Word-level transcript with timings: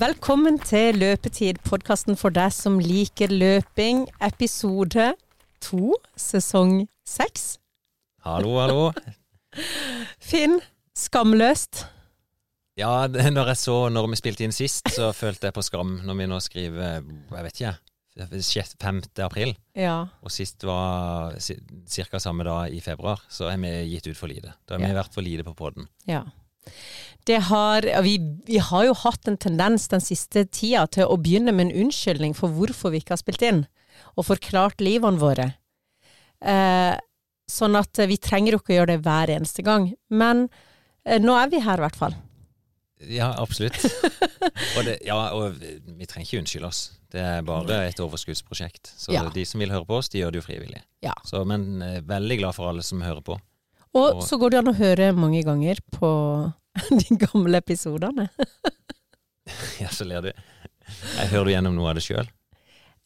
Velkommen 0.00 0.56
til 0.64 0.96
Løpetid, 0.96 1.58
podkasten 1.66 2.16
for 2.16 2.32
deg 2.32 2.54
som 2.56 2.78
liker 2.80 3.28
løping, 3.28 4.06
episode 4.24 5.10
to, 5.60 5.90
sesong 6.16 6.86
seks. 7.04 7.58
Hallo, 8.24 8.54
hallo. 8.62 8.86
Finn, 10.30 10.56
skamløst. 10.96 11.82
Ja, 12.80 13.08
det- 13.12 13.28
når 13.34 13.52
jeg 13.52 13.56
så 13.60 13.76
når 13.92 14.08
vi 14.08 14.16
spilte 14.22 14.44
inn 14.44 14.56
sist, 14.56 14.88
så 14.88 15.12
følte 15.12 15.50
jeg 15.50 15.54
på 15.58 15.62
skam 15.68 15.98
når 16.06 16.16
vi 16.16 16.26
nå 16.32 16.40
skriver 16.40 17.04
Jeg 17.04 17.44
vet 17.44 17.60
ikke, 17.60 18.76
5. 18.80 19.02
april. 19.18 19.54
Ja. 19.76 20.06
Og 20.22 20.30
sist 20.30 20.64
var 20.64 21.36
ca. 21.38 22.18
samme 22.18 22.44
dag 22.44 22.72
i 22.72 22.80
februar, 22.80 23.20
så 23.28 23.50
har 23.50 23.58
vi 23.58 23.84
gitt 23.90 24.06
ut 24.06 24.16
for 24.16 24.28
lite. 24.28 24.54
Da 24.66 24.78
har 24.78 24.86
vi 24.86 24.94
vært 24.94 25.12
for 25.12 25.20
lite 25.20 25.44
på 25.44 25.54
podden. 25.54 25.88
ja. 26.06 26.22
Det 27.28 27.36
har, 27.50 27.84
vi, 28.02 28.14
vi 28.46 28.58
har 28.58 28.84
jo 28.88 28.94
hatt 28.96 29.28
en 29.28 29.36
tendens 29.36 29.88
den 29.92 30.00
siste 30.00 30.46
tida 30.48 30.86
til 30.88 31.04
å 31.10 31.18
begynne 31.20 31.52
med 31.52 31.68
en 31.68 31.84
unnskyldning 31.86 32.32
for 32.34 32.48
hvorfor 32.56 32.90
vi 32.94 33.02
ikke 33.02 33.12
har 33.14 33.20
spilt 33.20 33.42
inn, 33.44 33.66
og 34.16 34.24
forklart 34.26 34.80
livene 34.80 35.20
våre. 35.20 35.50
Eh, 36.40 36.96
sånn 37.50 37.76
at 37.76 38.00
vi 38.08 38.16
trenger 38.22 38.54
jo 38.56 38.60
ikke 38.62 38.72
å 38.72 38.78
gjøre 38.80 38.94
det 38.94 39.02
hver 39.04 39.32
eneste 39.36 39.62
gang. 39.66 39.90
Men 40.08 40.46
eh, 41.04 41.20
nå 41.20 41.36
er 41.36 41.50
vi 41.52 41.60
her 41.64 41.80
i 41.82 41.84
hvert 41.84 41.98
fall. 42.00 42.16
Ja, 43.10 43.30
absolutt. 43.40 43.76
og 44.76 44.84
det, 44.84 44.98
ja, 45.08 45.16
og 45.36 45.56
vi 45.60 46.08
trenger 46.08 46.26
ikke 46.26 46.40
unnskylde 46.42 46.68
oss. 46.68 46.80
Det 47.10 47.20
er 47.24 47.44
bare 47.46 47.82
et 47.88 48.00
overskuddsprosjekt. 48.00 48.92
Så 49.00 49.12
Ja. 49.16 49.24
de 49.34 49.44
som 49.48 49.60
vil 49.62 49.72
høre 49.72 49.86
på 49.88 49.96
oss, 50.00 50.08
de 50.12 50.20
gjør 50.20 50.34
det 50.34 50.42
jo 50.42 50.46
frivillig. 50.46 50.82
Ja. 51.04 51.14
Så, 51.26 51.42
men 51.48 51.82
eh, 51.82 52.00
veldig 52.06 52.40
glad 52.42 52.56
for 52.56 52.68
alle 52.70 52.84
som 52.86 53.00
hører 53.04 53.22
på. 53.24 53.38
Og 53.96 54.16
Og- 54.20 54.22
så 54.24 54.38
går 54.38 54.50
det 54.54 54.58
an 54.60 54.72
å 54.72 54.76
høre 54.78 55.12
mange 55.16 55.42
ganger 55.44 55.80
på 55.96 56.10
de 57.00 57.16
gamle 57.26 57.60
episodene. 57.62 58.28
Ja, 59.80 59.88
så 59.90 60.04
ler 60.06 60.22
du. 60.22 60.28
Jeg 61.16 61.30
hører 61.32 61.48
du 61.48 61.50
gjennom 61.50 61.74
noe 61.74 61.88
av 61.90 61.96
det 61.98 62.04
sjøl? 62.04 62.28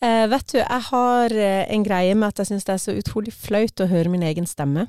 Eh, 0.04 0.24
vet 0.28 0.50
du, 0.52 0.58
jeg 0.58 0.82
har 0.90 1.32
eh, 1.32 1.62
en 1.72 1.84
greie 1.86 2.12
med 2.18 2.34
at 2.34 2.42
jeg 2.42 2.50
syns 2.50 2.66
det 2.68 2.74
er 2.74 2.82
så 2.82 2.92
utrolig 2.98 3.32
flaut 3.32 3.80
å 3.80 3.86
høre 3.88 4.10
min 4.12 4.26
egen 4.28 4.44
stemme. 4.50 4.84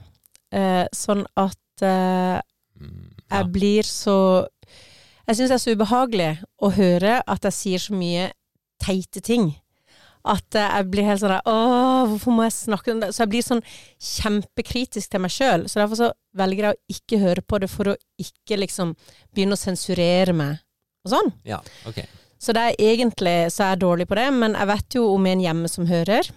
Eh, 0.51 0.83
sånn 0.95 1.23
at 1.39 1.85
eh, 1.85 2.41
Mm, 2.75 3.05
ja. 3.29 3.37
jeg 3.37 3.51
blir 3.55 3.87
så 3.87 4.15
Jeg 5.29 5.37
syns 5.37 5.47
det 5.47 5.55
er 5.55 5.61
så 5.63 5.73
ubehagelig 5.77 6.25
å 6.59 6.73
høre 6.75 7.21
at 7.23 7.45
jeg 7.47 7.55
sier 7.55 7.79
så 7.85 7.95
mye 7.95 8.25
teite 8.83 9.21
ting. 9.23 9.53
At 10.25 10.57
jeg 10.57 10.87
blir 10.89 11.05
helt 11.05 11.21
sånn 11.21 11.35
der 11.35 11.45
Åh, 11.45 12.07
hvorfor 12.09 12.33
må 12.33 12.45
jeg 12.47 12.55
snakke 12.55 12.93
om 12.95 13.01
det? 13.03 13.11
Så 13.13 13.21
jeg 13.23 13.31
blir 13.35 13.45
sånn 13.45 13.61
kjempekritisk 14.01 15.11
til 15.13 15.21
meg 15.21 15.33
sjøl. 15.33 15.65
Så 15.69 15.81
derfor 15.81 15.99
så 15.99 16.11
velger 16.37 16.69
jeg 16.69 16.75
å 16.77 16.95
ikke 16.95 17.19
høre 17.21 17.43
på 17.45 17.59
det 17.61 17.69
for 17.71 17.91
å 17.91 17.97
ikke 18.21 18.57
liksom 18.63 18.95
begynne 19.35 19.57
å 19.57 19.61
sensurere 19.61 20.33
meg 20.35 20.57
og 21.05 21.13
sånn. 21.13 21.33
ja, 21.45 21.59
ok. 21.85 22.01
Så 22.41 22.53
det 22.53 22.61
er 22.61 22.81
egentlig 22.91 23.35
så 23.53 23.63
er 23.63 23.69
jeg 23.73 23.81
dårlig 23.85 24.05
på 24.09 24.17
det, 24.19 24.25
men 24.35 24.57
jeg 24.57 24.67
vet 24.69 24.97
jo 24.97 25.05
om 25.13 25.25
en 25.29 25.41
hjemme 25.41 25.69
som 25.71 25.87
hører. 25.89 26.27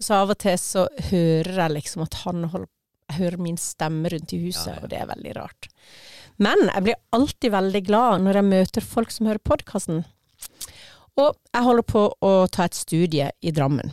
Så 0.00 0.14
av 0.16 0.30
og 0.32 0.38
til 0.40 0.54
så 0.60 0.86
hører 1.10 1.58
jeg 1.64 1.74
liksom 1.78 2.04
at 2.06 2.14
han 2.22 2.44
holder 2.52 2.68
Jeg 3.12 3.18
hører 3.18 3.42
min 3.44 3.58
stemme 3.60 4.08
rundt 4.08 4.32
i 4.32 4.38
huset, 4.46 4.68
Ja, 4.70 4.74
ja. 4.78 4.80
og 4.84 4.88
det 4.88 4.98
er 5.02 5.08
veldig 5.10 5.32
rart. 5.36 5.66
Men 6.40 6.62
jeg 6.70 6.82
blir 6.86 7.00
alltid 7.12 7.52
veldig 7.52 7.82
glad 7.84 8.22
når 8.24 8.38
jeg 8.38 8.48
møter 8.48 8.86
folk 8.94 9.10
som 9.12 9.26
hører 9.28 9.42
podkasten. 9.44 10.04
Og 11.20 11.34
jeg 11.52 11.64
holder 11.66 11.84
på 11.84 12.02
å 12.24 12.32
ta 12.52 12.64
et 12.68 12.76
studie 12.78 13.28
i 13.44 13.52
Drammen. 13.52 13.90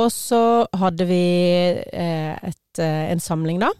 Og 0.00 0.10
så 0.12 0.66
hadde 0.80 1.06
vi 1.08 1.22
eh, 1.92 2.36
et, 2.36 2.78
eh, 2.80 3.06
en 3.12 3.20
samling 3.20 3.60
da. 3.62 3.70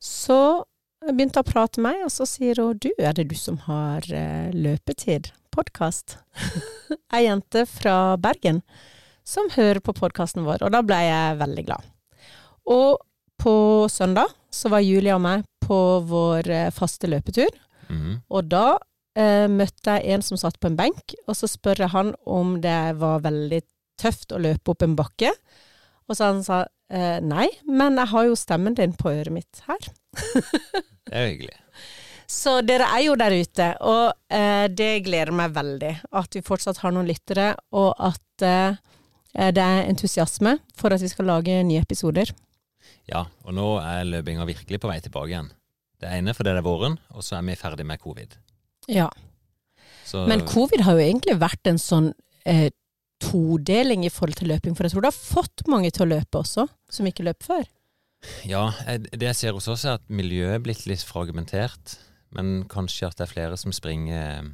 Så 0.00 0.64
begynte 1.12 1.40
å 1.40 1.46
prate 1.46 1.80
med 1.80 1.92
meg, 1.94 2.04
og 2.06 2.12
så 2.12 2.26
sier 2.28 2.60
hun 2.60 2.78
du, 2.80 2.90
er 2.98 3.14
det 3.16 3.28
du 3.30 3.36
som 3.38 3.58
har 3.68 4.04
eh, 4.12 4.48
løpetid? 4.52 5.30
Podkast. 5.52 6.18
Ei 7.14 7.24
jente 7.26 7.64
fra 7.68 8.16
Bergen 8.20 8.62
som 9.26 9.48
hører 9.52 9.80
på 9.84 9.94
podkasten 9.94 10.44
vår, 10.46 10.62
og 10.66 10.72
da 10.74 10.80
ble 10.86 10.98
jeg 11.04 11.38
veldig 11.40 11.64
glad. 11.68 11.88
Og 12.70 13.00
på 13.40 13.54
søndag 13.92 14.32
så 14.52 14.70
var 14.72 14.82
Julia 14.84 15.16
og 15.18 15.24
meg 15.24 15.44
på 15.64 15.76
vår 16.08 16.48
faste 16.74 17.10
løpetur, 17.10 17.50
Mhm. 17.90 18.20
og 18.30 18.46
da 18.46 18.78
møtte 19.50 19.96
jeg 19.98 20.14
en 20.14 20.22
som 20.24 20.38
satt 20.40 20.56
på 20.62 20.70
en 20.70 20.78
benk, 20.78 21.14
og 21.26 21.36
så 21.36 21.48
spør 21.50 21.84
jeg 21.84 21.92
han 21.92 22.14
om 22.24 22.56
det 22.62 22.78
var 23.00 23.24
veldig 23.24 23.60
tøft 24.00 24.32
å 24.32 24.40
løpe 24.40 24.72
opp 24.72 24.84
en 24.86 24.96
bakke. 24.98 25.32
Og 26.10 26.18
så 26.18 26.30
han 26.32 26.42
sa 26.46 26.64
eh, 26.90 27.18
nei, 27.22 27.46
men 27.70 27.98
jeg 28.00 28.10
har 28.12 28.28
jo 28.28 28.38
stemmen 28.38 28.76
din 28.78 28.94
på 28.98 29.12
øret 29.12 29.34
mitt 29.34 29.64
her. 29.68 29.90
Det 31.10 31.16
er 31.16 31.24
jo 31.24 31.32
hyggelig. 31.32 31.56
Så 32.30 32.60
dere 32.62 32.86
er 32.94 33.02
jo 33.02 33.16
der 33.18 33.34
ute, 33.34 33.64
og 33.82 34.12
eh, 34.30 34.68
det 34.70 35.00
gleder 35.02 35.34
meg 35.34 35.56
veldig. 35.56 35.90
At 36.14 36.36
vi 36.36 36.42
fortsatt 36.46 36.78
har 36.84 36.92
noen 36.94 37.08
lyttere, 37.08 37.48
og 37.74 37.88
at 37.98 38.44
eh, 38.46 38.78
det 39.50 39.64
er 39.64 39.88
entusiasme 39.88 40.52
for 40.78 40.94
at 40.94 41.02
vi 41.02 41.10
skal 41.10 41.26
lage 41.26 41.56
nye 41.66 41.82
episoder. 41.82 42.30
Ja, 43.10 43.24
og 43.42 43.56
nå 43.58 43.66
er 43.82 44.06
løpinga 44.06 44.46
virkelig 44.46 44.78
på 44.78 44.90
vei 44.92 45.00
tilbake 45.02 45.32
igjen. 45.32 45.50
Det 45.98 46.14
ene 46.14 46.36
fordi 46.36 46.54
det 46.54 46.62
er 46.62 46.68
våren, 46.68 46.94
og 47.10 47.26
så 47.26 47.40
er 47.40 47.48
vi 47.50 47.58
ferdig 47.58 47.88
med 47.90 47.98
covid. 48.02 48.38
Ja. 48.88 49.08
Så, 50.06 50.24
Men 50.26 50.46
covid 50.48 50.84
har 50.86 50.96
jo 50.98 51.04
egentlig 51.04 51.36
vært 51.38 51.68
en 51.70 51.78
sånn 51.78 52.12
eh, 52.48 52.70
todeling 53.20 54.06
i 54.06 54.12
forhold 54.12 54.40
til 54.40 54.50
løping, 54.50 54.74
for 54.74 54.86
jeg 54.86 54.94
tror 54.94 55.04
det 55.04 55.12
har 55.12 55.18
fått 55.18 55.66
mange 55.70 55.90
til 55.94 56.06
å 56.06 56.10
løpe 56.14 56.40
også, 56.40 56.66
som 56.90 57.08
ikke 57.08 57.26
løp 57.26 57.44
før. 57.46 57.66
ja, 58.44 58.66
det 59.12 59.26
jeg 59.30 59.38
ser 59.38 59.56
hos 59.56 59.68
oss 59.72 59.86
er 59.86 59.98
at 59.98 60.08
miljøet 60.12 60.58
er 60.58 60.64
blitt 60.64 60.86
litt 60.88 61.04
fragmentert, 61.06 61.98
men 62.36 62.64
kanskje 62.70 63.08
at 63.08 63.18
det 63.18 63.26
er 63.26 63.32
flere 63.32 63.60
som 63.60 63.74
springer 63.74 64.18
eh, 64.18 64.50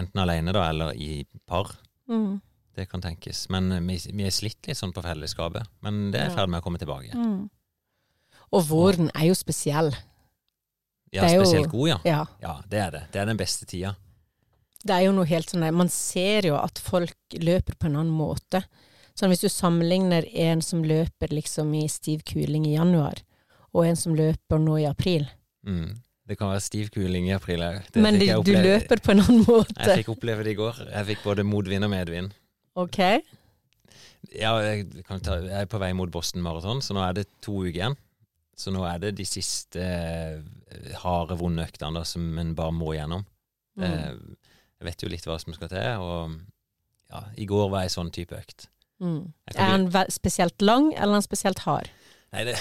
enten 0.00 0.22
alene 0.22 0.54
da, 0.54 0.68
eller 0.70 0.94
i 0.96 1.24
par. 1.48 1.72
Mm. 2.10 2.40
Det 2.76 2.86
kan 2.90 3.02
tenkes. 3.02 3.44
Men 3.52 3.70
eh, 3.72 3.82
vi, 3.86 3.98
vi 4.16 4.26
er 4.26 4.34
slitt 4.34 4.68
litt 4.68 4.78
sånn 4.78 4.94
på 4.94 5.04
fellesskapet. 5.04 5.68
Men 5.86 6.08
det 6.14 6.20
er 6.20 6.32
i 6.32 6.36
ferd 6.36 6.50
med 6.50 6.62
å 6.62 6.66
komme 6.66 6.80
tilbake. 6.82 7.14
Mm. 7.14 7.48
Og 8.50 8.64
våren 8.66 9.10
er 9.14 9.28
jo 9.28 9.38
spesiell. 9.38 9.92
Ja, 11.12 11.26
jo- 11.32 11.44
spesielt 11.44 11.70
god, 11.72 11.88
ja. 11.88 11.98
Ja. 12.04 12.20
Ja, 12.42 12.54
det 12.70 12.78
er 12.78 12.90
det. 12.94 13.02
Det 13.12 13.20
er 13.22 13.26
den 13.26 13.36
beste 13.40 13.66
tida. 13.66 13.94
Det 14.84 14.94
er 14.96 15.02
jo 15.04 15.12
noe 15.12 15.26
helt 15.28 15.50
sånn 15.50 15.66
Man 15.76 15.90
ser 15.92 16.46
jo 16.48 16.54
at 16.56 16.78
folk 16.80 17.12
løper 17.36 17.74
på 17.76 17.86
en 17.90 17.96
annen 18.00 18.14
måte. 18.16 18.62
Sånn 19.18 19.28
Hvis 19.28 19.42
du 19.44 19.48
sammenligner 19.52 20.24
en 20.34 20.62
som 20.62 20.82
løper 20.86 21.28
liksom 21.34 21.74
i 21.76 21.86
stiv 21.88 22.22
kuling 22.24 22.64
i 22.66 22.76
januar, 22.78 23.18
og 23.74 23.84
en 23.86 23.96
som 23.96 24.14
løper 24.14 24.58
nå 24.58 24.78
i 24.80 24.86
april. 24.88 25.28
Mm. 25.66 25.98
Det 26.26 26.38
kan 26.38 26.48
være 26.52 26.62
stiv 26.62 26.88
kuling 26.94 27.26
i 27.28 27.34
april 27.34 27.60
òg. 27.60 27.82
Men 27.98 28.18
de, 28.18 28.28
du 28.46 28.52
løper 28.54 29.02
på 29.02 29.10
en 29.12 29.20
annen 29.20 29.44
måte. 29.44 29.74
Jeg 29.82 30.04
fikk 30.04 30.12
oppleve 30.14 30.44
det 30.46 30.52
i 30.54 30.58
går. 30.58 30.78
Jeg 30.92 31.06
fikk 31.10 31.24
både 31.26 31.44
motvind 31.44 31.84
og 31.84 31.90
medvind. 31.90 32.30
Ok? 32.78 32.98
Ja, 34.36 34.52
jeg, 34.62 34.86
kan 35.08 35.20
ta, 35.24 35.40
jeg 35.42 35.64
er 35.64 35.68
på 35.70 35.80
vei 35.82 35.90
mot 35.96 36.10
Boston 36.12 36.42
Marathon, 36.44 36.80
så 36.84 36.94
nå 36.94 37.02
er 37.02 37.16
det 37.18 37.26
to 37.42 37.56
uker 37.64 37.74
igjen. 37.80 37.96
Så 38.58 38.72
nå 38.74 38.84
er 38.84 39.00
det 39.02 39.14
de 39.18 39.26
siste 39.28 39.80
eh, 39.80 40.94
harde, 41.02 41.38
vonde 41.40 41.64
øktene 41.64 42.04
som 42.08 42.26
en 42.38 42.54
bare 42.58 42.74
må 42.76 42.92
gjennom. 42.96 43.24
Mm. 43.80 43.86
Eh, 43.86 44.50
jeg 44.80 44.88
vet 44.88 45.04
jo 45.04 45.12
litt 45.12 45.26
hva 45.28 45.38
som 45.40 45.54
skal 45.56 45.70
til, 45.72 46.04
og 46.04 46.36
ja, 47.10 47.24
i 47.40 47.46
går 47.48 47.70
var 47.72 47.84
ei 47.84 47.92
sånn 47.92 48.12
type 48.14 48.36
økt. 48.36 48.68
Mm. 49.00 49.32
Er 49.54 49.76
den 49.76 50.12
spesielt 50.12 50.62
lang, 50.62 50.90
eller 50.92 51.16
er 51.16 51.20
han 51.20 51.26
spesielt 51.26 51.64
hard? 51.64 51.88
Nei, 52.34 52.44
det, 52.48 52.56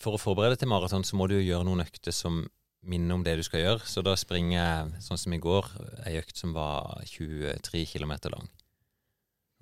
for 0.00 0.16
å 0.16 0.20
forberede 0.20 0.58
til 0.60 0.70
maraton, 0.72 1.04
så 1.06 1.16
må 1.16 1.28
du 1.28 1.36
jo 1.38 1.44
gjøre 1.44 1.68
noen 1.68 1.84
økter 1.84 2.14
som 2.14 2.42
minner 2.84 3.16
om 3.16 3.24
det 3.24 3.36
du 3.38 3.44
skal 3.46 3.62
gjøre. 3.62 3.86
Så 3.88 4.04
da 4.04 4.16
springer 4.18 4.56
jeg, 4.58 5.02
sånn 5.06 5.20
som 5.20 5.36
i 5.36 5.40
går, 5.40 5.70
ei 6.08 6.18
økt 6.20 6.40
som 6.40 6.52
var 6.56 7.00
23 7.08 7.84
km 7.94 8.16
lang. 8.34 8.50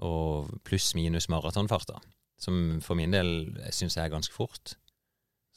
Og 0.03 0.51
pluss 0.67 0.93
minus 0.99 1.29
maratonfart, 1.31 1.93
da. 1.93 2.01
som 2.43 2.81
for 2.83 2.99
min 2.99 3.15
del 3.15 3.53
syns 3.71 3.99
jeg 3.99 4.07
er 4.07 4.15
ganske 4.15 4.35
fort. 4.35 4.75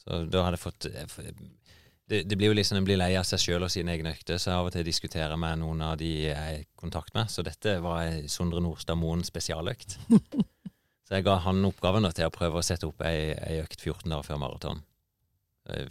Så 0.06 0.24
da 0.30 0.46
hadde 0.46 0.58
jeg 0.60 0.62
fått 0.62 0.86
det, 2.06 2.20
det 2.30 2.36
blir 2.38 2.52
jo 2.52 2.54
liksom 2.54 2.78
en 2.78 2.84
blir 2.86 2.98
lei 3.00 3.16
av 3.18 3.24
seg 3.26 3.40
sjøl 3.42 3.64
og 3.66 3.70
sine 3.72 3.90
egne 3.96 4.12
økter, 4.14 4.38
så 4.38 4.52
jeg 4.52 4.60
av 4.60 4.68
og 4.68 4.74
til 4.76 4.84
diskuterer 4.86 5.38
med 5.42 5.58
noen 5.58 5.80
av 5.82 5.96
de 5.98 6.10
jeg 6.28 6.36
er 6.38 6.60
i 6.60 6.66
kontakt 6.78 7.16
med. 7.16 7.26
Så 7.32 7.42
dette 7.42 7.80
var 7.82 8.12
Sondre 8.30 8.62
Nordstad 8.62 8.98
Moen 9.00 9.26
spesialøkt. 9.26 9.98
Så 11.06 11.14
jeg 11.14 11.22
ga 11.22 11.36
han 11.38 11.62
oppgaven 11.68 12.02
da, 12.02 12.10
til 12.10 12.26
å 12.26 12.34
prøve 12.34 12.58
å 12.58 12.64
sette 12.66 12.88
opp 12.88 13.02
ei, 13.06 13.30
ei 13.38 13.60
økt 13.62 13.78
14 13.78 14.10
dager 14.10 14.26
før 14.26 14.40
maraton. 14.42 14.80
Eh, 15.70 15.86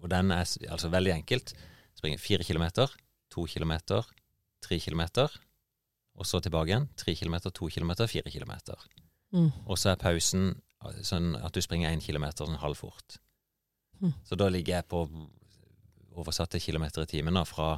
Og 0.00 0.08
den 0.08 0.30
er 0.32 0.46
altså 0.72 0.88
veldig 0.92 1.12
enkelt. 1.12 1.52
Springer 1.96 2.20
fire 2.22 2.44
kilometer, 2.44 2.92
to 3.32 3.44
kilometer, 3.50 4.06
tre 4.64 4.78
kilometer, 4.80 5.32
og 6.16 6.24
så 6.28 6.40
tilbake 6.40 6.72
igjen. 6.72 6.88
Tre 6.96 7.14
kilometer, 7.18 7.52
to 7.52 7.68
kilometer, 7.68 8.08
fire 8.08 8.32
kilometer. 8.32 8.80
Mm. 9.36 9.50
Og 9.66 9.76
så 9.76 9.92
er 9.92 10.00
pausen 10.00 10.54
eh, 10.54 11.00
sånn 11.04 11.34
at 11.36 11.52
du 11.52 11.60
springer 11.60 11.92
én 11.92 12.00
kilometer 12.00 12.48
sånn 12.48 12.60
halvfort. 12.62 13.18
Mm. 14.00 14.12
Så 14.24 14.36
da 14.36 14.48
ligger 14.52 14.76
jeg 14.78 14.88
på 14.88 15.04
oversatte 16.16 16.60
kilometer 16.60 17.02
i 17.04 17.10
timen 17.10 17.34
da, 17.36 17.44
fra 17.44 17.76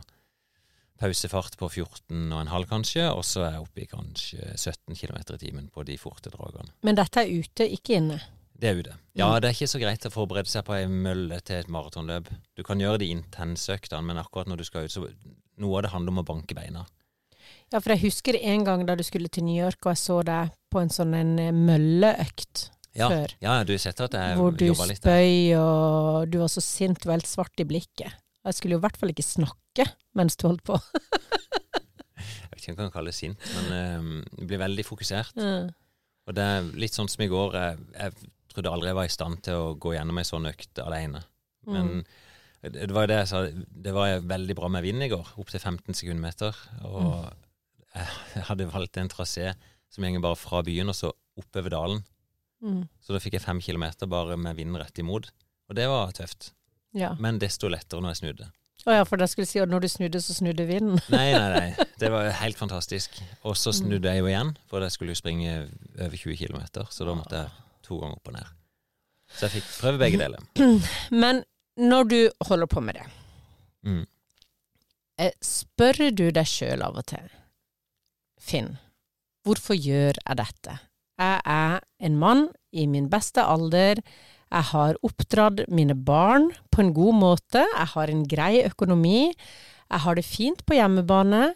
pausefart 0.98 1.54
på 1.58 1.68
14,5 1.70 2.66
kanskje, 2.70 3.04
og 3.14 3.22
så 3.26 3.44
er 3.46 3.52
jeg 3.56 3.62
oppe 3.62 3.82
i 3.84 3.86
kanskje 3.90 4.48
17 4.58 4.96
km 4.98 5.20
i 5.34 5.38
timen 5.38 5.68
på 5.70 5.84
de 5.86 5.94
forte 6.00 6.30
dragene. 6.34 6.72
Men 6.82 6.98
dette 6.98 7.22
er 7.22 7.30
ute, 7.38 7.68
ikke 7.70 8.00
inne. 8.00 8.18
Det 8.58 8.70
er 8.72 8.80
ute. 8.80 8.94
Ja, 9.14 9.28
Mm. 9.28 9.40
det 9.40 9.48
er 9.48 9.54
ikke 9.54 9.70
så 9.70 9.78
greit 9.78 10.06
å 10.06 10.10
forberede 10.10 10.50
seg 10.50 10.64
på 10.66 10.74
ei 10.74 10.86
mølle 10.90 11.38
til 11.40 11.56
et 11.60 11.68
maratonløp. 11.68 12.28
Du 12.56 12.64
kan 12.64 12.78
gjøre 12.80 12.98
de 12.98 13.10
intense 13.14 13.70
øktene, 13.72 14.02
men 14.02 14.16
akkurat 14.18 14.48
når 14.50 14.56
du 14.58 14.64
skal 14.64 14.84
ut, 14.84 14.90
så 14.90 15.06
noe 15.58 15.76
av 15.78 15.82
det 15.82 15.92
handler 15.92 16.10
om 16.10 16.18
å 16.18 16.26
banke 16.26 16.54
beina. 16.58 16.86
Ja, 17.70 17.78
for 17.78 17.90
jeg 17.94 18.02
husker 18.02 18.34
en 18.42 18.64
gang 18.64 18.84
da 18.86 18.96
du 18.96 19.04
skulle 19.04 19.28
til 19.28 19.44
New 19.44 19.54
York, 19.54 19.78
og 19.86 19.92
jeg 19.94 20.02
så 20.02 20.22
deg 20.24 20.50
på 20.72 20.80
en 20.80 20.88
sånn 20.90 21.14
en 21.14 21.38
eh, 21.38 21.52
mølleøkt 21.52 22.70
Ja, 22.98 23.08
før. 23.12 23.34
ja 23.44 23.56
du 23.64 23.72
har 23.74 23.82
sett 23.82 24.00
at 24.04 24.16
jeg 24.18 24.38
hvor 24.38 24.56
du 24.58 24.64
litt 24.68 25.00
spøy, 25.02 25.54
og 25.58 26.28
du 26.32 26.38
var 26.42 26.50
så 26.52 26.62
sint 26.64 27.06
og 27.06 27.14
helt 27.14 27.28
svart 27.30 27.62
i 27.62 27.66
blikket. 27.68 28.12
Jeg 28.48 28.56
skulle 28.56 28.76
jo 28.76 28.80
i 28.80 28.84
hvert 28.86 28.96
fall 29.00 29.12
ikke 29.12 29.26
snakke 29.26 29.86
mens 30.18 30.36
du 30.40 30.46
holdt 30.48 30.64
på. 30.66 30.78
Jeg 32.18 32.50
vet 32.50 32.62
ikke 32.62 32.72
om 32.72 32.74
jeg 32.74 32.78
kan 32.80 32.94
kalle 32.94 33.12
det 33.12 33.14
sint, 33.14 33.44
men 33.54 33.66
eh, 33.74 34.06
jeg 34.40 34.46
blir 34.50 34.58
veldig 34.58 34.84
fokusert. 34.86 35.36
Mm. 35.38 35.68
Og 36.26 36.34
det 36.34 36.42
er 36.44 36.66
litt 36.82 36.96
sånn 36.96 37.06
som 37.08 37.22
i 37.22 37.28
går. 37.30 37.54
Jeg, 37.54 37.84
jeg 37.94 38.30
trodde 38.50 38.72
aldri 38.72 38.90
jeg 38.90 38.96
var 38.98 39.06
i 39.06 39.12
stand 39.14 39.38
til 39.46 39.54
å 39.60 39.68
gå 39.78 39.92
gjennom 39.94 40.18
ei 40.18 40.24
sånn 40.26 40.48
økt 40.50 40.80
alene. 40.82 41.22
Men 41.68 41.92
Mm. 42.00 42.72
det 42.74 42.90
var 42.90 43.06
jo 43.06 43.10
det 43.12 43.20
jeg 43.20 43.30
sa. 43.30 43.42
Det 43.86 43.94
var 43.94 44.24
veldig 44.26 44.56
bra 44.58 44.68
med 44.74 44.82
vind 44.82 45.06
i 45.06 45.10
går, 45.12 45.30
opp 45.38 45.52
til 45.54 45.60
15 45.62 45.94
sekundmeter. 45.94 46.58
Og 46.90 47.28
jeg 47.94 48.44
hadde 48.50 48.66
valgt 48.72 48.98
en 48.98 49.12
trasé 49.12 49.52
som 49.88 50.04
gjenger 50.04 50.24
bare 50.24 50.36
fra 50.40 50.64
byen 50.66 50.90
og 50.90 50.98
så 50.98 51.12
oppover 51.38 51.70
dalen. 51.76 52.02
Mm. 52.62 52.88
Så 53.04 53.12
da 53.14 53.20
fikk 53.22 53.36
jeg 53.38 53.42
fem 53.44 53.60
kilometer 53.62 54.06
bare 54.10 54.36
med 54.36 54.56
vind 54.58 54.76
rett 54.76 54.98
imot. 54.98 55.30
Og 55.68 55.76
det 55.78 55.86
var 55.88 56.10
tøft. 56.16 56.52
Ja. 56.96 57.12
Men 57.20 57.38
desto 57.38 57.68
lettere 57.70 58.00
når 58.02 58.14
jeg 58.16 58.20
snudde. 58.22 58.48
Å 58.88 58.94
ja, 58.94 59.04
for 59.04 59.18
da 59.20 59.26
skulle 59.28 59.44
jeg 59.44 59.50
si 59.52 59.60
at 59.60 59.68
når 59.68 59.82
du 59.84 59.88
snudde, 59.90 60.20
så 60.22 60.34
snudde 60.36 60.64
vinden. 60.68 61.00
Nei, 61.12 61.32
nei, 61.34 61.48
nei. 61.58 61.86
Det 61.98 62.08
var 62.14 62.30
helt 62.40 62.56
fantastisk. 62.58 63.18
Og 63.44 63.56
så 63.58 63.70
Mm. 63.74 63.78
snudde 63.80 64.12
jeg 64.14 64.22
jo 64.22 64.26
igjen, 64.30 64.52
for 64.70 64.80
jeg 64.86 64.94
skulle 64.94 65.12
jo 65.12 65.18
springe 65.20 65.56
over 65.98 66.16
20 66.16 66.36
km. 66.38 66.62
Så 66.90 67.04
da 67.04 67.14
måtte 67.18 67.42
jeg 67.42 67.50
to 67.82 67.98
ganger 68.00 68.16
opp 68.16 68.28
og 68.30 68.34
ned. 68.38 68.54
Så 69.34 69.48
jeg 69.48 69.58
fikk 69.58 69.68
prøve 69.82 69.98
begge 70.00 70.18
deler. 70.22 70.40
Men 71.24 71.42
når 71.76 72.08
du 72.08 72.18
holder 72.48 72.66
på 72.70 72.80
med 72.82 72.94
det, 73.00 73.06
Mm. 73.84 74.06
eh, 75.18 75.32
spør 75.44 76.10
du 76.14 76.30
deg 76.34 76.46
sjøl 76.46 76.82
av 76.82 76.96
og 76.98 77.06
til, 77.06 77.28
Finn, 78.40 78.78
hvorfor 79.44 79.74
gjør 79.78 80.16
jeg 80.26 80.36
dette? 80.40 80.78
Jeg 81.18 81.40
er 81.44 81.80
en 82.06 82.18
mann 82.18 82.48
i 82.70 82.86
min 82.86 83.08
beste 83.10 83.42
alder. 83.42 84.00
Jeg 84.48 84.64
har 84.70 84.98
oppdratt 85.04 85.64
mine 85.68 85.96
barn 85.96 86.50
på 86.72 86.84
en 86.84 86.92
god 86.96 87.18
måte. 87.18 87.64
Jeg 87.64 87.90
har 87.94 88.12
en 88.12 88.22
grei 88.28 88.62
økonomi. 88.64 89.32
Jeg 89.88 90.04
har 90.04 90.16
det 90.16 90.24
fint 90.24 90.64
på 90.66 90.78
hjemmebane. 90.78 91.50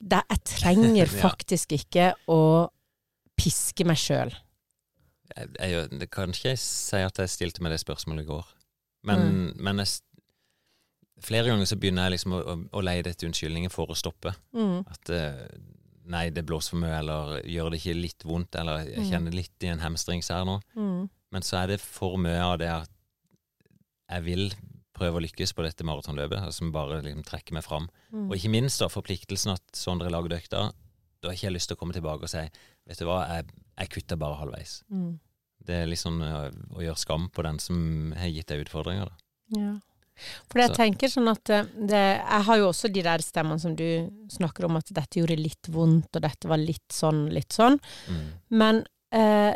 Det, 0.00 0.20
jeg 0.30 0.44
trenger 0.52 1.10
faktisk 1.24 1.74
ikke 1.76 2.12
å 2.30 2.68
piske 3.40 3.86
meg 3.88 3.98
sjøl. 4.00 4.32
Jeg, 5.30 5.50
jeg, 5.62 6.10
kan 6.10 6.34
ikke 6.34 6.56
si 6.58 7.00
at 7.00 7.18
jeg 7.22 7.32
stilte 7.32 7.62
meg 7.64 7.74
det 7.74 7.82
spørsmålet 7.82 8.26
i 8.26 8.30
går. 8.30 8.46
Men, 9.06 9.52
men 9.56 9.80
jeg, 9.80 10.02
flere 11.24 11.48
ganger 11.48 11.68
så 11.68 11.78
begynner 11.80 12.08
jeg 12.08 12.18
liksom 12.18 12.34
å, 12.36 12.40
å, 12.42 12.56
å 12.76 12.82
leie 12.84 13.04
etter 13.04 13.28
unnskyldninger 13.28 13.72
for 13.72 13.92
å 13.92 13.98
stoppe. 13.98 14.34
Mm. 14.56 14.82
At 14.90 15.12
eh, 15.14 15.46
nei, 16.10 16.24
det 16.34 16.42
blåser 16.48 16.74
for 16.74 16.82
mye, 16.82 16.96
eller 16.98 17.38
gjør 17.46 17.70
det 17.72 17.80
ikke 17.80 17.94
litt 18.00 18.24
vondt, 18.26 18.56
eller 18.58 18.84
jeg 18.88 18.98
Mm. 19.04 19.10
kjenner 19.10 19.36
litt 19.36 19.62
i 19.66 19.70
en 19.70 19.82
hemstrings 19.84 20.28
her 20.32 20.44
nå. 20.48 20.58
Mm. 20.76 21.08
Men 21.30 21.42
så 21.46 21.62
er 21.62 21.66
det 21.74 21.80
for 21.80 22.16
mye 22.18 22.40
av 22.42 22.58
det 22.58 22.68
at 22.74 22.90
jeg 24.10 24.24
vil 24.26 24.50
prøve 24.96 25.20
å 25.20 25.22
lykkes 25.24 25.54
på 25.56 25.62
dette 25.64 25.86
maratonløpet, 25.86 26.50
som 26.52 26.72
bare 26.74 27.00
liksom 27.04 27.22
trekker 27.24 27.54
meg 27.56 27.64
fram. 27.64 27.86
Mm. 28.12 28.26
Og 28.28 28.36
ikke 28.36 28.50
minst 28.52 28.80
da 28.82 28.88
forpliktelsen 28.90 29.52
at 29.54 29.62
Sondre 29.72 30.10
lagde 30.12 30.36
økta. 30.36 30.72
Da 31.22 31.28
har 31.30 31.36
ikke 31.36 31.46
jeg 31.48 31.54
lyst 31.56 31.68
til 31.70 31.76
å 31.76 31.80
komme 31.80 31.94
tilbake 31.96 32.26
og 32.26 32.32
si 32.32 32.42
vet 32.88 32.98
du 32.98 33.04
hva, 33.06 33.20
jeg, 33.28 33.46
jeg 33.78 33.90
kutter 33.94 34.16
bare 34.20 34.40
halvveis. 34.40 34.82
Mm. 34.90 35.20
Det 35.64 35.76
er 35.82 35.86
liksom 35.86 36.20
å, 36.24 36.50
å 36.74 36.82
gjøre 36.82 36.98
skam 36.98 37.28
på 37.30 37.42
den 37.46 37.58
som 37.62 38.12
har 38.16 38.28
gitt 38.32 38.48
deg 38.50 38.64
utfordringer. 38.66 39.06
Da. 39.06 39.60
Ja. 39.60 39.72
For 40.50 40.58
jeg 40.60 40.70
Så- 40.70 40.76
tenker 40.76 41.08
sånn 41.08 41.30
at 41.30 41.44
det, 41.44 41.60
det, 41.88 42.04
Jeg 42.20 42.42
har 42.44 42.56
jo 42.58 42.68
også 42.68 42.92
de 42.92 43.02
der 43.02 43.18
stemmene 43.18 43.60
som 43.60 43.74
du 43.76 44.10
snakker 44.28 44.64
om, 44.64 44.76
at 44.76 44.86
dette 44.92 45.20
gjorde 45.20 45.36
litt 45.38 45.62
vondt, 45.68 46.14
og 46.16 46.22
dette 46.22 46.48
var 46.48 46.58
litt 46.58 46.88
sånn, 46.90 47.28
litt 47.32 47.48
sånn. 47.52 47.78
Mm. 48.08 48.26
Men 48.50 48.84
eh, 49.12 49.54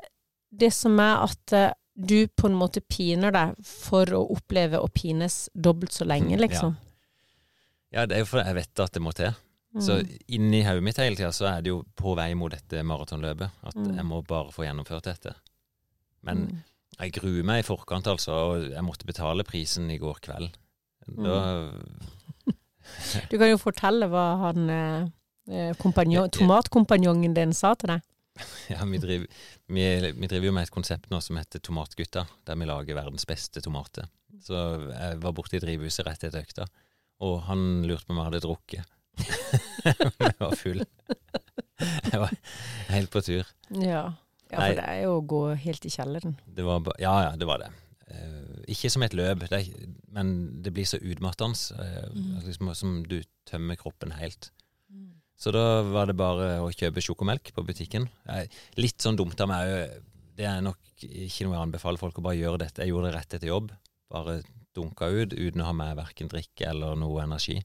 det 0.56 0.72
som 0.72 0.98
er 1.00 1.22
at 1.24 1.52
eh, 1.52 1.72
du 1.96 2.26
på 2.26 2.46
en 2.48 2.54
måte 2.58 2.80
piner 2.88 3.30
deg 3.30 3.54
for 3.64 4.04
å 4.06 4.24
oppleve 4.30 4.80
å 4.82 4.88
pines 4.92 5.48
dobbelt 5.54 5.92
så 5.92 6.04
lenge, 6.04 6.34
Mm, 6.36 6.40
liksom. 6.48 6.76
Ja, 7.92 8.06
det 8.06 8.16
er 8.16 8.24
jo 8.24 8.26
fordi 8.26 8.46
jeg 8.46 8.54
vet 8.56 8.80
at 8.80 8.92
det 8.92 9.02
må 9.02 9.12
til. 9.14 9.34
Så 9.78 10.00
Mm. 10.02 10.18
inni 10.28 10.62
hodet 10.64 10.82
mitt 10.82 10.96
hele 10.96 11.16
tida 11.16 11.30
så 11.30 11.46
er 11.56 11.60
det 11.62 11.68
jo 11.70 11.84
på 11.96 12.14
vei 12.16 12.32
mot 12.34 12.50
dette 12.50 12.82
maratonløpet. 12.82 13.50
At 13.64 13.74
Mm. 13.74 13.94
jeg 13.96 14.04
må 14.04 14.22
bare 14.26 14.50
få 14.50 14.62
gjennomført 14.66 15.02
dette. 15.02 15.34
Men 16.22 16.36
Mm. 16.46 16.62
Jeg 16.98 17.14
gruer 17.16 17.46
meg 17.46 17.62
i 17.62 17.66
forkant, 17.66 18.08
altså. 18.10 18.36
Og 18.50 18.68
jeg 18.70 18.84
måtte 18.86 19.08
betale 19.08 19.46
prisen 19.46 19.90
i 19.92 19.98
går 20.00 20.20
kveld. 20.24 20.56
Da 21.04 21.38
Du 23.30 23.36
kan 23.40 23.48
jo 23.48 23.60
fortelle 23.60 24.08
hva 24.12 24.24
han 24.42 24.70
eh, 24.72 25.06
eh, 25.50 26.28
tomatkompanjongen 26.34 27.36
din 27.36 27.54
sa 27.56 27.74
til 27.78 27.96
deg. 27.96 28.04
Ja, 28.72 28.82
vi 28.88 28.98
driver, 28.98 29.28
vi, 29.70 29.84
vi 30.10 30.26
driver 30.26 30.48
jo 30.48 30.54
med 30.56 30.66
et 30.66 30.74
konsept 30.74 31.06
nå 31.12 31.20
som 31.22 31.38
heter 31.38 31.62
Tomatgutta, 31.62 32.24
der 32.42 32.58
vi 32.58 32.66
lager 32.66 32.96
verdens 32.98 33.26
beste 33.30 33.62
tomater. 33.62 34.08
Så 34.42 34.58
jeg 34.90 35.20
var 35.22 35.36
borte 35.36 35.54
i 35.54 35.62
drivhuset 35.62 36.02
rett 36.08 36.26
etter 36.26 36.42
økta, 36.42 36.66
og 37.22 37.44
han 37.46 37.84
lurte 37.86 38.08
på 38.08 38.14
om 38.16 38.18
jeg 38.18 38.28
hadde 38.32 38.42
drukket. 38.42 38.90
jeg 40.26 40.34
var 40.40 40.56
full. 40.58 40.82
Jeg 42.10 42.20
var 42.24 42.34
helt 42.90 43.14
på 43.14 43.22
tur. 43.22 43.54
Ja. 43.78 44.02
Ja, 44.54 44.60
Nei. 44.60 44.68
for 44.70 44.80
det 44.80 44.86
er 44.94 45.00
jo 45.04 45.14
å 45.18 45.24
gå 45.34 45.42
helt 45.66 45.84
i 45.88 45.92
kjelleren. 45.92 46.36
Det 46.46 46.64
var 46.66 46.82
ja, 47.02 47.14
ja, 47.28 47.32
det 47.40 47.48
var 47.50 47.62
det. 47.64 47.70
Uh, 48.04 48.62
ikke 48.70 48.90
som 48.92 49.02
et 49.06 49.14
løp, 49.16 49.46
det 49.50 49.58
er, 49.58 49.86
men 50.14 50.34
det 50.62 50.72
blir 50.76 50.86
så 50.88 51.00
utmattende. 51.02 51.56
Uh, 51.78 52.10
Mm. 52.14 52.34
liksom, 52.46 52.74
som 52.78 52.98
du 53.08 53.18
tømmer 53.48 53.76
kroppen 53.80 54.12
helt. 54.14 54.50
Så 55.36 55.50
da 55.50 55.82
var 55.82 56.06
det 56.06 56.14
bare 56.16 56.60
å 56.62 56.68
kjøpe 56.70 57.02
sjokomelk 57.02 57.50
på 57.56 57.64
butikken. 57.66 58.06
Jeg, 58.28 58.48
litt 58.78 59.02
sånn 59.02 59.16
dumt 59.18 59.40
av 59.42 59.48
meg. 59.50 60.00
Det 60.38 60.46
er 60.46 60.60
nok 60.62 60.78
ikke 61.02 61.44
noe 61.48 61.56
jeg 61.56 61.64
anbefaler 61.66 61.98
folk 62.00 62.20
å 62.20 62.22
bare 62.24 62.38
gjøre 62.38 62.60
dette. 62.62 62.84
Jeg 62.84 62.92
gjorde 62.94 63.10
det 63.10 63.16
rett 63.16 63.34
etter 63.34 63.50
jobb. 63.50 63.72
Bare 64.14 64.36
dunka 64.74 65.08
ut 65.10 65.34
uten 65.34 65.60
å 65.64 65.66
ha 65.68 65.74
med 65.76 65.96
verken 65.98 66.30
drikke 66.30 66.68
eller 66.70 66.94
noe 66.98 67.22
energi. 67.26 67.58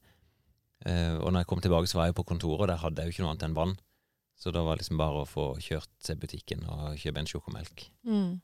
Eh, 0.85 1.15
og 1.19 1.29
når 1.31 1.43
jeg 1.43 1.49
kom 1.51 1.61
tilbake, 1.61 1.87
så 1.91 1.99
var 2.01 2.09
jeg 2.09 2.17
på 2.17 2.25
kontoret, 2.25 2.61
og 2.65 2.67
der 2.71 2.81
hadde 2.81 3.03
jeg 3.03 3.11
jo 3.11 3.15
ikke 3.15 3.23
noe 3.25 3.31
annet 3.35 3.47
enn 3.47 3.57
vann. 3.57 3.75
Så 4.39 4.53
da 4.55 4.63
var 4.63 4.77
det 4.77 4.85
liksom 4.85 4.99
bare 4.99 5.23
å 5.23 5.27
få 5.27 5.49
kjørt 5.59 5.89
til 6.03 6.19
butikken 6.19 6.63
og 6.71 6.95
kjøpe 6.99 7.19
en 7.19 7.27
sjokomelk. 7.27 7.83
Mm. 8.07 8.37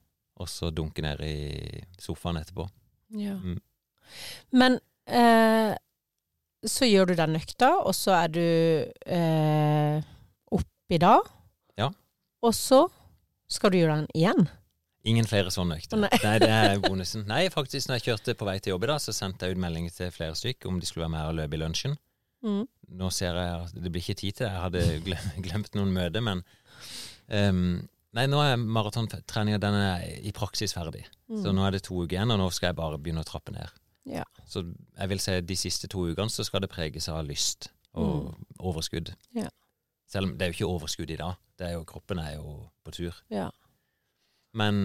Og 0.44 0.50
så 0.52 0.68
dunke 0.76 1.04
ned 1.06 1.24
i 1.24 1.38
sofaen 2.02 2.42
etterpå. 2.42 2.68
Ja. 3.16 3.38
Mm. 3.40 3.62
Men 4.60 4.76
eh, 5.08 5.72
så 6.68 6.90
gjør 6.90 7.12
du 7.12 7.16
den 7.20 7.40
økta, 7.40 7.72
og 7.80 7.96
så 7.96 8.18
er 8.18 8.34
du 8.36 8.44
eh, 9.16 10.04
oppi 10.58 11.00
da. 11.02 11.16
Ja. 11.80 11.90
Og 12.44 12.56
så 12.58 12.86
skal 13.52 13.72
du 13.72 13.80
gjøre 13.80 14.02
den 14.02 14.12
igjen. 14.18 14.48
Ingen 15.06 15.28
flere 15.30 15.54
sånne 15.54 15.78
økter. 15.78 16.02
Nei. 16.02 16.10
nei. 16.24 16.38
det 16.42 16.50
er 16.50 16.80
bonusen. 16.88 17.24
Nei, 17.30 17.46
faktisk, 17.54 17.88
når 17.88 18.02
jeg 18.02 18.08
kjørte 18.10 18.36
på 18.36 18.48
vei 18.50 18.58
til 18.60 18.74
jobb 18.74 18.88
i 18.88 18.92
dag, 18.92 19.04
så 19.04 19.14
sendte 19.16 19.48
jeg 19.48 19.56
ut 19.56 19.62
melding 19.62 19.88
til 19.94 20.12
flere 20.14 20.36
stykk 20.38 20.68
om 20.68 20.82
de 20.82 20.90
skulle 20.90 21.06
være 21.06 21.16
med 21.16 21.30
og 21.30 21.40
løpe 21.40 21.58
i 21.58 21.62
lunsjen. 21.62 21.96
Mm. 22.46 22.64
Nå 23.00 23.10
ser 23.14 23.38
jeg 23.40 23.58
at 23.66 23.76
det 23.82 23.92
blir 23.92 24.04
ikke 24.04 24.20
tid 24.22 24.38
til 24.38 24.46
det. 24.46 24.54
Jeg 24.54 24.64
hadde 24.64 25.18
glemt 25.48 25.78
noen 25.78 25.94
møter, 25.96 26.24
men 26.26 26.46
um, 27.28 27.68
Nei, 28.16 28.30
nå 28.32 28.38
er 28.40 28.54
maratontreninga 28.56 29.98
i 30.24 30.32
praksis 30.32 30.72
ferdig. 30.72 31.02
Så 31.28 31.52
nå 31.52 31.66
er 31.68 31.76
det 31.76 31.82
to 31.84 31.98
uker 32.00 32.16
igjen, 32.16 32.32
og 32.32 32.40
nå 32.40 32.46
skal 32.56 32.70
jeg 32.70 32.78
bare 32.78 32.96
begynne 32.96 33.26
å 33.26 33.28
trappe 33.28 33.52
ned. 33.52 33.74
Ja. 34.08 34.24
Så 34.48 34.62
jeg 34.64 35.12
vil 35.12 35.20
si 35.20 35.36
de 35.44 35.58
siste 35.60 35.90
to 35.92 36.06
ukene 36.08 36.32
så 36.32 36.46
skal 36.48 36.64
det 36.64 36.72
preges 36.72 37.10
av 37.12 37.26
lyst 37.28 37.68
og 37.92 38.32
overskudd. 38.60 39.12
Ja. 39.36 39.50
Selv 40.08 40.30
om 40.30 40.38
det 40.38 40.46
er 40.46 40.54
jo 40.54 40.58
ikke 40.60 40.72
overskudd 40.78 41.12
i 41.12 41.20
dag. 41.20 41.36
Det 41.60 41.68
er 41.68 41.76
jo, 41.76 41.84
kroppen 41.90 42.22
er 42.24 42.38
jo 42.38 42.56
på 42.86 42.94
tur. 42.96 43.20
Ja. 43.34 43.50
Men 44.56 44.80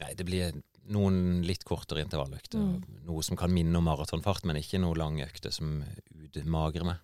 nei, 0.00 0.12
det 0.18 0.26
blir 0.26 0.58
noen 0.92 1.42
litt 1.46 1.64
kortere 1.66 2.04
intervalløkter. 2.04 2.60
Mm. 2.60 3.00
Noe 3.08 3.24
som 3.26 3.38
kan 3.38 3.52
minne 3.52 3.78
om 3.78 3.86
maratonfart, 3.88 4.46
men 4.48 4.60
ikke 4.60 4.80
noe 4.82 4.96
lang 4.98 5.18
økte 5.24 5.52
som 5.54 5.80
utmagrer 6.12 6.86
meg. 6.86 7.02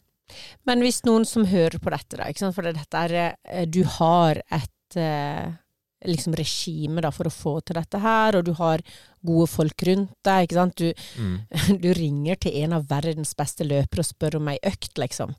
Men 0.68 0.84
hvis 0.84 1.02
noen 1.04 1.26
som 1.28 1.44
hører 1.48 1.82
på 1.82 1.92
dette, 1.92 2.20
da, 2.20 2.52
for 2.54 2.68
dette 2.68 3.02
er 3.08 3.16
eh, 3.20 3.66
Du 3.68 3.82
har 3.98 4.40
et 4.48 4.96
eh, 4.96 5.50
liksom 6.08 6.34
regime 6.38 7.02
da, 7.04 7.10
for 7.14 7.28
å 7.28 7.34
få 7.34 7.54
til 7.60 7.78
dette 7.78 8.00
her, 8.02 8.38
og 8.38 8.46
du 8.46 8.52
har 8.58 8.82
gode 9.22 9.48
folk 9.50 9.84
rundt 9.86 10.16
deg. 10.26 10.56
Du, 10.76 10.88
Mm. 11.18 11.38
du 11.84 11.92
ringer 11.94 12.36
til 12.40 12.56
en 12.64 12.78
av 12.78 12.88
verdens 12.90 13.34
beste 13.38 13.66
løpere 13.66 14.02
og 14.02 14.08
spør 14.08 14.40
om 14.40 14.48
ei 14.52 14.58
økt, 14.62 14.96
liksom. 14.98 15.34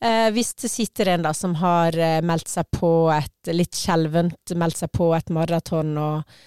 Eh, 0.00 0.30
hvis 0.32 0.54
det 0.62 0.70
sitter 0.72 1.10
en 1.12 1.26
da 1.26 1.34
som 1.36 1.54
har 1.60 1.96
eh, 1.98 2.22
meldt 2.24 2.48
seg 2.48 2.68
på 2.72 3.10
et 3.12 3.52
litt 3.52 3.76
skjelvent, 3.76 4.54
meldt 4.56 4.80
seg 4.80 4.92
på 4.96 5.10
et 5.16 5.28
maraton 5.34 5.92
og 6.00 6.38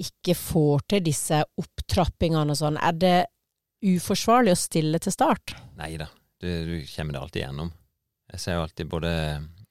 ikke 0.00 0.36
får 0.38 0.86
til 0.94 1.04
disse 1.06 1.42
opptrappingene 1.60 2.54
og 2.54 2.58
sånn, 2.58 2.78
er 2.80 2.96
det 2.96 3.16
uforsvarlig 3.80 4.54
å 4.54 4.60
stille 4.60 5.00
til 5.02 5.14
start? 5.14 5.54
Nei 5.80 5.94
da, 6.00 6.10
du, 6.42 6.48
du 6.48 6.74
kommer 6.92 7.16
det 7.16 7.22
alltid 7.24 7.42
gjennom. 7.44 7.72
Jeg 8.30 8.42
ser 8.42 8.58
jo 8.58 8.66
alltid 8.66 8.90
både 8.90 9.10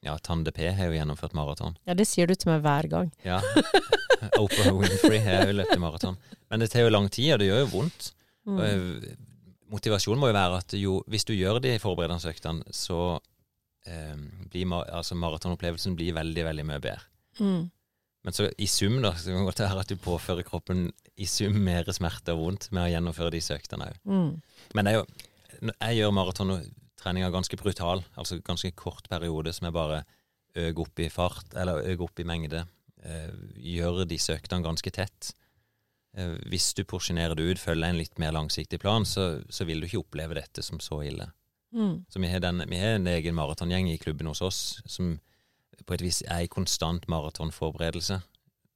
Ja, 0.04 0.18
Tande 0.24 0.52
P 0.56 0.68
har 0.72 0.90
jo 0.90 0.96
gjennomført 0.96 1.36
maraton. 1.36 1.78
Ja, 1.88 1.96
det 1.98 2.08
sier 2.08 2.28
du 2.28 2.36
til 2.36 2.52
meg 2.54 2.62
hver 2.64 2.88
gang. 2.92 3.10
Ja. 3.26 3.40
Oprah 4.42 4.72
Winfrey 4.76 5.20
har 5.24 5.50
jo 5.50 5.58
løpt 5.60 5.80
maraton. 5.80 6.20
Men 6.52 6.64
det 6.64 6.70
tar 6.72 6.86
jo 6.86 6.94
lang 6.94 7.10
tid, 7.12 7.34
og 7.36 7.42
det 7.42 7.50
gjør 7.50 7.66
jo 7.66 7.72
vondt. 7.74 8.12
Mm. 8.48 8.60
Og 8.60 9.74
motivasjonen 9.76 10.22
må 10.22 10.32
jo 10.32 10.38
være 10.38 10.62
at 10.64 10.76
jo, 10.80 11.00
hvis 11.12 11.28
du 11.28 11.34
gjør 11.36 11.60
de 11.64 11.76
forberedende 11.82 12.32
øktene, 12.32 12.76
så 12.76 13.20
eh, 13.88 14.16
blir 14.52 14.72
altså 14.80 15.20
maratonopplevelsen 15.20 15.98
blir 16.00 16.16
veldig, 16.18 16.48
veldig 16.48 16.66
mye 16.72 16.82
bedre. 16.84 17.06
Mm. 17.40 17.68
Men 18.28 18.36
så 18.36 18.50
i 18.60 18.68
sum, 18.68 18.98
da, 19.04 19.14
så 19.16 19.32
kan 19.32 19.40
det 19.40 19.48
godt 19.48 19.62
være 19.64 19.84
at 19.86 19.92
du 19.92 20.02
påfører 20.04 20.48
kroppen 20.48 20.90
i 21.20 21.28
sum 21.30 21.56
mer 21.64 21.88
smerte 21.96 22.36
og 22.36 22.44
vondt 22.44 22.70
med 22.76 22.84
å 22.84 22.92
gjennomføre 22.92 23.34
disse 23.38 23.56
øktene 23.56 23.90
òg. 23.90 24.00
Mm. 24.12 24.32
Men 24.76 24.92
jo, 24.92 25.06
jeg 25.62 26.00
gjør 26.00 26.16
maratontreninga 26.18 27.32
ganske 27.34 27.60
brutal, 27.60 28.04
altså 28.20 28.42
ganske 28.44 28.74
kort 28.80 29.08
periode 29.12 29.54
som 29.56 29.70
jeg 29.70 29.78
bare 29.78 30.04
øker 30.58 30.84
opp 30.84 31.00
i 31.00 31.10
fart, 31.14 31.56
eller 31.56 31.86
øker 31.86 32.10
opp 32.10 32.20
i 32.20 32.28
mengde. 32.28 32.66
Eh, 33.04 33.32
gjør 33.78 34.04
disse 34.10 34.36
øktene 34.36 34.66
ganske 34.66 34.92
tett. 34.92 35.32
Eh, 36.18 36.36
hvis 36.52 36.74
du 36.76 36.84
porsjonerer 36.84 37.38
det 37.40 37.48
ut, 37.48 37.62
følger 37.62 37.88
en 37.88 38.00
litt 38.02 38.20
mer 38.20 38.36
langsiktig 38.36 38.82
plan, 38.84 39.08
så, 39.08 39.40
så 39.48 39.68
vil 39.68 39.80
du 39.80 39.88
ikke 39.88 40.04
oppleve 40.04 40.40
dette 40.42 40.66
som 40.66 40.82
så 40.84 41.00
ille. 41.08 41.30
Mm. 41.72 42.04
Så 42.10 42.20
vi 42.20 42.32
har, 42.32 42.44
den, 42.44 42.64
vi 42.68 42.80
har 42.82 42.98
en 42.98 43.08
egen 43.08 43.38
maratongjeng 43.38 43.92
i 43.92 44.00
klubben 44.02 44.28
hos 44.28 44.42
oss 44.42 44.62
som 44.90 45.20
på 45.86 45.96
et 45.96 46.04
vis 46.04 46.22
er 46.28 46.46
i 46.46 46.52
konstant 46.52 47.08
maratonforberedelse. 47.12 48.20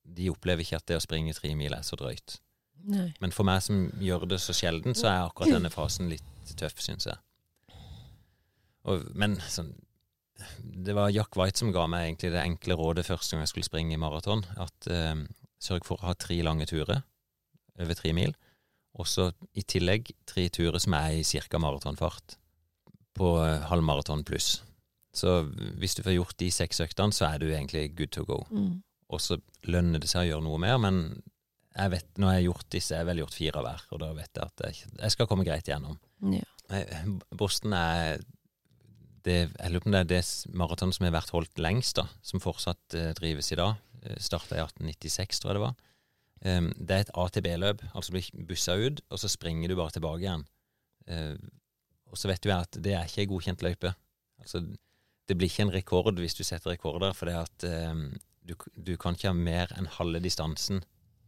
De 0.03 0.29
opplever 0.31 0.65
ikke 0.65 0.79
at 0.81 0.87
det 0.89 0.99
å 0.99 1.03
springe 1.03 1.35
tre 1.37 1.53
mil 1.57 1.75
er 1.75 1.85
så 1.85 1.97
drøyt. 1.99 2.37
Nei. 2.83 3.13
Men 3.23 3.31
for 3.31 3.47
meg 3.47 3.61
som 3.63 3.85
gjør 4.03 4.25
det 4.33 4.41
så 4.43 4.55
sjelden, 4.55 4.95
så 4.97 5.07
er 5.09 5.21
akkurat 5.23 5.55
denne 5.55 5.71
fasen 5.71 6.09
litt 6.11 6.55
tøff, 6.59 6.81
syns 6.83 7.07
jeg. 7.07 7.19
Og, 8.83 9.05
men 9.15 9.37
sånn 9.47 9.71
Det 10.59 10.91
var 10.91 11.13
Jack 11.13 11.37
White 11.39 11.61
som 11.61 11.71
ga 11.71 11.85
meg 11.87 12.09
egentlig 12.09 12.33
det 12.33 12.41
enkle 12.41 12.75
rådet 12.75 13.05
første 13.07 13.31
gang 13.31 13.45
jeg 13.45 13.53
skulle 13.53 13.69
springe 13.69 13.95
i 13.95 14.01
maraton, 14.01 14.41
at 14.59 14.89
eh, 14.91 15.21
sørg 15.63 15.87
for 15.87 16.01
å 16.01 16.09
ha 16.09 16.15
tre 16.19 16.41
lange 16.43 16.67
turer 16.67 17.03
over 17.79 17.95
tre 17.95 18.11
mil, 18.17 18.33
og 18.99 19.07
så 19.07 19.29
i 19.55 19.63
tillegg 19.63 20.11
tre 20.29 20.49
turer 20.53 20.81
som 20.83 20.97
er 20.97 21.21
i 21.21 21.23
ca. 21.23 21.61
maratonfart, 21.61 22.35
på 23.15 23.29
eh, 23.45 23.63
halvmaraton 23.69 24.25
pluss. 24.27 24.57
Så 25.13 25.43
hvis 25.79 25.95
du 25.97 26.01
får 26.05 26.17
gjort 26.17 26.37
de 26.41 26.49
seks 26.53 26.81
øktene, 26.83 27.13
så 27.13 27.27
er 27.29 27.41
du 27.41 27.47
egentlig 27.51 27.91
good 27.97 28.13
to 28.15 28.25
go. 28.25 28.41
Mm. 28.49 28.81
Og 29.13 29.21
så 29.21 29.37
lønner 29.69 30.01
det 30.01 30.09
seg 30.09 30.25
å 30.25 30.29
gjøre 30.31 30.45
noe 30.47 30.61
mer, 30.61 30.79
men 30.81 31.03
jeg 31.73 31.93
vet, 31.93 32.07
når 32.21 32.29
jeg 32.29 32.39
har 32.39 32.47
gjort 32.47 32.69
disse, 32.73 32.93
jeg 32.93 33.01
har 33.01 33.09
vel 33.09 33.21
gjort 33.23 33.37
fire 33.37 33.61
av 33.61 33.67
hver, 33.67 33.85
og 33.93 34.01
da 34.01 34.09
vet 34.17 34.39
jeg 34.39 34.51
at 34.51 34.63
jeg, 34.65 34.89
jeg 34.99 35.13
skal 35.13 35.29
komme 35.29 35.45
greit 35.45 35.69
gjennom. 35.69 35.97
Ja. 36.33 36.45
Boston 37.33 37.75
er 37.77 38.21
det, 39.23 39.37
Jeg 39.55 39.71
lurer 39.71 39.83
på 39.83 39.89
om 39.89 39.95
det 39.95 40.01
er 40.03 40.09
det 40.09 40.21
maratonet 40.51 40.97
som 40.97 41.05
har 41.07 41.15
vært 41.15 41.33
holdt 41.33 41.61
lengst, 41.61 41.95
da, 42.01 42.07
som 42.25 42.41
fortsatt 42.43 42.97
eh, 42.97 43.11
drives 43.15 43.53
i 43.53 43.57
dag. 43.59 43.79
Starta 44.19 44.57
i 44.57 44.63
1896, 44.65 45.39
tror 45.39 45.53
jeg 45.53 45.59
det 45.59 45.63
var. 45.63 45.75
Um, 46.43 46.65
det 46.75 46.95
er 46.95 47.05
et 47.05 47.13
ATB-løp, 47.15 47.85
altså 47.95 48.11
blir 48.11 48.25
bussa 48.49 48.75
ut, 48.75 48.99
og 49.07 49.21
så 49.21 49.29
springer 49.31 49.71
du 49.71 49.77
bare 49.79 49.95
tilbake 49.95 50.25
igjen. 50.25 50.43
Uh, 51.07 51.37
og 52.11 52.19
så 52.19 52.27
vet 52.27 52.43
du 52.43 52.51
at 52.51 52.75
det 52.83 52.97
er 52.97 53.07
ikke 53.07 53.23
ei 53.23 53.29
godkjent 53.31 53.63
løype. 53.63 53.93
Altså, 54.43 54.59
det 55.27 55.37
blir 55.39 55.49
ikke 55.51 55.65
en 55.67 55.73
rekord 55.73 56.19
hvis 56.19 56.35
du 56.35 56.43
setter 56.43 56.73
rekorder, 56.75 57.13
for 57.15 57.29
det 57.29 57.35
at 57.39 57.65
eh, 57.69 57.93
du, 58.43 58.55
du 58.75 58.95
kan 58.99 59.15
ikke 59.15 59.31
ha 59.31 59.37
mer 59.37 59.71
enn 59.77 59.87
halve 59.99 60.19
distansen 60.23 60.83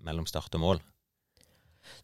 mellom 0.05 0.27
start 0.29 0.53
og 0.57 0.61
mål. 0.61 0.81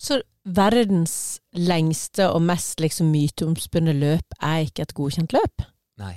Så 0.02 0.20
verdens 0.46 1.40
lengste 1.58 2.28
og 2.30 2.42
mest 2.46 2.80
liksom 2.82 3.10
myteomspunne 3.14 3.94
løp 3.98 4.36
er 4.42 4.68
ikke 4.68 4.86
et 4.86 4.94
godkjent 4.98 5.34
løp? 5.36 5.66
Nei. 6.02 6.16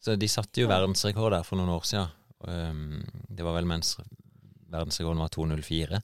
Så 0.00 0.14
de 0.16 0.28
satte 0.32 0.62
jo 0.62 0.70
verdensrekord 0.70 1.34
der 1.34 1.44
for 1.44 1.60
noen 1.60 1.74
år 1.74 1.84
siden. 1.84 2.14
Um, 2.40 3.02
det 3.28 3.44
var 3.44 3.58
vel 3.58 3.66
mens 3.68 3.96
verdensrekorden 4.70 5.20
var 5.20 5.32
2.04. 5.34 6.00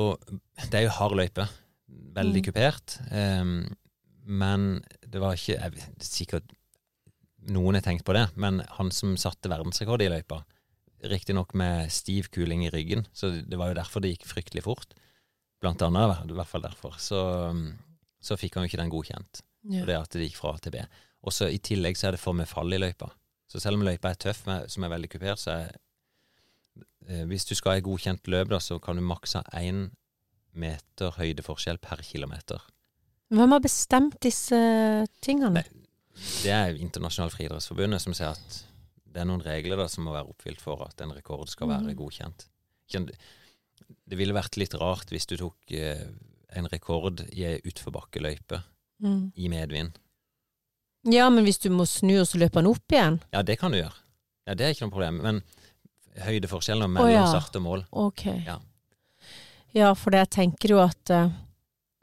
Og 0.00 0.24
det 0.72 0.74
er 0.80 0.86
jo 0.88 0.96
hard 0.96 1.14
løype. 1.20 1.46
Veldig 2.16 2.40
Mm. 2.42 2.46
kupert. 2.48 2.96
Um, 3.12 3.76
men 4.24 4.66
det 5.06 5.20
var 5.22 5.36
ikke 5.38 5.54
jeg, 5.60 5.86
Sikkert 6.00 6.50
noen 7.48 7.78
har 7.78 7.84
tenkt 7.84 8.04
på 8.04 8.14
det, 8.16 8.26
men 8.40 8.60
han 8.76 8.90
som 8.94 9.16
satte 9.20 9.50
verdensrekord 9.50 10.02
i 10.04 10.10
løypa, 10.12 10.42
riktignok 11.08 11.54
med 11.56 11.92
stiv 11.92 12.28
kuling 12.34 12.66
i 12.66 12.72
ryggen, 12.72 13.06
så 13.16 13.32
det 13.40 13.56
var 13.56 13.70
jo 13.70 13.78
derfor 13.78 14.04
det 14.04 14.12
gikk 14.14 14.26
fryktelig 14.28 14.64
fort. 14.66 14.92
Blant 15.60 15.82
annet, 15.84 16.24
i 16.28 16.36
hvert 16.36 16.48
fall 16.48 16.64
derfor. 16.64 16.96
Så, 17.00 17.20
så 18.20 18.36
fikk 18.40 18.56
han 18.56 18.64
jo 18.64 18.70
ikke 18.70 18.80
den 18.80 18.92
godkjent. 18.92 19.42
Ja. 19.68 19.82
Og 19.82 19.88
det 19.90 19.96
at 19.96 20.16
det 20.16 20.28
gikk 20.28 20.38
fra 20.40 20.54
A 20.54 20.60
til 20.60 20.74
B. 20.76 20.84
Og 21.24 21.36
så 21.36 21.50
I 21.52 21.60
tillegg 21.60 21.98
så 22.00 22.08
er 22.08 22.16
det 22.16 22.22
for 22.22 22.36
med 22.36 22.48
fall 22.48 22.72
i 22.72 22.80
løypa. 22.80 23.10
Så 23.50 23.60
selv 23.60 23.80
om 23.80 23.84
løypa 23.84 24.12
er 24.12 24.20
tøff, 24.20 24.44
med, 24.48 24.68
som 24.72 24.84
er 24.86 24.92
veldig 24.92 25.10
kupert, 25.12 25.40
så 25.42 25.56
er 25.56 25.72
eh, 27.08 27.24
Hvis 27.28 27.48
du 27.48 27.54
skal 27.56 27.74
ha 27.74 27.80
et 27.80 27.84
godkjent 27.84 28.28
løp, 28.30 28.52
da, 28.52 28.60
så 28.62 28.78
kan 28.80 28.96
du 28.96 29.04
makse 29.04 29.42
én 29.56 29.88
meter 30.56 31.16
høydeforskjell 31.18 31.80
per 31.82 32.02
kilometer. 32.04 32.62
Hvem 33.30 33.52
har 33.54 33.62
bestemt 33.62 34.16
disse 34.24 34.58
tingene? 35.22 35.60
Nei. 35.60 35.89
Det 36.42 36.52
er 36.52 36.76
Internasjonalt 36.80 37.34
friidrettsforbundet 37.36 38.02
som 38.04 38.14
sier 38.16 38.34
at 38.34 38.58
det 39.10 39.22
er 39.22 39.26
noen 39.26 39.42
regler 39.42 39.76
da 39.80 39.86
som 39.90 40.04
må 40.06 40.12
være 40.14 40.28
oppfylt 40.30 40.60
for 40.62 40.82
at 40.86 41.00
en 41.02 41.12
rekord 41.16 41.48
skal 41.50 41.68
være 41.68 41.88
Mhm. 41.90 41.96
godkjent. 41.98 42.46
Det 44.06 44.18
ville 44.18 44.34
vært 44.34 44.56
litt 44.56 44.74
rart 44.74 45.10
hvis 45.10 45.26
du 45.26 45.36
tok 45.36 45.56
eh, 45.72 46.04
en 46.56 46.66
rekord 46.70 47.20
i 47.32 47.44
ei 47.44 47.60
utforbakkeløype 47.64 48.62
Mm. 49.02 49.32
i 49.34 49.48
medvind. 49.48 49.92
Ja, 51.08 51.30
men 51.30 51.44
hvis 51.46 51.58
du 51.58 51.70
må 51.70 51.86
snu 51.88 52.20
og 52.20 52.26
så 52.28 52.36
løper 52.36 52.60
den 52.60 52.66
opp 52.66 52.92
igjen? 52.92 53.20
Ja, 53.32 53.40
det 53.42 53.58
kan 53.58 53.72
du 53.72 53.78
gjøre. 53.78 53.94
Ja, 54.46 54.54
Det 54.54 54.66
er 54.66 54.74
ikke 54.74 54.84
noe 54.84 54.90
problem. 54.90 55.22
Men 55.22 55.42
høydeforskjellen 56.20 56.90
mellom 56.92 57.08
oh, 57.08 57.12
ja. 57.14 57.26
start 57.26 57.56
og 57.56 57.62
mål 57.62 57.84
Ok. 57.92 58.24
Ja. 58.44 58.58
Ja, 59.72 59.94
for 59.94 60.10
det 60.10 60.18
jeg 60.18 60.30
tenker 60.30 60.68
jo 60.74 60.80
at 60.82 61.10
eh, 61.10 61.30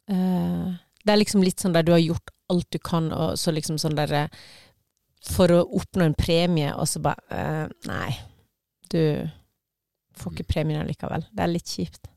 Det 0.08 1.12
er 1.14 1.18
liksom 1.22 1.44
litt 1.44 1.60
sånn 1.62 1.74
der 1.74 1.84
du 1.84 1.92
har 1.92 2.00
gjort 2.02 2.32
alt 2.50 2.68
du 2.72 2.80
kan, 2.80 3.12
og 3.14 3.38
så 3.40 3.52
liksom 3.56 3.78
sånn 3.82 3.96
der 3.98 4.14
eh, 4.14 4.28
For 5.28 5.52
å 5.52 5.64
oppnå 5.80 6.06
en 6.06 6.14
premie, 6.16 6.70
og 6.78 6.88
så 6.88 7.02
bare 7.04 7.20
eh, 7.34 7.68
Nei, 7.90 8.12
du 8.94 9.02
får 10.18 10.34
ikke 10.34 10.48
premien 10.54 10.80
allikevel. 10.82 11.26
Det 11.32 11.44
er 11.44 11.52
litt 11.52 11.68
kjipt. 11.70 12.08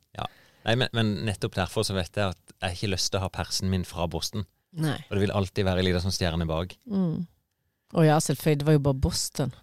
Nei, 0.61 0.75
men, 0.77 0.91
men 0.93 1.11
nettopp 1.25 1.55
derfor 1.57 1.87
så 1.89 1.95
vet 1.97 2.13
jeg 2.21 2.35
at 2.35 2.51
jeg 2.53 2.61
har 2.67 2.75
ikke 2.77 2.89
lyst 2.93 3.09
til 3.11 3.17
å 3.17 3.23
ha 3.23 3.31
persen 3.33 3.71
min 3.73 3.85
fra 3.89 4.05
Boston. 4.13 4.43
Nei. 4.77 4.99
Og 5.09 5.15
det 5.17 5.23
vil 5.23 5.33
alltid 5.33 5.65
være 5.65 5.81
ei 5.81 5.87
lita 5.87 6.03
sånn 6.05 6.13
stjerne 6.13 6.45
bak. 6.47 6.75
Mm. 6.85 7.23
Å 7.97 8.05
ja, 8.05 8.19
selvfølgelig. 8.21 8.59
Det 8.61 8.67
var 8.69 8.77
jo 8.77 8.83
bare 8.85 8.99
Boston. 9.07 9.55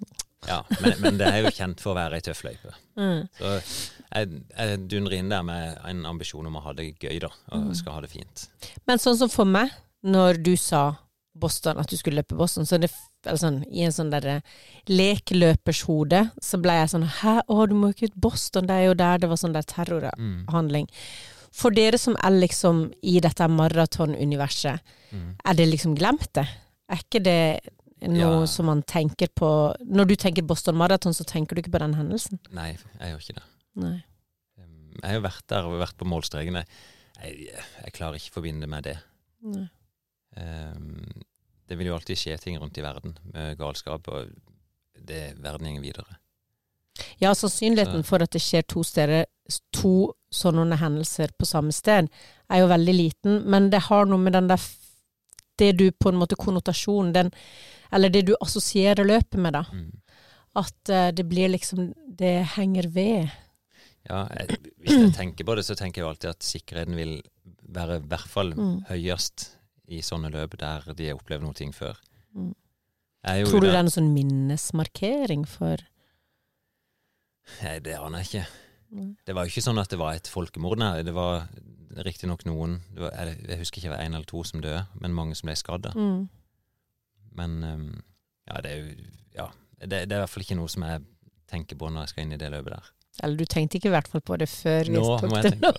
Ja, 0.50 0.57
men, 0.81 0.95
men 1.05 1.19
det 1.21 1.27
er 1.29 1.43
jo 1.45 1.51
kjent 1.53 1.83
for 1.86 1.93
å 1.93 2.00
være 2.00 2.17
ei 2.17 2.25
tøff 2.25 2.41
løype. 2.47 2.74
Mm. 2.97 3.27
Så 3.38 3.51
jeg, 3.53 4.41
jeg 4.57 4.81
dundrer 4.89 5.17
inn 5.19 5.29
der 5.29 5.45
med 5.45 5.77
en 5.86 6.01
ambisjon 6.09 6.50
om 6.50 6.57
å 6.57 6.65
ha 6.65 6.74
det 6.81 6.89
gøy, 6.97 7.19
da. 7.24 7.29
Og 7.53 7.67
Mm. 7.69 7.71
skal 7.77 8.00
ha 8.00 8.01
det 8.07 8.12
fint. 8.17 8.47
Men 8.89 8.97
sånn 9.05 9.21
som 9.21 9.29
for 9.29 9.45
meg, 9.53 9.69
når 10.04 10.42
du 10.44 10.56
sa 10.58 10.96
Boston, 11.38 11.77
at 11.77 11.88
du 11.89 11.98
skulle 11.98 12.18
løpe 12.22 12.36
Boston, 12.38 12.66
så 12.66 12.80
det, 12.82 12.89
sånn, 13.38 13.60
i 13.70 13.84
en 13.86 13.92
sånn 13.94 14.10
derre 14.10 14.39
lekeløpers 14.89 15.84
hode, 15.88 16.24
så 16.42 16.58
ble 16.62 16.74
jeg 16.80 16.89
sånn 16.94 17.06
Hæ, 17.22 17.36
å, 17.48 17.66
du 17.70 17.75
må 17.77 17.92
ikke 17.94 18.10
ut 18.12 18.16
Boston, 18.27 18.66
det 18.70 18.74
er 18.80 18.86
jo 18.89 18.96
der 18.98 19.22
det 19.22 19.30
var 19.30 19.38
sånn 19.42 19.54
der 19.54 19.68
terrorhandling. 19.70 20.88
For 21.58 21.74
dere 21.74 21.98
som 22.01 22.18
er 22.25 22.34
liksom 22.42 22.88
i 23.01 23.20
dette 23.24 23.48
maratonuniverset, 23.50 24.82
Mm. 25.13 25.36
er 25.46 25.54
det 25.56 25.68
liksom 25.70 25.96
glemt 25.96 26.34
det? 26.36 26.48
Er 26.89 26.98
ikke 26.98 27.22
det 27.24 27.60
noe 28.10 28.42
Ja. 28.42 28.46
som 28.46 28.66
man 28.66 28.82
tenker 28.84 29.27
på 29.34 29.74
Når 29.88 30.06
du 30.08 30.16
tenker 30.16 30.42
Boston 30.46 30.75
Marathon, 30.75 31.13
så 31.13 31.24
tenker 31.25 31.56
du 31.56 31.62
ikke 31.62 31.72
på 31.72 31.80
den 31.80 31.94
hendelsen? 31.96 32.39
Nei, 32.51 32.77
jeg 33.00 33.13
gjør 33.13 33.20
ikke 33.24 33.36
det. 33.36 33.44
Nei. 33.75 34.04
Jeg 35.04 35.12
har 35.12 35.22
vært 35.22 35.48
der 35.48 35.63
og 35.66 35.80
vært 35.80 35.96
på 35.98 36.06
målstreken. 36.06 36.56
Jeg, 36.56 36.68
jeg, 37.24 37.48
jeg 37.86 37.94
klarer 37.94 38.16
ikke 38.16 38.32
å 38.34 38.42
forbinde 38.42 38.62
det 38.62 38.70
med 38.70 38.84
det. 38.84 38.98
Nei. 39.44 39.70
Um, 40.38 41.24
det 41.67 41.75
vil 41.79 41.88
jo 41.89 41.96
alltid 41.98 42.17
skje 42.20 42.38
ting 42.39 42.58
rundt 42.62 42.77
i 42.77 42.84
verden 42.86 43.17
med 43.34 43.58
galskap, 43.60 44.08
og 44.08 44.29
det 45.08 45.34
verden 45.44 45.75
går 45.75 45.84
videre. 45.84 46.17
Ja, 47.22 47.34
sannsynligheten 47.36 48.03
Så- 48.03 48.08
for 48.08 48.24
at 48.24 48.32
det 48.32 48.41
skjer 48.41 48.63
to 48.67 48.84
steder, 48.84 49.25
to 49.74 50.13
sånne 50.34 50.77
hendelser 50.77 51.29
på 51.39 51.46
samme 51.46 51.72
sted, 51.74 52.10
er 52.50 52.60
jo 52.60 52.67
veldig 52.67 52.96
liten, 52.96 53.44
men 53.50 53.70
det 53.70 53.84
har 53.89 54.06
noe 54.06 54.17
med 54.17 54.34
den 54.34 54.48
der 54.48 54.58
Det 55.60 55.72
du 55.77 55.89
på 55.91 56.10
en 56.10 56.20
måte 56.20 56.36
konnotasjonen, 56.38 57.13
den 57.13 57.32
Eller 57.91 58.10
det 58.10 58.25
du 58.27 58.36
assosierer 58.41 59.03
løpet 59.08 59.39
med, 59.39 59.53
da. 59.53 59.63
Mm. 59.74 59.91
At 60.56 60.89
eh, 60.89 61.12
det 61.12 61.25
blir 61.27 61.50
liksom 61.50 61.94
Det 62.17 62.46
henger 62.56 62.88
ved. 62.94 63.32
Ja, 64.08 64.27
jeg, 64.38 64.58
hvis 64.79 64.91
jeg 65.01 65.13
tenker 65.15 65.44
på 65.46 65.56
det, 65.56 65.65
så 65.65 65.75
tenker 65.75 66.01
jeg 66.01 66.06
jo 66.06 66.10
alltid 66.10 66.29
at 66.29 66.44
sikkerheten 66.44 66.96
vil 66.96 67.22
være 67.63 67.98
i 67.98 68.06
hvert 68.08 68.27
fall 68.29 68.53
Mm. 68.53 68.84
høyest 68.89 69.56
i 69.88 70.01
sånne 70.03 70.32
løp 70.34 70.58
der 70.60 70.88
de 70.98 71.10
har 71.10 71.20
opplevd 71.20 71.46
noe 71.46 71.58
ting 71.58 71.74
før. 71.75 72.00
Mm. 72.36 72.53
Tror 73.27 73.63
du 73.63 73.67
det 73.67 73.75
er 73.75 73.84
noen 73.84 73.94
sånn 73.94 74.13
minnesmarkering 74.15 75.44
for 75.50 75.82
Nei, 77.63 77.77
det 77.79 77.94
aner 77.96 78.25
jeg 78.25 78.27
ikke. 78.27 79.12
Det 79.27 79.36
var 79.36 79.46
jo 79.46 79.53
ikke 79.53 79.63
sånn 79.63 79.79
at 79.79 79.91
det 79.91 80.00
var 80.00 80.17
et 80.17 80.27
folkemord, 80.27 80.79
nei. 80.82 81.00
Det 81.08 81.13
var 81.15 81.46
riktignok 82.03 82.44
noen 82.48 82.77
det 82.91 83.06
var, 83.06 83.13
jeg, 83.15 83.60
husker 83.62 83.79
ikke 83.79 83.88
det 83.88 83.94
var 83.96 84.03
én 84.03 84.17
eller 84.17 84.27
to 84.27 84.44
som 84.48 84.62
døde, 84.63 84.84
men 85.00 85.15
mange 85.15 85.38
som 85.39 85.48
ble 85.48 85.56
skadd. 85.60 85.88
mm. 85.96 86.27
Men 87.38 87.58
um, 87.63 87.89
ja, 88.50 88.62
det 88.65 88.72
er 88.72 88.77
jo 88.82 89.08
Ja. 89.38 89.48
Det, 89.77 90.10
det 90.10 90.15
er 90.15 90.17
i 90.17 90.24
hvert 90.24 90.32
fall 90.34 90.41
ikke 90.41 90.58
noe 90.58 90.72
som 90.74 90.84
jeg 90.88 91.03
tenker 91.48 91.77
på 91.77 91.89
når 91.91 92.08
jeg 92.08 92.13
skal 92.13 92.24
inn 92.25 92.34
i 92.34 92.39
det 92.41 92.48
løpet 92.50 92.74
der. 92.74 92.88
Eller 93.24 93.38
du 93.38 93.46
tenkte 93.46 93.77
ikke 93.77 93.91
i 93.91 93.94
hvert 93.94 94.10
fall 94.10 94.24
på 94.25 94.38
det 94.41 94.48
før 94.50 94.89
vi 94.89 94.96
Nå 94.98 95.03
tok 95.22 95.36
det 95.46 95.51
det. 95.62 95.74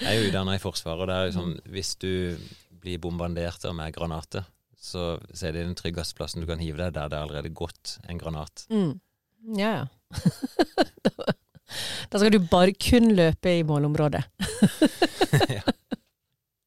Jeg 0.00 0.08
er 0.08 0.16
jo 0.16 0.30
utdanna 0.30 0.54
i 0.56 0.62
Forsvaret, 0.62 1.02
og 1.04 1.10
det 1.10 1.16
er 1.16 1.26
jo 1.28 1.34
sånn 1.36 1.52
hvis 1.74 1.92
du 2.00 2.12
blir 2.80 3.00
bombardert 3.02 3.64
med 3.76 3.94
granater, 3.94 4.46
så, 4.80 5.18
så 5.32 5.48
er 5.48 5.56
det 5.56 5.66
den 5.66 5.76
tryggeste 5.78 6.16
plassen 6.16 6.42
du 6.42 6.48
kan 6.48 6.62
hive 6.62 6.80
deg, 6.80 6.94
der 6.96 7.10
det 7.12 7.18
er 7.18 7.26
allerede 7.26 7.52
gått 7.52 7.98
en 8.08 8.20
granat. 8.20 8.64
Mm. 8.72 8.94
Ja, 9.56 9.72
ja. 9.80 9.84
da, 11.06 11.34
da 12.10 12.20
skal 12.20 12.32
du 12.32 12.40
bare 12.50 12.74
kun 12.76 13.12
løpe 13.16 13.52
i 13.60 13.66
målområdet. 13.66 14.24
ja. 15.56 15.64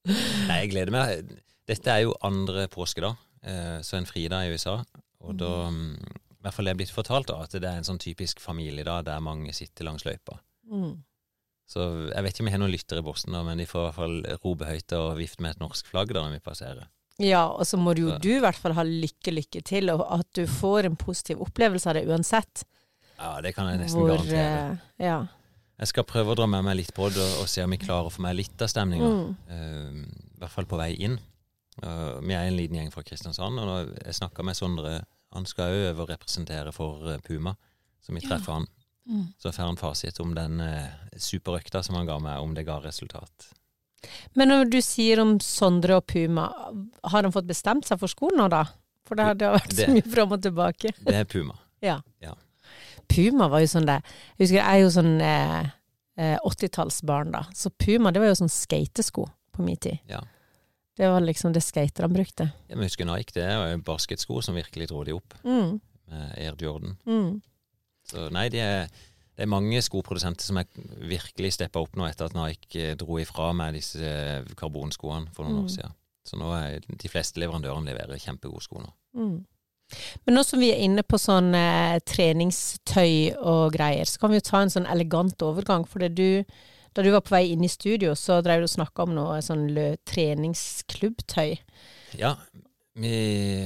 Nei, 0.03 0.58
jeg 0.63 0.74
gleder 0.74 0.93
meg. 0.93 1.34
Dette 1.70 1.93
er 1.93 2.05
jo 2.05 2.17
andre 2.27 2.67
påskedag, 2.72 3.17
eh, 3.48 3.79
så 3.86 3.98
en 3.98 4.10
fridag 4.10 4.48
i 4.48 4.53
USA. 4.58 4.77
Og 5.24 5.38
da 5.39 5.70
mm, 5.72 5.93
I 5.96 6.43
hvert 6.43 6.58
fall 6.58 6.67
er 6.67 6.75
jeg 6.75 6.82
blitt 6.84 6.96
fortalt 6.96 7.29
da, 7.32 7.39
at 7.46 7.55
det 7.55 7.70
er 7.70 7.79
en 7.79 7.88
sånn 7.88 8.01
typisk 8.03 8.41
familiedag 8.43 9.05
der 9.08 9.24
mange 9.24 9.55
sitter 9.55 9.88
langs 9.88 10.05
løypa. 10.08 10.38
Mm. 10.70 10.98
Så 11.70 11.79
jeg 12.12 12.24
vet 12.24 12.34
ikke 12.34 12.43
om 12.43 12.48
jeg 12.50 12.53
har 12.58 12.62
noen 12.62 12.74
lyttere 12.74 13.00
i 13.00 13.05
Boston, 13.05 13.34
da, 13.34 13.43
men 13.48 13.58
de 13.58 13.65
får 13.65 13.79
i 13.82 13.86
hvert 13.88 13.96
fall 13.96 14.17
rope 14.43 14.65
høyt 14.67 14.93
og 14.98 15.17
vifte 15.17 15.41
med 15.41 15.55
et 15.55 15.60
norsk 15.63 15.88
flagg 15.89 16.12
da 16.13 16.25
når 16.25 16.36
vi 16.36 16.39
passerer. 16.43 16.88
Ja, 17.22 17.46
og 17.48 17.63
så 17.70 17.77
må 17.77 17.93
du 17.96 18.01
jo 18.08 18.10
Så- 18.12 18.22
du 18.22 18.29
i 18.36 18.39
hvert 18.41 18.55
fall 18.58 18.74
ha 18.74 18.84
lykke, 18.84 19.32
lykke 19.32 19.63
til, 19.63 19.89
og 19.89 20.01
at 20.20 20.27
du 20.34 20.46
får 20.46 20.86
en 20.86 20.96
positiv 20.96 21.39
opplevelse 21.41 21.88
av 21.88 21.93
det 21.93 22.08
uansett. 22.08 22.63
Ja, 23.20 23.39
det 23.41 23.53
kan 23.55 23.67
jeg 23.70 23.79
nesten 23.79 24.01
Hvor, 24.01 24.17
garantere. 24.17 24.72
eh, 25.00 25.05
ja. 25.05 25.27
Jeg 25.79 25.88
skal 25.88 26.03
prøve 26.03 26.34
å 26.34 26.36
dra 26.36 26.46
med 26.48 26.63
meg 26.65 26.77
litt 26.77 26.93
på 26.93 27.10
det 27.13 27.22
og, 27.22 27.41
og 27.43 27.48
se 27.50 27.63
om 27.63 27.70
vi 27.72 27.77
klarer 27.77 28.05
å 28.10 28.12
få 28.12 28.20
med 28.22 28.36
litt 28.36 28.62
av 28.62 28.67
stemninga. 28.67 29.08
Mm. 29.10 29.36
Uh, 29.50 30.05
I 30.36 30.39
hvert 30.39 30.51
fall 30.51 30.65
på 30.65 30.77
vei 30.77 30.93
inn. 31.00 31.20
Uh, 31.82 32.20
vi 32.22 32.34
er 32.34 32.48
en 32.48 32.58
liten 32.58 32.75
gjeng 32.77 32.91
fra 32.93 33.01
Kristiansand, 33.03 33.58
og 33.60 33.65
når 33.65 33.93
jeg 34.05 34.13
snakka 34.20 34.43
med 34.46 34.55
Sondre 34.55 35.03
Han 35.34 35.46
skal 35.50 35.72
òg 35.72 35.89
øve 35.96 36.00
og 36.03 36.10
representere 36.10 36.72
for 36.72 37.08
eh, 37.10 37.17
Puma, 37.17 37.55
så 38.05 38.13
vi 38.13 38.20
Ja. 38.22 38.29
treffer 38.29 38.53
han. 38.53 38.67
Mm. 39.10 39.25
Så 39.38 39.51
får 39.51 39.63
han 39.67 39.77
fasit 39.77 40.19
om 40.24 40.31
den 40.36 40.62
uh, 40.63 40.88
superøkta 41.19 41.81
som 41.83 41.95
han 42.00 42.07
ga 42.07 42.19
meg, 42.24 42.39
om 42.39 42.53
det 42.55 42.63
ga 42.67 42.77
resultat. 42.83 43.50
Men 44.36 44.50
når 44.51 44.69
du 44.72 44.79
sier 44.83 45.19
om 45.24 45.38
Sondre 45.43 45.98
og 46.00 46.05
Puma, 46.12 46.50
har 47.03 47.24
han 47.24 47.31
fått 47.36 47.48
bestemt 47.48 47.88
seg 47.88 48.00
for 48.01 48.12
skolen 48.12 48.39
nå, 48.41 48.48
da? 48.51 48.65
For 49.07 49.19
det 49.19 49.25
hadde 49.27 49.43
det 49.43 49.51
vært 49.57 49.75
så 49.75 49.88
mye 49.91 50.12
fram 50.15 50.36
og 50.36 50.41
tilbake. 50.43 50.91
Det 51.03 51.15
er 51.19 51.27
Puma. 51.27 51.55
Ja. 51.83 52.00
Puma 53.12 53.50
var 53.51 53.60
jo 53.63 53.67
sånn 53.67 53.88
det 53.88 53.98
Jeg 54.00 54.45
husker 54.45 54.55
jeg 54.55 54.63
er 54.63 54.79
jo 54.79 54.91
sånn 54.95 55.15
eh, 55.22 55.65
eh, 56.15 56.38
80-tallsbarn, 56.48 57.33
da. 57.36 57.41
Så 57.55 57.72
Puma 57.75 58.12
det 58.15 58.24
var 58.24 58.31
jo 58.31 58.38
sånn 58.39 58.51
skatesko 58.51 59.27
på 59.53 59.65
min 59.67 59.79
tid. 59.83 60.00
Ja. 60.10 60.22
Det 60.95 61.10
var 61.10 61.24
liksom 61.25 61.51
det 61.55 61.63
skaterne 61.65 62.07
brukte. 62.13 62.51
Jeg 62.69 62.79
husker 62.79 63.07
Nike, 63.10 63.33
det 63.36 63.48
var 63.50 63.72
jo 63.74 63.81
basketsko 63.88 64.39
som 64.45 64.55
virkelig 64.55 64.88
dro 64.91 65.03
de 65.03 65.15
opp, 65.17 65.33
Mm. 65.43 65.79
med 66.07 66.36
Air 66.38 66.55
Jordan. 66.60 66.95
Mm. 67.05 67.41
Så 68.13 68.27
nei, 68.34 68.46
det 68.53 68.62
er, 68.62 68.88
det 69.34 69.48
er 69.48 69.50
mange 69.50 69.82
skoprodusenter 69.82 70.46
som 70.46 70.60
er 70.62 70.67
virkelig 71.10 71.55
steppa 71.58 71.82
opp 71.82 71.96
nå 71.98 72.05
etter 72.05 72.29
at 72.29 72.36
Nike 72.38 72.84
eh, 72.91 72.96
dro 73.00 73.17
ifra 73.22 73.50
med 73.58 73.74
disse 73.79 73.98
eh, 74.05 74.46
karbonskoene 74.60 75.34
for 75.34 75.48
noen 75.50 75.63
Mm. 75.63 75.65
år 75.65 75.74
siden. 75.74 75.96
Så 76.24 76.38
nå 76.39 76.51
er 76.55 76.86
de 76.88 77.10
fleste 77.12 77.41
leverandørene 77.41 77.89
leverer 77.89 78.22
kjempegode 78.22 78.62
sko 78.63 78.79
nå. 78.84 78.91
Mm. 79.17 79.41
Men 80.25 80.38
nå 80.38 80.43
som 80.48 80.62
vi 80.62 80.70
er 80.72 80.79
inne 80.86 81.03
på 81.03 81.17
sånn 81.20 81.50
eh, 81.58 81.98
treningstøy 82.08 83.34
og 83.41 83.74
greier, 83.75 84.05
så 84.08 84.22
kan 84.22 84.32
vi 84.32 84.39
jo 84.39 84.46
ta 84.48 84.62
en 84.63 84.72
sånn 84.72 84.88
elegant 84.89 85.41
overgang. 85.46 85.84
For 85.89 86.05
du, 86.08 86.43
da 86.96 87.03
du 87.03 87.10
var 87.13 87.22
på 87.25 87.34
vei 87.36 87.43
inn 87.51 87.65
i 87.65 87.70
studio, 87.70 88.13
så 88.17 88.39
drev 88.46 88.63
du 88.63 88.70
og 88.70 88.74
snakka 88.77 89.03
om 89.03 89.13
noe 89.17 89.41
sånn 89.43 89.67
treningsklubbtøy. 90.10 91.58
Ja, 92.20 92.36
vi 92.96 93.13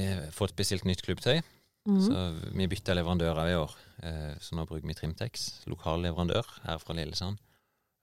har 0.08 0.30
fått 0.32 0.56
bestilt 0.58 0.84
nytt 0.88 1.02
klubbtøy, 1.06 1.40
Mm. 1.88 2.00
så 2.04 2.22
vi 2.52 2.66
bytta 2.68 2.94
leverandører 2.98 3.48
i 3.50 3.56
år. 3.56 3.74
Eh, 4.02 4.34
Så 4.44 4.54
nå 4.56 4.66
bruker 4.68 4.86
vi 4.86 4.94
Trimtex, 4.94 5.64
lokal 5.66 6.02
leverandør 6.04 6.44
her 6.66 6.78
fra 6.82 6.94
Lillesand. 6.94 7.38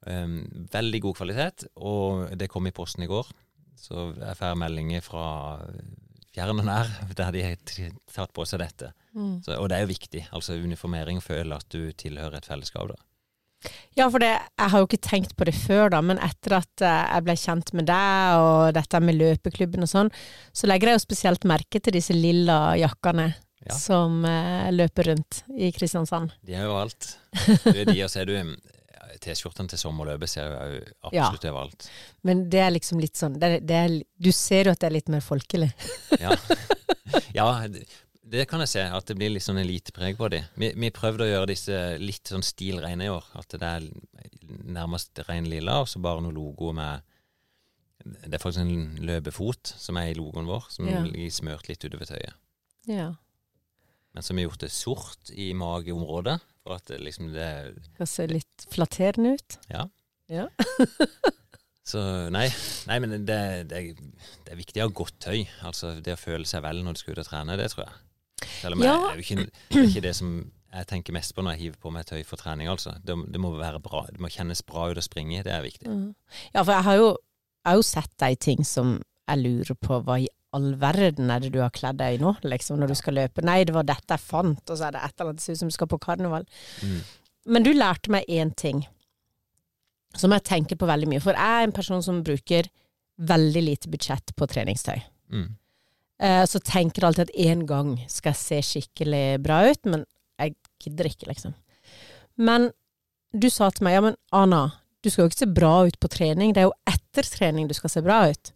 Um, 0.06 0.68
Veldig 0.72 1.02
god 1.02 1.16
kvalitet, 1.16 1.68
og 1.78 2.30
det 2.38 2.50
kom 2.50 2.68
i 2.68 2.74
posten 2.76 3.04
i 3.06 3.08
går. 3.10 3.30
Så 3.78 4.12
jeg 4.18 4.38
får 4.38 4.58
meldinger 4.58 5.02
fra 5.06 5.26
fjern 6.36 6.60
og 6.60 6.66
nær 6.68 6.90
der 7.16 7.32
de 7.32 7.44
har 7.46 7.56
tatt 8.12 8.34
på 8.36 8.46
seg 8.48 8.60
dette. 8.64 8.92
Mm. 9.16 9.42
Så, 9.46 9.56
og 9.60 9.70
det 9.70 9.78
er 9.78 9.86
jo 9.86 9.94
viktig. 9.94 10.24
Altså 10.36 10.58
uniformering 10.60 11.22
føler 11.24 11.58
at 11.58 11.70
du 11.72 11.92
tilhører 11.94 12.38
et 12.40 12.46
fellesskap. 12.50 12.90
da. 12.92 13.72
Ja, 13.98 14.10
for 14.10 14.20
det, 14.22 14.34
jeg 14.60 14.70
har 14.72 14.82
jo 14.82 14.86
ikke 14.90 15.02
tenkt 15.02 15.34
på 15.38 15.46
det 15.48 15.56
før, 15.58 15.90
da, 15.96 16.02
men 16.02 16.20
etter 16.22 16.58
at 16.60 16.84
eh, 16.86 17.06
jeg 17.16 17.26
ble 17.26 17.36
kjent 17.40 17.72
med 17.74 17.88
deg 17.90 18.42
og 18.44 18.74
dette 18.76 19.00
med 19.02 19.18
løpeklubben 19.18 19.86
og 19.88 19.90
sånn, 19.90 20.12
så 20.54 20.70
legger 20.70 20.92
jeg 20.92 21.00
jo 21.00 21.06
spesielt 21.08 21.48
merke 21.50 21.82
til 21.82 21.96
disse 21.96 22.14
lilla 22.14 22.76
jakkene 22.78 23.32
Ja. 23.66 23.74
som 23.82 24.24
eh, 24.30 24.72
løper 24.72 25.08
rundt 25.12 25.44
i 25.58 25.72
Kristiansand. 25.74 26.32
De 26.46 26.54
er 26.54 26.68
jo 26.68 26.76
alt. 26.78 27.16
Du 27.66 27.72
er 27.74 27.86
de, 27.90 27.98
og 28.06 28.10
så 28.14 28.22
er 28.22 28.30
du 28.30 28.36
T-skjortene 29.24 29.72
til 29.72 29.80
sommerløpet 29.80 30.30
ser 30.30 30.52
jo 30.52 30.80
absolutt 31.08 31.46
overalt. 31.50 31.88
Men 32.28 32.44
det 32.52 32.60
er 32.62 32.74
liksom 32.76 33.00
litt 33.02 33.16
sånn 33.18 33.38
det, 33.40 33.62
det 33.66 33.78
er, 33.80 33.94
Du 34.20 34.28
ser 34.36 34.68
jo 34.68 34.74
at 34.76 34.82
det 34.84 34.90
er 34.90 34.96
litt 34.98 35.10
mer 35.14 35.24
folkelig. 35.26 35.72
Ja, 36.22 36.36
ja 37.36 37.46
det, 37.72 37.86
det 38.26 38.46
kan 38.50 38.60
jeg 38.64 38.72
se, 38.74 38.84
at 38.86 39.08
det 39.08 39.16
blir 39.18 39.30
litt 39.34 39.46
sånn 39.46 39.60
elitepreg 39.62 40.18
på 40.20 40.30
de. 40.34 40.44
Vi, 40.60 40.72
vi 40.76 40.92
prøvde 40.94 41.26
å 41.26 41.30
gjøre 41.32 41.50
disse 41.54 41.80
litt 42.02 42.28
sånn 42.32 42.44
stilreine 42.46 43.06
i 43.08 43.12
år. 43.14 43.26
At 43.40 43.54
det 43.56 43.66
er 43.66 43.86
nærmest 44.76 45.22
ren 45.30 45.48
lilla, 45.50 45.80
og 45.84 45.90
så 45.92 46.02
bare 46.04 46.24
noe 46.26 46.34
logo 46.36 46.74
med 46.76 47.02
Det 48.06 48.34
er 48.36 48.42
faktisk 48.42 48.62
en 48.66 49.06
løpefot 49.10 49.72
som 49.82 49.98
er 49.98 50.12
i 50.12 50.18
logoen 50.18 50.46
vår, 50.50 50.68
som 50.70 50.90
Ja. 50.90 51.02
blir 51.06 51.32
smørt 51.34 51.70
litt 51.72 51.82
utover 51.86 52.06
tøyet. 52.10 52.36
Ja. 52.90 53.14
Men 54.16 54.24
så 54.24 54.32
har 54.34 54.46
gjort 54.48 54.62
det 54.64 54.72
sort 54.72 55.32
i 55.36 55.50
mageområdet, 55.58 56.38
for 56.64 56.78
at 56.80 56.88
det 56.88 57.02
liksom 57.04 57.34
det 57.36 57.50
Skal 57.98 58.08
se 58.08 58.28
litt 58.32 58.66
flatterende 58.72 59.36
ut. 59.36 59.58
Ja. 59.70 59.86
Ja. 60.32 60.48
Så 61.86 62.00
nei, 62.34 62.48
nei 62.90 62.96
men 63.04 63.12
det, 63.30 63.36
det, 63.70 63.82
det 64.00 64.54
er 64.56 64.58
viktig 64.58 64.82
å 64.82 64.88
ha 64.88 64.94
godt 64.98 65.20
tøy. 65.22 65.44
Altså 65.68 65.92
det 66.02 66.16
å 66.16 66.18
føle 66.18 66.48
seg 66.50 66.64
vel 66.66 66.80
når 66.82 66.96
du 66.98 67.02
skal 67.04 67.14
ut 67.14 67.22
og 67.22 67.28
trene, 67.28 67.58
det 67.60 67.68
tror 67.76 67.84
jeg. 67.86 68.00
Selv 68.64 68.74
om 68.80 68.82
Ja. 68.88 68.96
jeg, 68.96 69.04
det 69.06 69.12
er 69.14 69.22
ikke, 69.22 69.46
det 69.70 69.78
er 69.84 69.90
ikke 69.92 70.06
det 70.08 70.16
som 70.18 70.32
jeg 70.76 70.88
tenker 70.90 71.14
mest 71.16 71.36
på 71.38 71.44
når 71.46 71.54
jeg 71.56 71.62
hiver 71.68 71.78
på 71.86 71.92
meg 71.94 72.08
tøy 72.10 72.24
for 72.28 72.42
trening, 72.42 72.68
altså. 72.74 72.96
Det, 73.06 73.14
det 73.32 73.40
må 73.44 73.54
være 73.60 73.80
bra. 73.86 74.02
Det 74.10 74.18
må 74.24 74.32
kjennes 74.34 74.64
bra 74.66 74.88
ut 74.90 74.98
å 75.00 75.06
springe 75.06 75.44
det 75.46 75.54
er 75.54 75.62
viktig. 75.68 75.88
Mm. 75.94 76.10
Ja, 76.56 76.64
for 76.66 76.74
jeg 76.74 76.88
har 76.90 76.98
jo, 77.04 77.12
jeg 77.62 77.70
har 77.70 77.78
jo 77.78 77.86
sett 77.92 78.18
deg 78.26 78.40
ting 78.44 78.66
som 78.66 78.96
jeg 79.30 79.44
lurer 79.46 79.78
på 79.86 80.02
hva 80.10 80.18
i 80.26 80.28
all 80.56 80.72
verden 80.80 81.30
er 81.34 81.44
det 81.44 81.52
du 81.54 81.60
har 81.62 81.74
kledd 81.76 82.00
deg 82.00 82.18
i 82.18 82.22
nå, 82.22 82.36
liksom, 82.48 82.80
når 82.80 82.94
du 82.94 82.98
skal 82.98 83.18
løpe. 83.20 83.44
Nei, 83.46 83.62
det 83.68 83.76
var 83.76 83.88
dette 83.88 84.16
jeg 84.16 84.24
fant, 84.24 84.64
og 84.64 84.80
så 84.80 84.88
er 84.88 84.96
det 84.96 85.04
et 85.04 85.16
eller 85.16 85.34
annet 85.34 85.44
som 85.44 85.50
ser 85.50 85.58
ut 85.58 85.64
som 85.64 85.72
du 85.72 85.76
skal 85.76 85.92
på 85.92 86.02
karneval. 86.06 86.48
Mm. 86.82 87.00
Men 87.56 87.66
du 87.66 87.72
lærte 87.76 88.14
meg 88.14 88.30
én 88.32 88.54
ting 88.58 88.86
som 90.16 90.32
jeg 90.32 90.46
tenker 90.48 90.80
på 90.80 90.88
veldig 90.90 91.10
mye. 91.12 91.24
For 91.24 91.36
jeg 91.36 91.60
er 91.60 91.68
en 91.68 91.76
person 91.76 92.02
som 92.04 92.24
bruker 92.26 92.70
veldig 93.16 93.64
lite 93.64 93.92
budsjett 93.92 94.34
på 94.36 94.48
treningstøy. 94.52 94.98
Mm. 95.36 95.50
Eh, 96.24 96.44
så 96.48 96.62
tenker 96.64 97.04
jeg 97.04 97.10
alltid 97.10 97.28
at 97.28 97.38
én 97.52 97.66
gang 97.68 97.96
skal 98.12 98.34
jeg 98.34 98.42
se 98.42 98.62
skikkelig 98.70 99.26
bra 99.44 99.62
ut, 99.68 99.92
men 99.92 100.06
jeg 100.40 100.56
gidder 100.84 101.12
ikke, 101.12 101.30
liksom. 101.32 101.56
Men 102.36 102.72
du 103.36 103.50
sa 103.52 103.70
til 103.72 103.88
meg 103.88 103.98
ja, 103.98 104.04
men 104.04 104.20
Ana, 104.36 104.64
du 105.04 105.12
skal 105.12 105.26
jo 105.26 105.32
ikke 105.32 105.44
se 105.44 105.52
bra 105.52 105.74
ut 105.88 106.00
på 106.00 106.12
trening, 106.12 106.54
det 106.56 106.64
er 106.64 106.70
jo 106.70 106.78
etter 106.90 107.28
trening 107.30 107.68
du 107.70 107.76
skal 107.78 107.92
se 107.92 108.04
bra 108.06 108.26
ut. 108.32 108.52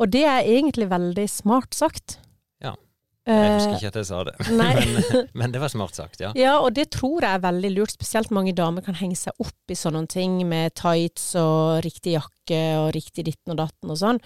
Og 0.00 0.08
det 0.12 0.22
er 0.24 0.46
egentlig 0.48 0.88
veldig 0.90 1.26
smart 1.28 1.76
sagt. 1.76 2.18
Ja. 2.64 2.72
Jeg 3.28 3.50
husker 3.52 3.70
Eh, 3.70 3.76
ikke 3.76 3.90
at 3.92 3.98
jeg 4.00 4.06
sa 4.08 4.20
det, 4.24 4.32
men, 4.60 5.26
men 5.36 5.52
det 5.52 5.60
var 5.60 5.68
smart 5.72 5.94
sagt, 5.98 6.22
ja. 6.24 6.30
Ja, 6.38 6.54
og 6.64 6.72
det 6.78 6.88
tror 6.96 7.20
jeg 7.20 7.36
er 7.36 7.42
veldig 7.44 7.70
lurt. 7.76 7.92
Spesielt 7.92 8.32
mange 8.32 8.54
damer 8.56 8.82
kan 8.86 8.96
henge 8.96 9.18
seg 9.20 9.36
opp 9.44 9.70
i 9.70 9.76
sånne 9.76 10.06
ting 10.10 10.40
med 10.48 10.72
tights 10.80 11.34
og 11.38 11.82
riktig 11.84 12.16
jakke 12.16 12.62
og 12.80 12.94
riktig 12.96 13.26
ditten 13.28 13.52
og 13.54 13.60
datten 13.60 13.92
og 13.92 14.00
sånn. 14.00 14.22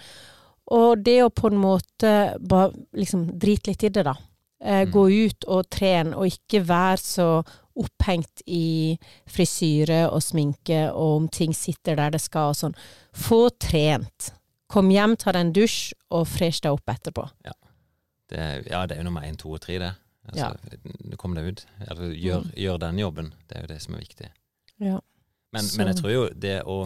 Og 0.73 1.03
det 1.05 1.19
å 1.21 1.29
på 1.29 1.51
en 1.51 1.59
måte 1.61 2.13
bare 2.41 2.71
liksom 2.97 3.27
drite 3.37 3.69
litt 3.73 3.83
i 3.85 3.91
det, 3.99 4.07
da. 4.07 4.15
Eh, 4.63 4.85
Mm. 4.87 4.91
Gå 4.95 5.03
ut 5.27 5.45
og 5.51 5.67
trene, 5.69 6.15
og 6.15 6.25
ikke 6.31 6.63
være 6.65 6.97
så 7.03 7.27
opphengt 7.75 8.41
i 8.47 8.95
frisyre 9.29 10.05
og 10.07 10.23
sminke 10.23 10.85
og 10.93 11.17
om 11.19 11.27
ting 11.27 11.53
sitter 11.53 11.99
der 11.99 12.15
det 12.15 12.21
skal 12.23 12.53
og 12.53 12.57
sånn. 12.57 12.75
Få 13.13 13.49
trent. 13.59 14.31
Kom 14.75 14.89
hjem, 14.91 15.15
ta 15.21 15.31
deg 15.35 15.45
en 15.47 15.53
dusj 15.55 15.93
og 16.15 16.25
fresh 16.27 16.59
deg 16.65 16.75
opp 16.75 16.91
etterpå. 16.91 17.29
Det, 18.31 18.41
ja, 18.67 18.81
det 18.89 18.95
er 18.97 19.03
jo 19.03 19.07
nummer 19.07 19.23
én, 19.23 19.37
to 19.39 19.53
og 19.55 19.61
tre, 19.63 19.77
det. 19.79 19.93
Altså, 20.25 20.49
Kom 21.21 21.35
deg 21.37 21.47
ut. 21.51 21.61
Eller, 21.85 22.11
gjør, 22.17 22.47
gjør 22.57 22.79
den 22.81 22.99
jobben. 22.99 23.29
Det 23.47 23.59
er 23.59 23.65
jo 23.67 23.69
det 23.71 23.77
som 23.83 23.95
er 23.95 24.01
viktig. 24.03 24.29
Ja. 24.83 24.97
Men, 25.55 25.69
men 25.77 25.91
jeg 25.91 25.99
tror 26.01 26.11
jo 26.11 26.23
det 26.35 26.55
å 26.67 26.79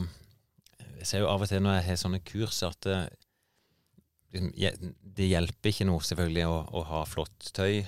Jeg 1.00 1.08
ser 1.10 1.24
jo 1.24 1.30
av 1.32 1.42
og 1.42 1.48
til 1.50 1.64
når 1.64 1.78
jeg 1.80 1.86
har 1.88 1.98
sånne 2.02 2.20
kurs, 2.28 2.60
at 2.68 2.78
det, 2.86 2.98
liksom, 4.36 4.92
det 5.16 5.30
hjelper 5.32 5.72
ikke 5.72 5.88
noe 5.88 6.04
selvfølgelig 6.06 6.44
å, 6.52 6.58
å 6.76 6.84
ha 6.92 7.00
flott 7.08 7.50
tøy, 7.56 7.80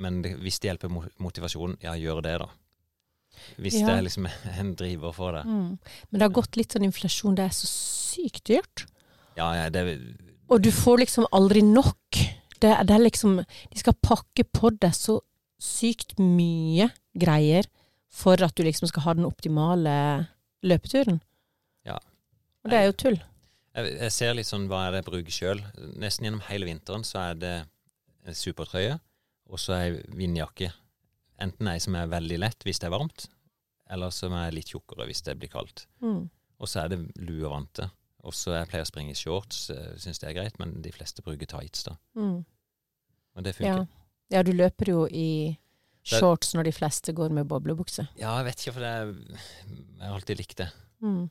men 0.00 0.22
det, 0.24 0.32
hvis 0.40 0.58
det 0.62 0.70
hjelper 0.72 0.90
motivasjonen, 1.22 1.76
ja, 1.84 1.92
gjør 2.00 2.22
det, 2.24 2.38
da. 2.40 2.48
Hvis 3.60 3.76
Ja. 3.82 3.90
det 3.90 3.94
er 3.98 4.06
liksom 4.08 4.30
en 4.58 4.72
driver 4.80 5.12
for 5.12 5.36
det. 5.36 5.44
Mm. 5.44 5.76
Men 6.08 6.18
det 6.18 6.24
har 6.24 6.34
gått 6.40 6.56
litt 6.56 6.72
sånn 6.74 6.88
inflasjon. 6.88 7.36
Det 7.36 7.44
er 7.44 7.54
så 7.54 7.68
sykt 7.68 8.48
dyrt. 8.48 8.86
Ja, 9.38 9.48
ja, 9.58 9.68
det 9.70 9.84
Og 10.48 10.62
du 10.62 10.70
får 10.72 11.02
liksom 11.04 11.26
aldri 11.32 11.62
nok. 11.66 12.18
Det, 12.60 12.70
det 12.86 12.94
er 12.94 13.02
liksom 13.02 13.40
De 13.42 13.78
skal 13.78 13.96
pakke 14.02 14.44
på 14.44 14.70
deg 14.70 14.94
så 14.96 15.20
sykt 15.60 16.18
mye 16.20 16.90
greier 17.16 17.66
for 18.14 18.38
at 18.44 18.54
du 18.54 18.62
liksom 18.66 18.88
skal 18.90 19.06
ha 19.06 19.14
den 19.18 19.26
optimale 19.26 19.94
løpeturen. 20.64 21.20
Ja. 21.86 21.96
Og 22.64 22.70
det 22.70 22.78
er 22.78 22.88
jo 22.88 22.98
tull. 23.00 23.18
Jeg, 23.74 23.96
jeg 23.98 24.14
ser 24.14 24.36
litt 24.36 24.48
sånn 24.48 24.68
hva 24.70 24.84
er 24.84 24.94
det 24.94 25.02
jeg 25.02 25.08
bruker 25.08 25.34
sjøl. 25.34 25.62
Nesten 25.98 26.28
gjennom 26.28 26.44
hele 26.48 26.68
vinteren 26.68 27.06
så 27.06 27.30
er 27.30 27.40
det 27.40 27.54
en 28.24 28.38
supertrøye 28.38 28.98
og 29.50 29.60
så 29.60 29.76
ei 29.78 29.88
vindjakke. 30.14 30.70
Enten 31.42 31.68
ei 31.68 31.80
som 31.82 31.96
er 31.98 32.12
veldig 32.12 32.38
lett 32.40 32.64
hvis 32.66 32.80
det 32.80 32.88
er 32.88 32.94
varmt, 32.94 33.26
eller 33.90 34.14
som 34.14 34.34
er 34.38 34.54
litt 34.54 34.70
tjukkere 34.70 35.08
hvis 35.08 35.24
det 35.26 35.36
blir 35.40 35.52
kaldt. 35.52 35.86
Mm. 36.04 36.28
Og 36.62 36.70
så 36.70 36.84
er 36.84 36.94
det 36.94 37.00
lue 37.18 37.44
og 37.48 37.56
vante. 37.56 37.90
Og 38.24 38.32
så 38.32 38.54
jeg 38.56 38.68
pleier 38.70 38.86
å 38.86 38.88
springe 38.88 39.12
i 39.12 39.18
shorts, 39.18 39.66
syns 40.00 40.18
det 40.22 40.30
er 40.30 40.36
greit, 40.38 40.58
men 40.58 40.78
de 40.84 40.92
fleste 40.94 41.20
bruker 41.22 41.46
tights, 41.50 41.82
da. 41.84 41.96
Mm. 42.16 42.38
Og 43.36 43.44
det 43.44 43.52
funker. 43.58 43.86
ja, 44.32 44.42
du 44.42 44.52
løper 44.52 44.88
jo 44.88 45.06
i 45.10 45.26
Det- 46.04 46.18
shorts 46.20 46.54
når 46.54 46.64
de 46.64 46.72
fleste 46.72 47.12
går 47.12 47.30
med 47.36 47.46
boblebukse. 47.48 48.06
Ja, 48.16 48.36
jeg 48.38 48.44
vet 48.46 48.60
ikke, 48.64 48.72
for 48.72 48.80
det 48.80 48.94
jeg 49.98 50.08
har 50.08 50.14
alltid 50.14 50.38
likt 50.38 50.56
det. 50.56 50.70
Mm. 51.02 51.30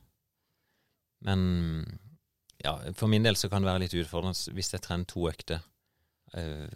Men 1.22 2.00
ja, 2.64 2.78
for 2.94 3.08
min 3.12 3.24
del 3.26 3.36
så 3.40 3.50
kan 3.52 3.64
det 3.64 3.72
være 3.72 3.84
litt 3.86 3.96
utfordrende 4.04 4.54
hvis 4.56 4.72
jeg 4.76 4.82
trener 4.86 5.06
to 5.10 5.28
økter. 5.30 5.64
Eh, 6.34 6.68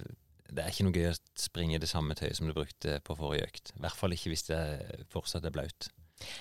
Det 0.47 0.63
er 0.63 0.69
ikke 0.71 0.84
noe 0.88 0.93
gøy 0.95 1.10
å 1.12 1.17
springe 1.36 1.75
i 1.75 1.77
det 1.84 1.89
samme 1.91 2.15
tøyet 2.15 2.38
som 2.38 2.47
du 2.47 2.53
brukte 2.56 3.01
på 3.03 3.17
forrige 3.19 3.43
økt. 3.49 3.71
I 3.75 3.82
hvert 3.84 3.97
fall 3.99 4.13
ikke 4.15 4.30
hvis 4.32 4.45
det 4.47 5.06
fortsatt 5.12 5.43
er 5.43 5.51
blaut. 5.51 5.89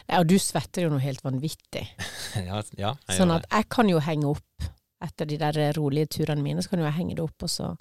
Ja, 0.09 0.21
og 0.21 0.27
du 0.31 0.37
svetter 0.41 0.87
jo 0.87 0.93
noe 0.95 1.03
helt 1.05 1.23
vanvittig. 1.25 1.85
ja, 2.49 2.63
ja, 2.79 2.95
jeg 3.09 3.19
Sånn 3.19 3.35
at 3.35 3.47
jeg 3.53 3.69
kan 3.73 3.91
jo 3.93 4.01
henge 4.05 4.31
opp 4.33 4.71
etter 5.05 5.29
de 5.29 5.39
der 5.41 5.59
rolige 5.77 6.09
turene 6.19 6.43
mine, 6.45 6.65
så 6.65 6.73
kan 6.73 6.81
jo 6.81 6.89
jeg 6.89 6.99
henge 6.99 7.17
det 7.19 7.25
opp 7.27 7.45
og 7.45 7.53
så 7.53 7.75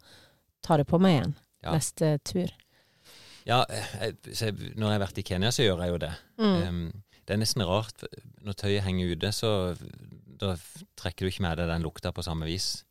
ta 0.65 0.77
det 0.81 0.87
på 0.89 0.99
meg 1.01 1.19
igjen 1.19 1.35
Ja. 1.65 1.73
neste 1.73 2.17
tur. 2.27 2.51
Ja, 3.45 3.63
jeg, 3.69 4.15
jeg, 4.25 4.53
når 4.75 4.89
jeg 4.89 4.97
har 4.97 5.03
vært 5.05 5.19
i 5.21 5.25
Kenya, 5.25 5.51
så 5.53 5.65
gjør 5.65 5.83
jeg 5.85 5.93
jo 5.93 5.99
det. 6.01 6.11
Mm. 6.41 6.55
Um, 6.65 7.03
det 7.25 7.35
er 7.35 7.41
nesten 7.41 7.63
rart. 7.65 8.05
Når 8.45 8.57
tøyet 8.57 8.85
henger 8.85 9.13
ute, 9.13 9.31
så 9.33 9.51
da 10.41 10.55
trekker 10.99 11.25
du 11.25 11.31
ikke 11.31 11.45
med 11.45 11.61
deg 11.61 11.69
den 11.69 11.85
lukta 11.85 12.11
på 12.13 12.25
samme 12.25 12.49
vis. 12.49 12.83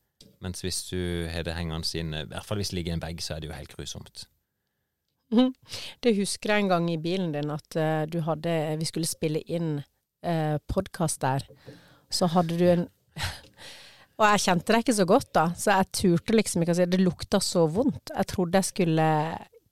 Mens 0.45 0.63
hvis 0.65 0.83
du 0.91 1.27
har 1.31 1.47
det 1.47 1.57
hengende 1.57 1.85
i 1.85 2.27
hvert 2.31 2.47
fall 2.47 2.61
hvis 2.61 2.71
det 2.73 2.79
ligger 2.81 2.95
i 2.95 2.97
en 2.99 3.03
bag, 3.03 3.23
så 3.23 3.37
er 3.37 3.43
det 3.43 3.51
jo 3.51 3.57
helt 3.57 3.75
grusomt. 3.75 4.27
Det 6.05 6.15
husker 6.19 6.55
jeg 6.55 6.65
en 6.65 6.73
gang 6.73 6.91
i 6.93 7.01
bilen 7.01 7.33
din 7.35 7.53
at 7.55 7.79
eh, 7.81 8.05
du 8.11 8.21
hadde 8.27 8.55
Vi 8.81 8.89
skulle 8.89 9.09
spille 9.09 9.43
inn 9.45 9.79
uh, 10.25 10.57
podkast 10.71 11.23
der. 11.25 11.47
Så 12.13 12.31
hadde 12.33 12.59
du 12.59 12.67
en 12.71 12.89
Og 14.15 14.27
jeg 14.29 14.45
kjente 14.45 14.71
deg 14.71 14.85
ikke 14.85 14.95
så 14.95 15.07
godt 15.11 15.31
da, 15.35 15.45
så 15.59 15.73
jeg 15.75 15.91
turte 15.99 16.37
liksom 16.37 16.63
ikke 16.63 16.75
å 16.77 16.79
si 16.79 16.87
Det 16.87 17.01
lukta 17.03 17.41
så 17.43 17.65
vondt. 17.67 18.13
Jeg 18.15 18.31
trodde 18.31 18.61
jeg 18.61 18.71
skulle 18.71 19.09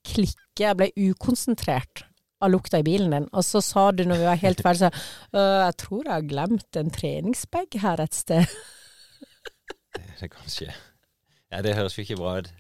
klikke. 0.02 0.64
Jeg 0.64 0.78
ble 0.80 0.88
ukonsentrert 0.98 2.02
av 2.42 2.50
lukta 2.50 2.80
i 2.82 2.86
bilen 2.86 3.14
din. 3.14 3.28
Og 3.30 3.46
så 3.46 3.62
sa 3.62 3.90
du 3.94 4.02
når 4.06 4.18
vi 4.18 4.26
var 4.26 4.40
helt 4.42 4.62
ferdige, 4.64 4.90
så 4.90 5.38
«Øh, 5.38 5.60
Jeg 5.68 5.76
tror 5.84 6.02
jeg 6.02 6.12
har 6.12 6.30
glemt 6.32 6.76
en 6.80 6.90
treningsbag 6.90 7.78
her 7.84 8.02
et 8.02 8.18
sted. 8.18 8.56
Det, 9.94 10.02
det 10.20 10.30
kan 10.32 10.50
skje. 10.50 10.72
Ja, 11.52 11.62
det 11.62 11.76
høres 11.76 11.98
jo 11.98 12.02
ikke 12.02 12.18
bra 12.18 12.40
ut. 12.40 12.50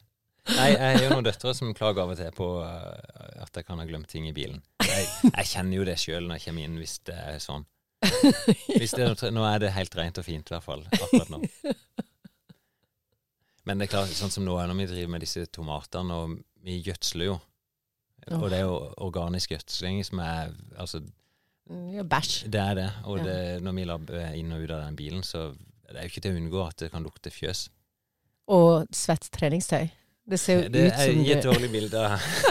Nei, 0.50 0.72
jeg 0.72 0.80
har 0.82 1.04
jo 1.04 1.10
noen 1.12 1.26
døtre 1.26 1.52
som 1.54 1.70
klager 1.76 2.02
av 2.02 2.12
og 2.14 2.18
til 2.18 2.32
på 2.34 2.46
uh, 2.64 3.44
at 3.44 3.54
jeg 3.60 3.66
kan 3.68 3.78
ha 3.78 3.86
glemt 3.86 4.10
ting 4.10 4.26
i 4.26 4.34
bilen. 4.34 4.58
Jeg, 4.82 5.06
jeg 5.28 5.50
kjenner 5.52 5.78
jo 5.78 5.84
det 5.86 5.94
sjøl 6.02 6.26
når 6.26 6.40
jeg 6.40 6.48
kommer 6.48 6.66
inn, 6.66 6.80
hvis 6.82 6.96
det 7.06 7.14
er 7.14 7.38
sånn. 7.42 7.66
Hvis 8.82 8.96
det, 8.98 9.06
nå 9.30 9.44
er 9.46 9.60
det 9.62 9.68
helt 9.76 9.94
rent 9.94 10.18
og 10.18 10.24
fint, 10.26 10.48
i 10.50 10.54
hvert 10.56 10.64
fall. 10.66 10.80
Akkurat 10.90 11.28
nå. 11.30 11.38
Men 13.62 13.78
det 13.78 13.86
er 13.86 13.92
klart, 13.92 14.10
sånn 14.18 14.32
som 14.34 14.42
nå 14.42 14.56
er 14.58 14.66
når 14.66 14.80
vi 14.80 14.86
driver 14.90 15.12
med 15.14 15.22
disse 15.22 15.44
tomatene, 15.54 16.16
og 16.18 16.32
vi 16.66 16.80
gjødsler 16.82 17.28
jo. 17.28 17.36
Og 18.34 18.48
det 18.50 18.58
er 18.58 18.64
jo 18.66 18.74
organisk 19.06 19.54
gjødsling 19.54 20.02
som 20.06 20.20
er 20.22 20.50
Altså, 20.78 21.02
Ja, 21.94 22.02
bæsj. 22.02 22.48
det 22.50 22.60
er 22.60 22.74
det. 22.74 22.88
Og 23.06 23.22
det, 23.22 23.38
når 23.62 23.78
vi 23.78 23.86
labber 23.86 24.34
inn 24.34 24.50
og 24.54 24.66
ut 24.66 24.74
av 24.74 24.82
den 24.82 24.98
bilen, 24.98 25.22
så 25.22 25.52
det 25.86 25.94
er 25.94 26.06
jo 26.06 26.10
ikke 26.10 26.24
til 26.26 26.34
å 26.34 26.42
unngå 26.42 26.62
at 26.66 26.82
det 26.82 26.90
kan 26.90 27.06
lukte 27.06 27.30
fjøs. 27.30 27.68
Og 28.50 28.90
svett 28.90 29.30
treningstøy. 29.30 29.92
Det 30.22 30.38
ser 30.38 30.60
jo 30.60 30.68
Det 30.70 30.86
ut 30.86 30.94
som 30.94 31.12
som 31.12 31.22
i 31.24 31.32
et 31.34 31.44
dårlig 31.44 31.70
bilde. 31.72 32.02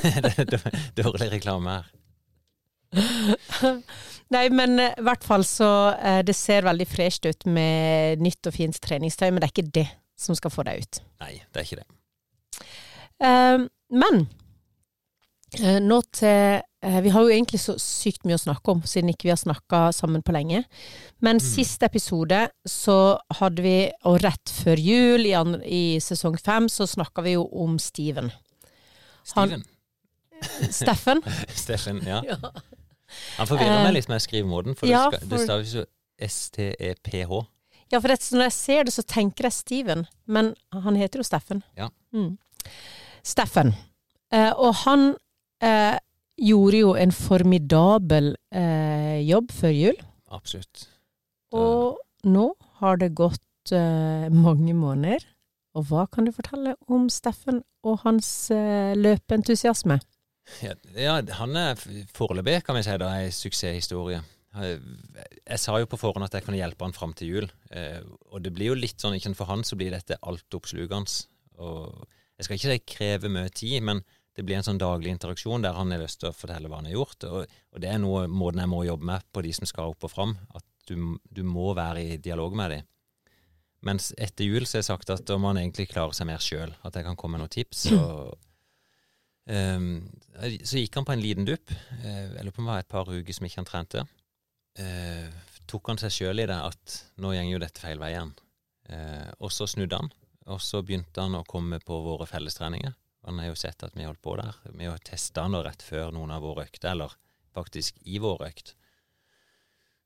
det 0.52 0.60
er 0.60 1.04
dårlig 1.04 1.32
reklame 1.32 1.78
her. 1.78 1.92
Nei, 4.32 4.46
men 4.52 4.80
eh, 4.80 4.98
i 5.00 5.06
hvert 5.06 5.24
fall 5.24 5.46
så 5.48 5.70
eh, 5.96 6.20
Det 6.28 6.36
ser 6.36 6.68
veldig 6.68 6.88
fresht 6.88 7.28
ut 7.28 7.46
med 7.48 8.20
nytt 8.24 8.48
og 8.48 8.56
fint 8.56 8.80
treningstøy, 8.84 9.30
men 9.30 9.40
det 9.40 9.48
er 9.48 9.56
ikke 9.56 9.74
det 9.80 9.88
som 10.20 10.38
skal 10.38 10.54
få 10.54 10.66
deg 10.68 10.84
ut. 10.84 11.02
Nei, 11.24 11.34
det 11.52 11.62
er 11.62 11.68
ikke 11.68 11.82
det. 11.82 12.68
Eh, 13.24 13.66
men 14.04 14.24
nå 15.60 15.98
til 16.16 16.62
eh, 16.82 17.00
Vi 17.04 17.10
har 17.12 17.26
jo 17.26 17.32
egentlig 17.34 17.60
så 17.60 17.74
sykt 17.82 18.24
mye 18.26 18.38
å 18.38 18.42
snakke 18.42 18.72
om, 18.72 18.82
siden 18.88 19.12
ikke 19.12 19.28
vi 19.28 19.34
har 19.34 19.40
snakka 19.42 19.82
sammen 19.94 20.24
på 20.24 20.32
lenge. 20.36 20.64
Men 21.20 21.42
siste 21.44 21.86
episode 21.90 22.46
så 22.68 22.96
hadde 23.40 23.62
vi, 23.66 23.76
og 24.08 24.22
rett 24.24 24.54
før 24.64 24.80
jul 24.80 25.26
i, 25.28 25.34
i 25.68 25.84
sesong 26.02 26.38
fem, 26.40 26.70
så 26.72 26.88
snakka 26.88 27.22
vi 27.26 27.36
jo 27.36 27.44
om 27.52 27.76
Steven. 27.80 28.32
Han- 29.36 29.58
Steven. 29.60 30.72
Steffen. 30.74 31.22
Steffen, 31.64 32.00
ja. 32.08 32.22
Ja. 32.26 32.38
Han 33.38 33.48
forvirrer 33.50 33.76
Eh, 33.82 33.84
meg 33.84 33.94
litt 34.00 34.08
med 34.10 34.24
skrivemåten, 34.24 34.74
for 34.80 34.88
ja, 34.90 35.04
det, 35.12 35.20
det 35.30 35.42
staves 35.44 35.74
jo 35.76 35.84
S-T-E-P-H. 36.22 37.42
Ja, 37.92 38.00
for 38.00 38.08
når 38.38 38.46
jeg 38.48 38.56
ser 38.56 38.86
det, 38.88 38.94
så 38.96 39.04
tenker 39.04 39.50
jeg 39.50 39.54
Steven, 39.58 40.06
men 40.26 40.54
han 40.72 40.96
heter 40.96 41.20
jo 41.20 41.28
Steffen. 41.28 41.60
Ja. 41.78 41.90
Mm. 42.16 42.38
Steffen. 43.28 43.74
Eh, 44.32 44.54
og 44.56 44.74
han 44.86 45.12
eh, 45.64 45.98
gjorde 46.42 46.82
jo 46.82 46.94
en 46.98 47.14
formidabel 47.16 48.34
eh, 48.54 49.20
jobb 49.28 49.52
før 49.54 49.76
jul, 49.76 50.00
Absolutt. 50.32 50.88
og 51.54 52.02
nå 52.28 52.48
har 52.82 53.02
det 53.02 53.14
gått 53.18 53.74
eh, 53.76 54.28
mange 54.34 54.74
måneder. 54.78 55.26
Og 55.78 55.88
hva 55.88 56.04
kan 56.12 56.26
du 56.28 56.34
fortelle 56.36 56.74
om 56.92 57.08
Steffen 57.12 57.62
og 57.88 58.02
hans 58.04 58.28
eh, 58.52 58.92
løpeentusiasme? 58.98 60.02
Ja, 60.60 60.74
ja, 60.98 61.16
han 61.38 61.56
er 61.56 61.80
foreløpig, 62.12 62.58
kan 62.66 62.76
vi 62.76 62.84
si, 62.84 62.96
da, 63.00 63.12
en 63.22 63.32
suksesshistorie. 63.32 64.20
Jeg, 64.52 64.82
jeg 65.48 65.62
sa 65.64 65.78
jo 65.80 65.88
på 65.88 66.00
forhånd 66.02 66.28
at 66.28 66.34
jeg 66.36 66.44
kunne 66.44 66.60
hjelpe 66.60 66.84
han 66.84 66.96
fram 66.96 67.14
til 67.16 67.30
jul, 67.36 67.48
eh, 67.72 68.02
og 68.34 68.42
det 68.44 68.52
blir 68.56 68.74
jo 68.74 68.80
litt 68.82 69.00
sånn, 69.00 69.16
ikke 69.16 69.32
for 69.38 69.48
han 69.54 69.64
så 69.64 69.78
blir 69.80 69.96
dette 69.96 70.20
altoppslukende. 70.20 71.22
Og 71.64 72.04
jeg 72.36 72.48
skal 72.48 72.58
ikke 72.58 72.74
si 72.74 72.84
kreve 72.98 73.32
mye 73.32 73.54
tid, 73.54 73.80
men 73.88 74.04
det 74.42 74.48
blir 74.50 74.58
en 74.60 74.66
sånn 74.66 74.82
daglig 74.82 75.14
interaksjon 75.14 75.64
der 75.64 75.78
han 75.78 75.94
har 75.94 76.02
lyst 76.02 76.22
til 76.24 76.32
å 76.32 76.36
fortelle 76.36 76.70
hva 76.70 76.82
han 76.82 76.90
har 76.90 76.98
gjort, 76.98 77.28
og, 77.30 77.58
og 77.72 77.84
det 77.84 77.92
er 77.92 78.02
noe 78.02 78.26
måten 78.28 78.64
jeg 78.64 78.72
må 78.72 78.84
jobbe 78.88 79.08
med 79.12 79.28
på 79.32 79.44
de 79.46 79.54
som 79.56 79.70
skal 79.70 79.94
opp 79.94 80.08
og 80.08 80.14
fram, 80.14 80.36
at 80.58 80.66
du, 80.90 80.96
du 81.30 81.44
må 81.48 81.72
være 81.78 82.04
i 82.04 82.18
dialog 82.22 82.56
med 82.58 82.76
dem. 82.76 82.88
Mens 83.86 84.12
etter 84.22 84.46
jul 84.46 84.66
så 84.66 84.78
har 84.78 84.84
jeg 84.84 84.92
sagt 84.92 85.14
at 85.14 85.26
da 85.30 85.38
må 85.42 85.52
han 85.52 85.62
egentlig 85.62 85.88
klare 85.90 86.14
seg 86.18 86.28
mer 86.30 86.42
sjøl, 86.44 86.74
at 86.86 86.98
jeg 86.98 87.06
kan 87.08 87.18
komme 87.18 87.38
med 87.38 87.46
noen 87.46 87.54
tips. 87.54 87.88
og 87.98 88.36
um, 89.50 89.88
så 90.38 90.82
gikk 90.82 91.00
han 91.00 91.08
på 91.08 91.16
en 91.16 91.24
liten 91.24 91.48
dupp. 91.50 91.74
Uh, 92.04 92.36
jeg 92.36 92.44
lurer 92.46 92.54
på 92.54 92.62
om 92.62 92.70
det 92.70 92.74
var 92.76 92.84
et 92.84 92.92
par 92.94 93.10
uker 93.10 93.38
som 93.38 93.48
ikke 93.48 93.62
han 93.62 93.70
trente. 93.70 94.06
Uh, 94.78 95.34
tok 95.72 95.90
han 95.94 96.02
seg 96.02 96.14
sjøl 96.14 96.44
i 96.44 96.48
det 96.50 96.60
at 96.62 96.98
nå 97.22 97.34
går 97.34 97.50
jo 97.50 97.62
dette 97.64 97.82
feil 97.82 98.02
veien. 98.02 98.34
Eh, 98.92 99.30
og 99.40 99.52
så 99.54 99.68
snudde 99.70 100.00
han, 100.00 100.10
og 100.52 100.62
så 100.64 100.82
begynte 100.84 101.24
han 101.24 101.38
å 101.38 101.46
komme 101.48 101.80
på 101.84 102.00
våre 102.04 102.28
fellestreninger. 102.30 102.94
Han 103.28 103.40
har 103.40 103.52
jo 103.52 103.58
sett 103.60 103.84
at 103.86 103.96
vi 103.98 104.06
holdt 104.08 104.22
på 104.24 104.36
der. 104.40 104.58
Vi 104.74 104.88
har 104.90 105.02
testa 105.06 105.46
han 105.46 105.58
rett 105.62 105.84
før 105.86 106.14
noen 106.16 106.34
av 106.34 106.44
våre 106.46 106.66
økter, 106.66 106.94
eller 106.94 107.14
faktisk 107.56 108.00
i 108.10 108.22
vår 108.22 108.48
økt. 108.48 108.74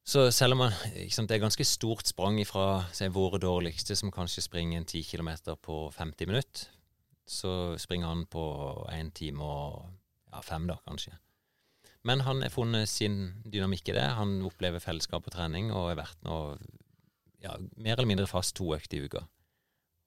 Så 0.06 0.28
selv 0.36 0.54
om 0.54 0.68
ikke 0.68 1.16
sant, 1.16 1.32
det 1.32 1.40
er 1.40 1.46
ganske 1.48 1.66
stort 1.66 2.06
sprang 2.06 2.38
fra 2.46 2.86
våre 3.14 3.40
dårligste, 3.42 3.96
som 3.98 4.14
kanskje 4.14 4.44
springer 4.46 4.78
en 4.78 4.86
10 4.86 5.02
km 5.10 5.32
på 5.66 5.78
50 5.96 6.30
minutter, 6.30 6.68
så 7.26 7.74
springer 7.82 8.12
han 8.12 8.26
på 8.30 8.44
én 8.94 9.10
time 9.16 9.42
og 9.42 9.88
ja, 10.30 10.44
fem, 10.46 10.68
da, 10.70 10.78
kanskje. 10.86 11.16
Men 12.06 12.22
han 12.22 12.44
har 12.46 12.54
funnet 12.54 12.90
sin 12.92 13.42
dynamikk 13.50 13.90
i 13.90 13.96
det. 13.98 14.06
Han 14.20 14.44
opplever 14.46 14.84
fellesskap 14.84 15.26
og 15.26 15.34
trening, 15.34 15.72
og 15.74 15.90
har 15.90 16.04
vært 16.04 16.22
nå 16.28 16.38
ja, 17.42 17.56
mer 17.74 17.96
eller 17.96 18.12
mindre 18.12 18.30
fast 18.30 18.54
to 18.60 18.76
økter 18.76 19.00
i 19.00 19.10
uka. 19.10 19.24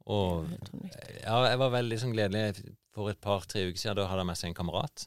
Og 0.08 0.48
ja, 1.20 1.38
jeg 1.50 1.60
var 1.60 1.72
veldig 1.74 1.98
sånn 2.00 2.14
gledelig 2.16 2.62
for 2.96 3.10
et 3.12 3.20
par-tre 3.20 3.66
uker 3.68 3.78
siden. 3.80 3.98
Da 4.00 4.06
hadde 4.08 4.24
jeg 4.24 4.30
med 4.30 4.40
seg 4.40 4.50
en 4.50 4.58
kamerat 4.58 5.06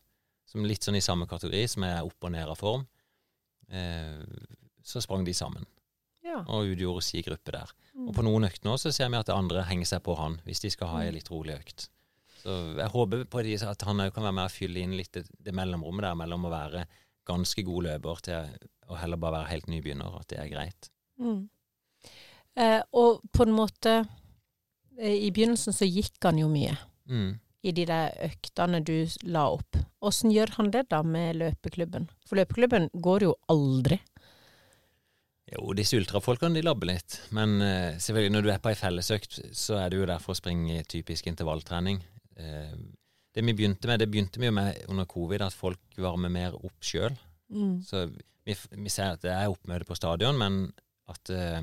som 0.51 0.65
litt 0.67 0.83
sånn 0.85 0.97
i 0.99 1.03
samme 1.03 1.27
kategori, 1.31 1.61
som 1.71 1.85
er 1.87 2.01
opp 2.05 2.27
og 2.27 2.33
ned 2.35 2.49
av 2.51 2.59
form. 2.59 2.83
Eh, 3.71 4.19
så 4.83 5.01
sprang 5.01 5.23
de 5.25 5.33
sammen, 5.33 5.65
Ja. 6.25 6.41
og 6.47 6.67
utgjorde 6.73 7.03
si 7.05 7.21
gruppe 7.23 7.51
der. 7.55 7.71
Og 8.07 8.13
på 8.15 8.23
noen 8.23 8.45
økter 8.47 8.67
nå 8.67 8.75
så 8.77 8.91
ser 8.93 9.09
vi 9.09 9.19
at 9.19 9.29
andre 9.29 9.63
henger 9.63 9.85
seg 9.85 10.03
på 10.03 10.15
han, 10.17 10.39
hvis 10.45 10.59
de 10.61 10.69
skal 10.73 10.87
ha 10.91 11.01
ei 11.05 11.11
litt 11.11 11.29
rolig 11.31 11.55
økt. 11.55 11.87
Så 12.41 12.75
jeg 12.77 12.89
håper 12.89 13.25
på 13.29 13.43
de, 13.45 13.53
at 13.55 13.81
han 13.85 14.01
òg 14.01 14.13
kan 14.13 14.23
være 14.23 14.33
med 14.33 14.49
å 14.49 14.53
fylle 14.53 14.81
inn 14.81 14.97
litt 14.97 15.11
det, 15.13 15.27
det 15.39 15.53
mellomrommet 15.53 16.01
der 16.07 16.15
mellom 16.17 16.45
å 16.45 16.53
være 16.53 16.85
ganske 17.29 17.63
god 17.63 17.83
løper 17.85 18.21
til 18.25 18.55
å 18.89 18.97
heller 18.97 19.17
bare 19.21 19.37
være 19.39 19.51
helt 19.53 19.67
nybegynner, 19.71 20.19
at 20.19 20.27
det 20.33 20.39
er 20.41 20.49
greit. 20.49 20.89
Mm. 21.21 21.49
Eh, 22.57 22.81
og 22.97 23.21
på 23.31 23.45
en 23.45 23.53
måte 23.55 23.93
I 24.99 25.31
begynnelsen 25.31 25.73
så 25.75 25.87
gikk 25.87 26.17
han 26.27 26.41
jo 26.41 26.49
mye 26.51 26.77
Mm. 27.11 27.39
i 27.63 27.71
de 27.75 27.83
der 27.89 28.13
øktene 28.23 28.79
du 28.85 29.07
la 29.23 29.47
opp. 29.51 29.75
Åssen 30.01 30.31
gjør 30.31 30.53
han 30.57 30.71
det 30.71 30.85
da 30.89 31.01
med 31.03 31.35
løpeklubben? 31.35 32.07
For 32.25 32.39
løpeklubben 32.39 32.89
går 32.93 33.25
jo 33.25 33.33
aldri. 33.51 33.97
Jo, 35.51 35.73
disse 35.75 35.97
ultrafolkene 35.99 36.55
de 36.55 36.63
labber 36.63 36.87
litt. 36.93 37.17
Men 37.35 37.57
uh, 37.59 37.97
selvfølgelig 37.99 38.31
når 38.31 38.45
du 38.45 38.49
er 38.53 38.61
på 38.63 38.71
ei 38.71 38.79
fellesøkt, 38.79 39.41
så 39.57 39.81
er 39.81 39.91
du 39.91 39.97
jo 39.99 40.07
der 40.07 40.21
for 40.23 40.31
å 40.31 40.39
springe 40.39 40.83
typisk 40.87 41.27
intervalltrening. 41.27 41.99
Uh, 42.39 42.77
det 43.35 43.43
vi 43.43 43.55
begynte 43.57 43.89
med, 43.89 43.99
det 43.99 44.09
begynte 44.11 44.39
vi 44.39 44.47
jo 44.47 44.55
med 44.55 44.79
under 44.87 45.05
covid, 45.09 45.43
at 45.43 45.55
folk 45.55 45.79
varmer 45.99 46.31
mer 46.31 46.55
opp 46.55 46.83
sjøl. 46.83 47.17
Mm. 47.51 47.81
Så 47.83 48.07
vi, 48.45 48.55
vi 48.55 48.89
ser 48.91 49.17
at 49.17 49.23
det 49.23 49.31
er 49.35 49.51
oppmøte 49.51 49.87
på 49.87 49.95
stadion, 49.95 50.39
men 50.39 50.65
at 51.11 51.31
eh, 51.31 51.61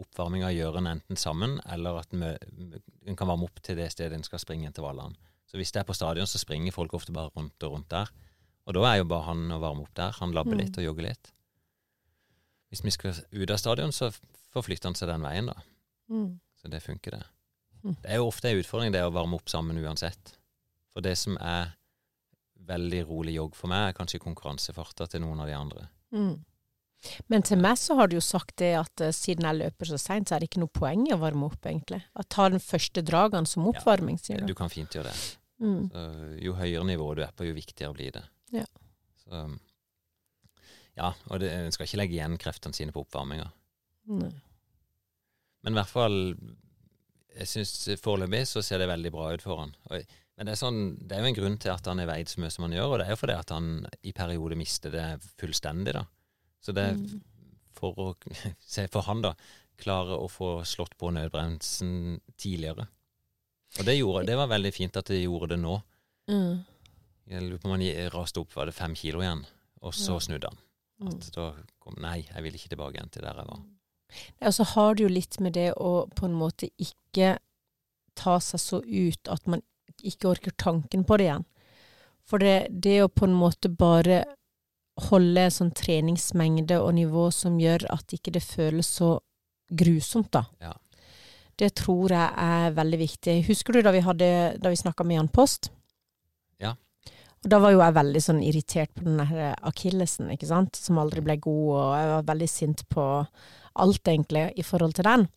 oppvarminga 0.00 0.48
gjør 0.54 0.78
en 0.80 0.86
enten 0.94 1.16
sammen, 1.20 1.58
eller 1.68 1.98
at 2.00 2.12
en 2.14 3.16
kan 3.16 3.28
varme 3.28 3.44
opp 3.44 3.60
til 3.62 3.76
det 3.76 3.90
stedet 3.92 4.16
en 4.16 4.24
skal 4.24 4.40
springe 4.40 4.66
intervallene. 4.70 5.14
Så 5.46 5.58
hvis 5.60 5.72
det 5.72 5.82
er 5.82 5.88
på 5.88 5.94
stadion, 5.94 6.26
så 6.26 6.38
springer 6.40 6.72
folk 6.72 6.94
ofte 6.96 7.12
bare 7.12 7.30
rundt 7.36 7.62
og 7.62 7.74
rundt 7.74 7.90
der. 7.92 8.08
Og 8.66 8.74
da 8.74 8.86
er 8.88 9.00
jo 9.02 9.04
bare 9.10 9.26
han 9.26 9.50
å 9.52 9.58
varme 9.60 9.82
opp 9.84 9.92
der. 9.94 10.14
Han 10.20 10.32
labber 10.32 10.54
Mm. 10.54 10.60
litt 10.64 10.78
og 10.78 10.84
jogger 10.84 11.02
litt. 11.10 11.32
Hvis 12.70 12.84
vi 12.84 12.90
skal 12.90 13.12
ut 13.32 13.50
av 13.50 13.58
stadion, 13.58 13.92
så 13.92 14.10
forflytter 14.54 14.88
han 14.88 14.94
seg 14.94 15.08
den 15.08 15.20
veien, 15.26 15.46
da. 15.46 15.54
Mm. 16.08 16.40
Så 16.56 16.70
det 16.70 16.82
funker, 16.82 17.10
det. 17.18 17.24
Mm. 17.84 17.96
Det 18.00 18.10
er 18.10 18.16
jo 18.16 18.28
ofte 18.28 18.48
en 18.48 18.56
utfordring, 18.62 18.92
det 18.92 19.02
å 19.04 19.12
varme 19.12 19.34
opp 19.34 19.48
sammen 19.50 19.76
uansett. 19.76 20.36
For 20.94 21.00
det 21.04 21.18
som 21.18 21.36
er 21.36 21.74
veldig 22.64 23.06
rolig 23.08 23.34
jogg 23.34 23.54
for 23.58 23.68
meg, 23.68 23.88
er 23.90 23.98
kanskje 23.98 24.20
konkurransefarta 24.22 25.06
til 25.10 25.20
noen 25.20 25.40
av 25.40 25.46
de 25.50 25.52
andre. 25.58 25.88
Mm. 26.12 26.44
Men 27.32 27.42
til 27.46 27.58
meg 27.62 27.78
så 27.80 27.96
har 27.98 28.10
du 28.10 28.16
jo 28.16 28.22
sagt 28.24 28.56
det 28.62 28.72
at 28.78 29.02
uh, 29.04 29.10
siden 29.14 29.46
jeg 29.48 29.58
løper 29.58 29.90
så 29.90 29.98
seint, 30.00 30.28
så 30.28 30.36
er 30.36 30.42
det 30.42 30.50
ikke 30.50 30.62
noe 30.62 30.72
poeng 30.72 31.04
i 31.08 31.14
å 31.16 31.20
varme 31.22 31.48
opp, 31.48 31.60
egentlig. 31.66 32.02
At 32.18 32.30
ta 32.32 32.48
den 32.52 32.62
første 32.62 33.02
dragene 33.06 33.48
som 33.50 33.66
oppvarming, 33.70 34.20
sier 34.22 34.42
Du 34.42 34.52
du. 34.52 34.58
kan 34.58 34.70
fint 34.72 34.94
gjøre 34.94 35.10
det. 35.10 35.24
Mm. 35.62 35.82
Så 35.90 36.06
jo 36.42 36.54
høyere 36.58 36.86
nivå 36.86 37.10
du 37.18 37.22
er 37.26 37.34
på, 37.36 37.46
jo 37.46 37.56
viktigere 37.56 37.94
blir 37.96 38.14
det. 38.16 38.24
Ja. 38.54 38.64
Så, 39.22 39.44
ja, 40.98 41.12
og 41.30 41.40
det, 41.40 41.52
en 41.54 41.74
skal 41.74 41.88
ikke 41.88 42.00
legge 42.02 42.18
igjen 42.18 42.38
kreftene 42.40 42.76
sine 42.76 42.94
på 42.94 43.04
oppvarminga. 43.06 43.46
Nei. 44.12 44.32
Men 45.62 45.76
i 45.76 45.78
hvert 45.78 45.92
fall 45.92 46.16
Jeg 47.32 47.46
syns 47.46 48.00
foreløpig 48.02 48.40
så 48.50 48.60
ser 48.66 48.82
det 48.82 48.88
veldig 48.90 49.12
bra 49.14 49.28
ut 49.32 49.44
for 49.44 49.62
han. 49.62 49.70
Og, 49.88 50.02
men 50.36 50.48
det 50.48 50.52
er, 50.52 50.58
sånn, 50.58 50.80
det 50.98 51.16
er 51.16 51.22
jo 51.22 51.30
en 51.30 51.36
grunn 51.38 51.54
til 51.62 51.70
at 51.72 51.86
han 51.88 52.02
er 52.02 52.08
veid 52.10 52.28
så 52.28 52.42
mye 52.42 52.50
som 52.52 52.66
han 52.66 52.74
gjør, 52.74 52.90
og 52.90 52.98
det 53.00 53.06
er 53.06 53.14
jo 53.14 53.20
fordi 53.20 53.36
at 53.38 53.52
han 53.54 53.70
i 54.02 54.12
perioder 54.16 54.58
mister 54.58 54.92
det 54.92 55.06
fullstendig, 55.40 55.94
da. 55.96 56.02
Så 56.62 56.72
det 56.76 56.84
er 56.92 56.96
Mm. 56.96 57.20
for 57.74 57.98
å 57.98 58.08
se 58.74 58.86
for 58.88 59.02
han, 59.08 59.22
da, 59.24 59.34
klare 59.82 60.14
å 60.16 60.28
få 60.30 60.62
slått 60.68 60.96
på 61.00 61.10
nødbremsen 61.10 62.20
tidligere. 62.38 62.86
Og 63.78 63.86
det, 63.88 63.96
gjorde, 63.96 64.26
det 64.28 64.36
var 64.36 64.50
veldig 64.52 64.72
fint 64.74 64.96
at 65.00 65.08
de 65.08 65.22
gjorde 65.22 65.54
det 65.54 65.62
nå. 65.62 65.78
Mm. 66.28 66.64
Jeg 67.32 67.42
lurer 67.42 67.58
på 67.62 67.70
om 67.70 67.74
han 67.74 68.10
raste 68.12 68.42
opp, 68.42 68.52
var 68.54 68.68
det 68.68 68.76
fem 68.76 68.94
kilo 68.94 69.22
igjen, 69.24 69.44
og 69.82 69.94
så 69.96 70.18
snudde 70.20 70.50
han. 70.52 70.58
Mm. 71.02 71.14
At 71.16 71.30
da 71.34 71.46
kom 71.82 71.96
Nei, 71.98 72.18
jeg 72.28 72.42
vil 72.44 72.58
ikke 72.58 72.68
tilbake 72.74 72.98
igjen 72.98 73.10
til 73.10 73.24
der 73.26 73.40
jeg 73.40 73.48
var. 73.48 73.62
Ja, 74.44 74.52
så 74.52 74.66
har 74.74 74.94
det 74.94 75.06
jo 75.06 75.08
litt 75.08 75.38
med 75.40 75.54
det 75.56 75.70
å 75.80 76.06
på 76.14 76.28
en 76.28 76.36
måte 76.36 76.68
ikke 76.76 77.38
ta 78.14 78.36
seg 78.44 78.60
så 78.60 78.82
ut 78.84 79.30
at 79.32 79.48
man 79.48 79.64
ikke 80.04 80.28
orker 80.34 80.52
tanken 80.60 81.06
på 81.08 81.16
det 81.18 81.30
igjen. 81.30 81.46
For 82.28 82.38
det, 82.42 82.68
det 82.70 82.98
å 83.02 83.08
på 83.10 83.24
en 83.26 83.34
måte 83.34 83.70
bare 83.72 84.20
holde 85.00 85.46
sånn 85.50 85.70
treningsmengde 85.72 86.76
og 86.82 86.94
nivå 86.94 87.30
som 87.32 87.58
gjør 87.60 87.86
at 87.94 88.12
ikke 88.12 88.32
det 88.34 88.42
føles 88.44 88.86
så 88.98 89.14
grusomt, 89.72 90.30
da. 90.34 90.44
Ja. 90.60 90.72
Det 91.56 91.70
tror 91.78 92.12
jeg 92.12 92.32
er 92.36 92.74
veldig 92.76 92.98
viktig. 93.00 93.36
Husker 93.46 93.72
du 93.72 93.82
da 93.82 93.92
vi, 93.92 94.00
hadde- 94.04 94.58
da 94.60 94.68
vi 94.72 94.76
snakka 94.76 95.04
med 95.04 95.16
Jan 95.16 95.28
Post? 95.28 95.70
Ja. 96.60 96.74
Og 97.44 97.48
da 97.50 97.58
var 97.58 97.72
jo 97.72 97.80
jeg 97.80 97.94
veldig 97.94 98.22
sånn 98.22 98.42
irritert 98.44 98.92
på 98.94 99.04
den 99.04 99.16
der 99.18 99.54
akillesen, 99.62 100.30
ikke 100.30 100.46
sant, 100.46 100.76
som 100.76 100.98
aldri 100.98 101.20
ble 101.24 101.36
god, 101.36 101.68
og 101.74 101.96
jeg 101.96 102.08
var 102.12 102.22
veldig 102.34 102.48
sint 102.48 102.84
på 102.88 103.06
alt 103.82 104.04
egentlig 104.04 104.52
i 104.58 104.62
forhold 104.62 104.94
til 104.94 105.04
den. 105.08 105.28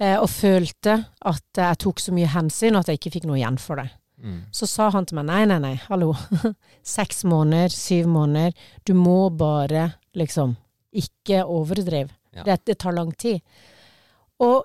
Eh, 0.00 0.16
og 0.18 0.28
følte 0.30 1.06
at 1.26 1.42
jeg 1.58 1.78
tok 1.78 1.98
så 2.00 2.12
mye 2.14 2.26
hensyn, 2.32 2.74
og 2.76 2.80
at 2.80 2.86
jeg 2.92 2.98
ikke 3.00 3.12
fikk 3.18 3.26
noe 3.28 3.36
igjen 3.40 3.58
for 3.58 3.76
det. 3.76 3.90
Mm. 4.18 4.40
Så 4.52 4.66
sa 4.66 4.88
han 4.94 5.06
til 5.06 5.18
meg 5.20 5.28
nei, 5.28 5.42
nei, 5.50 5.58
nei, 5.62 5.74
hallo. 5.86 6.12
Seks 6.96 7.22
måneder, 7.28 7.72
syv 7.74 8.08
måneder. 8.10 8.56
Du 8.86 8.94
må 8.98 9.28
bare 9.30 9.92
liksom 10.18 10.56
ikke 10.90 11.44
overdrive. 11.44 12.10
Ja. 12.34 12.44
Det, 12.46 12.60
det 12.66 12.78
tar 12.82 12.96
lang 12.96 13.12
tid. 13.18 13.40
Og 14.42 14.64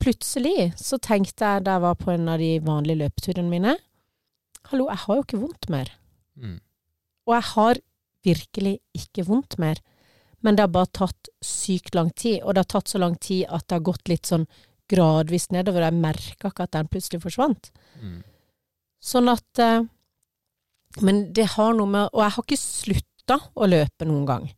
plutselig 0.00 0.72
så 0.80 0.98
tenkte 1.02 1.46
jeg 1.46 1.66
da 1.66 1.76
jeg 1.76 1.84
var 1.84 1.98
på 2.00 2.12
en 2.14 2.28
av 2.32 2.40
de 2.42 2.56
vanlige 2.64 3.02
løpeturene 3.04 3.50
mine 3.52 3.76
Hallo, 4.70 4.86
jeg 4.90 5.00
har 5.02 5.16
jo 5.16 5.22
ikke 5.24 5.38
vondt 5.40 5.66
mer. 5.72 5.88
Mm. 6.36 6.58
Og 7.26 7.32
jeg 7.32 7.46
har 7.48 7.78
virkelig 8.28 8.74
ikke 8.94 9.24
vondt 9.26 9.56
mer. 9.58 9.80
Men 10.44 10.56
det 10.56 10.66
har 10.66 10.74
bare 10.74 10.90
tatt 10.94 11.30
sykt 11.44 11.96
lang 11.96 12.10
tid, 12.12 12.42
og 12.44 12.54
det 12.54 12.64
har 12.64 12.68
tatt 12.76 12.92
så 12.92 13.00
lang 13.00 13.16
tid 13.20 13.48
at 13.48 13.64
det 13.66 13.78
har 13.78 13.86
gått 13.88 14.12
litt 14.12 14.28
sånn 14.28 14.44
gradvis 14.92 15.48
nedover. 15.50 15.86
Jeg 15.88 15.96
merka 15.96 16.52
ikke 16.52 16.68
at 16.68 16.76
den 16.76 16.90
plutselig 16.92 17.22
forsvant. 17.24 17.72
Mm. 18.00 18.20
Sånn 19.00 19.30
at 19.32 19.60
eh, 19.62 19.82
Men 21.00 21.20
det 21.32 21.46
har 21.54 21.72
noe 21.72 21.88
med 21.88 22.10
Og 22.12 22.20
jeg 22.20 22.34
har 22.34 22.44
ikke 22.44 22.60
slutta 22.60 23.38
å 23.54 23.68
løpe 23.70 24.04
noen 24.08 24.26
gang. 24.28 24.48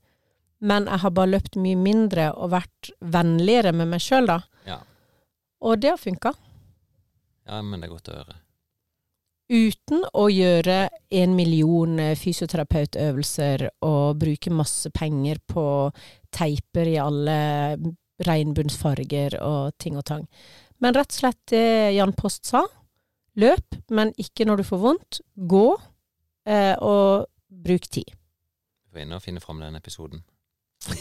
Men 0.63 0.87
jeg 0.89 1.03
har 1.03 1.13
bare 1.15 1.33
løpt 1.35 1.59
mye 1.61 1.79
mindre 1.79 2.31
og 2.33 2.55
vært 2.55 2.93
vennligere 3.01 3.73
med 3.75 3.91
meg 3.91 4.01
sjøl, 4.01 4.31
da. 4.31 4.39
Ja. 4.65 4.79
Og 5.63 5.83
det 5.83 5.91
har 5.91 6.01
funka. 6.01 6.33
ja, 7.47 7.59
men 7.63 7.81
det 7.83 7.89
er 7.89 7.93
godt 7.93 8.09
å 8.09 8.17
høre. 8.17 8.37
Uten 9.53 10.05
å 10.17 10.29
gjøre 10.33 10.77
en 11.13 11.35
million 11.37 11.99
eh, 12.01 12.15
fysioterapeutøvelser 12.17 13.67
og 13.85 14.21
bruke 14.23 14.55
masse 14.55 14.89
penger 14.95 15.43
på 15.51 15.65
teiper 16.33 16.89
i 16.95 16.97
alle 17.03 17.37
regnbuensfarger 18.23 19.37
og 19.43 19.75
ting 19.83 19.99
og 19.99 20.07
tang. 20.09 20.25
Men 20.81 20.95
rett 20.97 21.11
og 21.11 21.19
slett 21.19 21.43
det 21.53 21.67
Jan 21.99 22.15
Post 22.17 22.47
sa. 22.49 22.63
Løp, 23.41 23.77
men 23.91 24.13
ikke 24.21 24.45
når 24.49 24.61
du 24.61 24.65
får 24.69 24.81
vondt. 24.83 25.21
Gå, 25.49 25.67
eh, 26.47 26.75
og 26.85 27.27
bruk 27.49 27.87
tid. 27.89 28.11
Du 28.85 28.93
får 28.97 29.05
inn 29.07 29.13
og 29.17 29.23
finne 29.25 29.41
fram 29.41 29.61
den 29.63 29.77
episoden. 29.79 30.23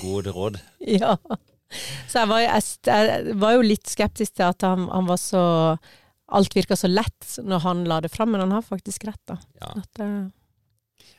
Gode 0.02 0.32
råd. 0.36 0.60
Ja. 1.02 1.16
Så 2.12 2.20
jeg 2.20 2.28
var, 2.28 2.42
jeg, 2.44 2.64
jeg 2.84 3.36
var 3.40 3.54
jo 3.56 3.62
litt 3.64 3.88
skeptisk 3.88 4.34
til 4.36 4.44
at 4.44 4.62
han, 4.68 4.90
han 4.92 5.06
var 5.08 5.16
så 5.22 5.42
Alt 6.36 6.54
virka 6.56 6.76
så 6.80 6.88
lett 6.92 7.38
når 7.44 7.60
han 7.64 7.82
la 7.88 7.98
det 8.04 8.10
fram, 8.12 8.32
men 8.32 8.40
han 8.44 8.52
har 8.56 8.64
faktisk 8.64 9.04
rett, 9.08 9.20
da. 9.28 9.38
Ja. 9.60 9.70
At, 9.82 10.00
eh, 10.04 10.28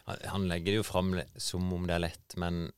Han- 0.08 0.22
Han 0.32 0.46
legger 0.48 0.72
det 0.72 0.78
jo 0.80 0.82
fram 0.88 1.10
som 1.36 1.72
om 1.72 1.86
det 1.86 1.94
er 1.96 2.04
lett, 2.06 2.36
men 2.36 2.70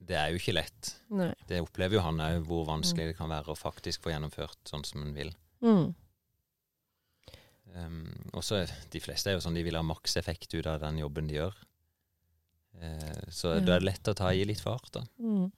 det 0.00 0.16
er 0.16 0.30
jo 0.32 0.36
ikke 0.40 0.54
lett. 0.56 0.90
nei. 1.10 1.30
Det 1.48 1.60
opplever 1.64 1.96
jo 1.96 2.00
han 2.04 2.20
òg, 2.20 2.44
hvor 2.48 2.66
vanskelig 2.68 3.08
det 3.12 3.16
kan 3.16 3.28
være 3.32 3.52
å 3.52 3.56
faktisk 3.60 4.02
få 4.04 4.12
gjennomført 4.12 4.56
sånn 4.68 4.84
som 4.84 5.02
en 5.02 5.12
vil. 5.16 5.32
Mm. 5.64 5.94
Um, 7.76 8.30
også 8.32 8.62
de 8.90 9.00
fleste 9.00 9.30
er 9.30 9.36
jo 9.36 9.42
sånn 9.44 9.54
de 9.54 9.62
vil 9.62 9.76
ha 9.76 9.82
maks 9.86 10.16
effekt 10.16 10.54
ut 10.54 10.66
av 10.66 10.80
den 10.80 10.98
jobben 10.98 11.28
de 11.28 11.34
gjør. 11.38 11.54
Uh, 12.78 13.24
så 13.30 13.54
Ja. 13.56 13.60
da 13.60 13.72
er 13.76 13.80
det 13.80 13.88
lett 13.88 14.08
å 14.10 14.14
ta 14.14 14.30
i 14.32 14.44
litt 14.44 14.60
fart, 14.60 14.90
da. 14.92 15.02
Mm. 15.20 15.50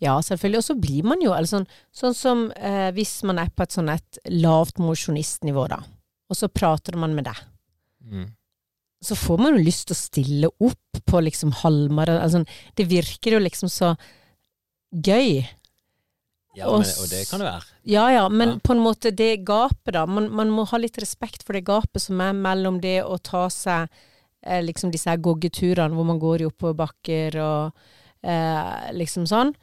Ja, 0.00 0.16
selvfølgelig. 0.24 0.56
Og 0.58 0.64
så 0.64 0.74
blir 0.80 1.04
man 1.04 1.20
jo 1.22 1.32
eller 1.36 1.46
sånn, 1.46 1.66
som 2.16 2.50
eh, 2.56 2.90
hvis 2.96 3.22
man 3.28 3.38
er 3.38 3.50
på 3.54 3.62
et 3.62 3.74
sånn 3.76 3.90
et 3.92 4.18
lavt 4.32 4.78
mosjonistnivå, 4.80 5.68
da, 5.68 5.82
og 6.30 6.36
så 6.36 6.48
prater 6.48 6.96
man 6.96 7.14
med 7.14 7.24
deg, 7.28 7.36
Mm. 8.02 8.30
så 9.04 9.14
får 9.14 9.38
man 9.38 9.54
jo 9.58 9.64
lyst 9.64 9.86
til 9.88 9.94
å 9.94 10.00
stille 10.00 10.48
opp 10.58 11.02
på 11.06 11.20
liksom 11.22 11.52
halvmaraton. 11.52 12.22
Altså, 12.24 12.46
det 12.74 12.88
virker 12.88 13.32
jo 13.36 13.38
liksom 13.38 13.68
så 13.68 13.96
gøy. 14.94 15.46
Ja, 16.58 16.66
men, 16.72 16.82
og 16.82 17.06
det 17.12 17.22
kan 17.30 17.38
det 17.42 17.46
være. 17.46 17.66
Ja 17.86 18.08
ja, 18.10 18.28
men 18.28 18.48
Ja. 18.56 18.58
på 18.64 18.72
en 18.74 18.80
måte 18.82 19.12
det 19.14 19.44
gapet, 19.46 19.92
da. 19.94 20.06
Man, 20.06 20.26
man 20.34 20.50
må 20.50 20.64
ha 20.66 20.78
litt 20.82 20.98
respekt 20.98 21.44
for 21.46 21.54
det 21.54 21.64
gapet 21.68 22.02
som 22.02 22.20
er 22.20 22.32
mellom 22.34 22.80
det 22.82 22.98
å 23.06 23.18
ta 23.22 23.44
seg 23.54 23.86
eh, 24.42 24.58
liksom 24.64 24.90
disse 24.90 25.10
her 25.12 25.20
goggeturene 25.22 25.94
hvor 25.94 26.08
man 26.08 26.18
går 26.18 26.42
i 26.42 26.48
oppoverbakker 26.50 27.38
og 27.44 27.72
eh, 28.26 28.90
liksom 28.98 29.28
sånn, 29.30 29.54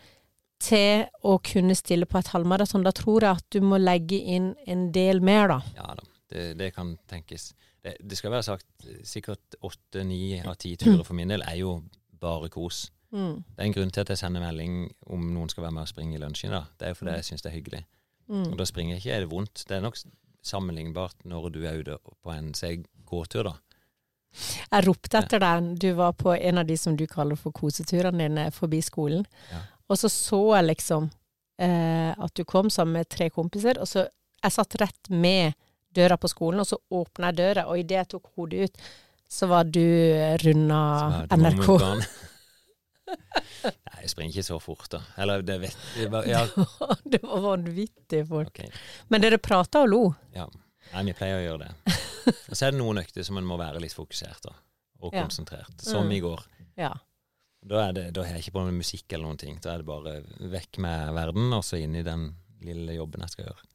til 0.64 1.04
å 1.28 1.36
kunne 1.44 1.76
stille 1.78 2.08
på 2.10 2.18
et 2.22 2.32
halvmaraton. 2.34 2.86
Da 2.88 2.94
tror 2.96 3.22
jeg 3.28 3.36
at 3.42 3.46
du 3.54 3.60
må 3.62 3.78
legge 3.78 4.18
inn 4.18 4.54
en 4.66 4.88
del 4.96 5.20
mer, 5.22 5.52
da. 5.52 5.60
Ja 5.76 5.92
da, 6.00 6.08
det, 6.32 6.46
det 6.58 6.72
kan 6.74 6.96
tenkes. 7.12 7.52
Det, 7.84 7.98
det 8.02 8.18
skal 8.18 8.32
være 8.34 8.48
sagt, 8.48 8.66
sikkert 9.06 9.60
åtte, 9.62 10.02
ni 10.08 10.40
av 10.42 10.56
ti 10.58 10.74
turer 10.80 11.04
for 11.06 11.14
min 11.20 11.30
del 11.36 11.44
er 11.46 11.60
jo 11.60 11.82
bare 12.18 12.50
kos. 12.50 12.88
Mm. 13.12 13.44
Det 13.44 13.62
er 13.64 13.70
en 13.70 13.76
grunn 13.78 13.92
til 13.94 14.04
at 14.04 14.10
jeg 14.12 14.20
sender 14.20 14.44
melding 14.44 14.80
om 15.08 15.30
noen 15.34 15.52
skal 15.52 15.68
være 15.68 15.76
med 15.78 15.86
og 15.86 15.92
springe 15.92 16.18
i 16.18 16.22
lunsjen. 16.22 16.52
da. 16.52 16.66
Det 16.78 16.88
er 16.88 16.94
jo 16.94 17.00
fordi 17.02 17.16
jeg 17.20 17.30
syns 17.30 17.46
det 17.46 17.52
er 17.52 17.58
hyggelig. 17.58 17.84
Mm. 18.28 18.50
Og 18.52 18.58
da 18.60 18.68
springer 18.68 18.96
jeg 18.96 19.04
ikke, 19.04 19.16
er 19.16 19.24
det 19.24 19.32
vondt. 19.32 19.64
Det 19.70 19.78
er 19.78 19.86
nok 19.86 20.00
sammenlignbart 20.48 21.24
når 21.28 21.50
du 21.56 21.62
er 21.66 21.80
ute 21.80 21.98
på 22.04 22.34
en 22.34 22.52
seg 22.58 22.86
gåtur, 23.08 23.52
da. 23.52 23.56
Jeg 24.72 24.84
ropte 24.86 25.22
etter 25.22 25.42
deg. 25.42 25.72
Du 25.82 25.88
var 25.98 26.14
på 26.20 26.34
en 26.36 26.62
av 26.62 26.68
de 26.68 26.76
som 26.78 26.98
du 27.00 27.06
kaller 27.10 27.40
for 27.40 27.56
koseturene 27.56 28.28
dine 28.28 28.50
forbi 28.54 28.82
skolen. 28.86 29.24
Ja. 29.52 29.64
Og 29.88 30.00
så 30.02 30.12
så 30.12 30.42
jeg 30.58 30.68
liksom 30.68 31.08
eh, 31.64 32.12
at 32.12 32.36
du 32.36 32.44
kom 32.46 32.70
sammen 32.70 33.00
med 33.00 33.10
tre 33.10 33.30
kompiser, 33.34 33.80
og 33.80 33.88
så 33.88 34.06
jeg 34.44 34.54
satt 34.54 34.78
rett 34.82 35.10
med 35.10 35.56
døra 35.96 36.18
på 36.20 36.30
skolen, 36.30 36.62
og 36.62 36.68
så 36.70 36.78
åpna 36.94 37.32
jeg 37.32 37.40
døra, 37.40 37.68
og 37.72 37.80
idet 37.80 38.02
jeg 38.04 38.10
tok 38.14 38.32
hodet 38.36 38.68
ut, 38.68 38.82
så 39.28 39.48
var 39.50 39.68
du 39.68 39.84
runda 40.44 40.82
NRK. 41.34 41.70
Nei, 43.68 44.02
jeg 44.04 44.10
springer 44.12 44.34
ikke 44.36 44.46
så 44.48 44.58
fort, 44.62 44.88
da. 44.94 45.02
Eller 45.22 45.42
det 45.46 45.58
vet 45.64 45.78
jeg 45.98 46.12
bare- 46.14 46.28
Ja, 46.30 46.44
det 47.14 47.22
var 47.24 47.42
vanvittig 47.46 48.24
fort. 48.30 48.52
Okay. 48.54 48.70
Men 49.10 49.24
dere 49.24 49.38
prata 49.42 49.82
og 49.86 49.90
lo. 49.92 50.02
Ja. 50.36 50.48
Nei, 50.94 51.04
vi 51.10 51.14
pleier 51.20 51.40
å 51.42 51.44
gjøre 51.46 51.68
det. 51.68 51.98
Og 52.52 52.56
så 52.56 52.68
er 52.68 52.72
det 52.76 52.80
noen 52.82 53.00
økter 53.02 53.24
som 53.28 53.38
en 53.40 53.48
må 53.48 53.58
være 53.60 53.80
litt 53.84 53.96
fokusert 53.96 54.42
da, 54.48 54.54
og 55.02 55.14
Ja. 55.16 55.24
konsentrert. 55.24 55.76
Som 55.84 56.08
Mm. 56.08 56.12
i 56.16 56.20
går. 56.24 56.44
Ja. 56.80 56.94
Da, 57.68 57.88
er 57.90 57.94
det, 57.96 58.04
da 58.16 58.24
har 58.24 58.36
jeg 58.38 58.46
ikke 58.46 58.56
på 58.60 58.64
med 58.68 58.78
musikk 58.80 59.12
eller 59.14 59.26
noen 59.28 59.40
ting. 59.40 59.58
Da 59.64 59.74
er 59.74 59.82
det 59.82 59.88
bare 59.88 60.22
vekk 60.52 60.78
med 60.84 61.14
verden, 61.16 61.52
og 61.56 61.64
så 61.68 61.80
inn 61.82 61.96
i 61.96 62.04
den 62.04 62.30
lille 62.64 62.96
jobben 62.96 63.24
jeg 63.26 63.30
skal 63.34 63.46
gjøre. 63.50 63.66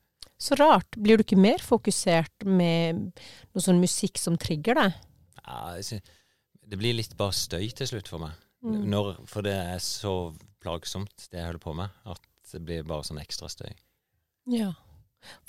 Så 0.43 0.57
rart. 0.59 0.97
Blir 0.99 1.17
du 1.21 1.25
ikke 1.25 1.39
mer 1.41 1.59
fokusert 1.63 2.45
med 2.49 3.03
noe 3.53 3.63
sånn 3.65 3.81
musikk 3.83 4.19
som 4.19 4.37
trigger 4.41 4.75
deg? 4.81 4.95
Ja, 5.43 5.77
det 5.83 6.79
blir 6.81 6.95
litt 6.97 7.17
bare 7.19 7.33
støy 7.37 7.69
til 7.77 7.87
slutt 7.91 8.09
for 8.09 8.19
meg. 8.25 8.33
Mm. 8.63 8.85
Når, 8.93 9.13
for 9.27 9.43
det 9.47 9.55
er 9.59 9.79
så 9.83 10.13
plagsomt, 10.63 11.29
det 11.33 11.41
jeg 11.41 11.49
holder 11.49 11.63
på 11.65 11.75
med, 11.75 11.91
at 12.07 12.21
det 12.53 12.61
blir 12.63 12.85
bare 12.87 13.03
sånn 13.07 13.19
ekstra 13.23 13.49
støy. 13.51 13.73
Ja. 14.53 14.73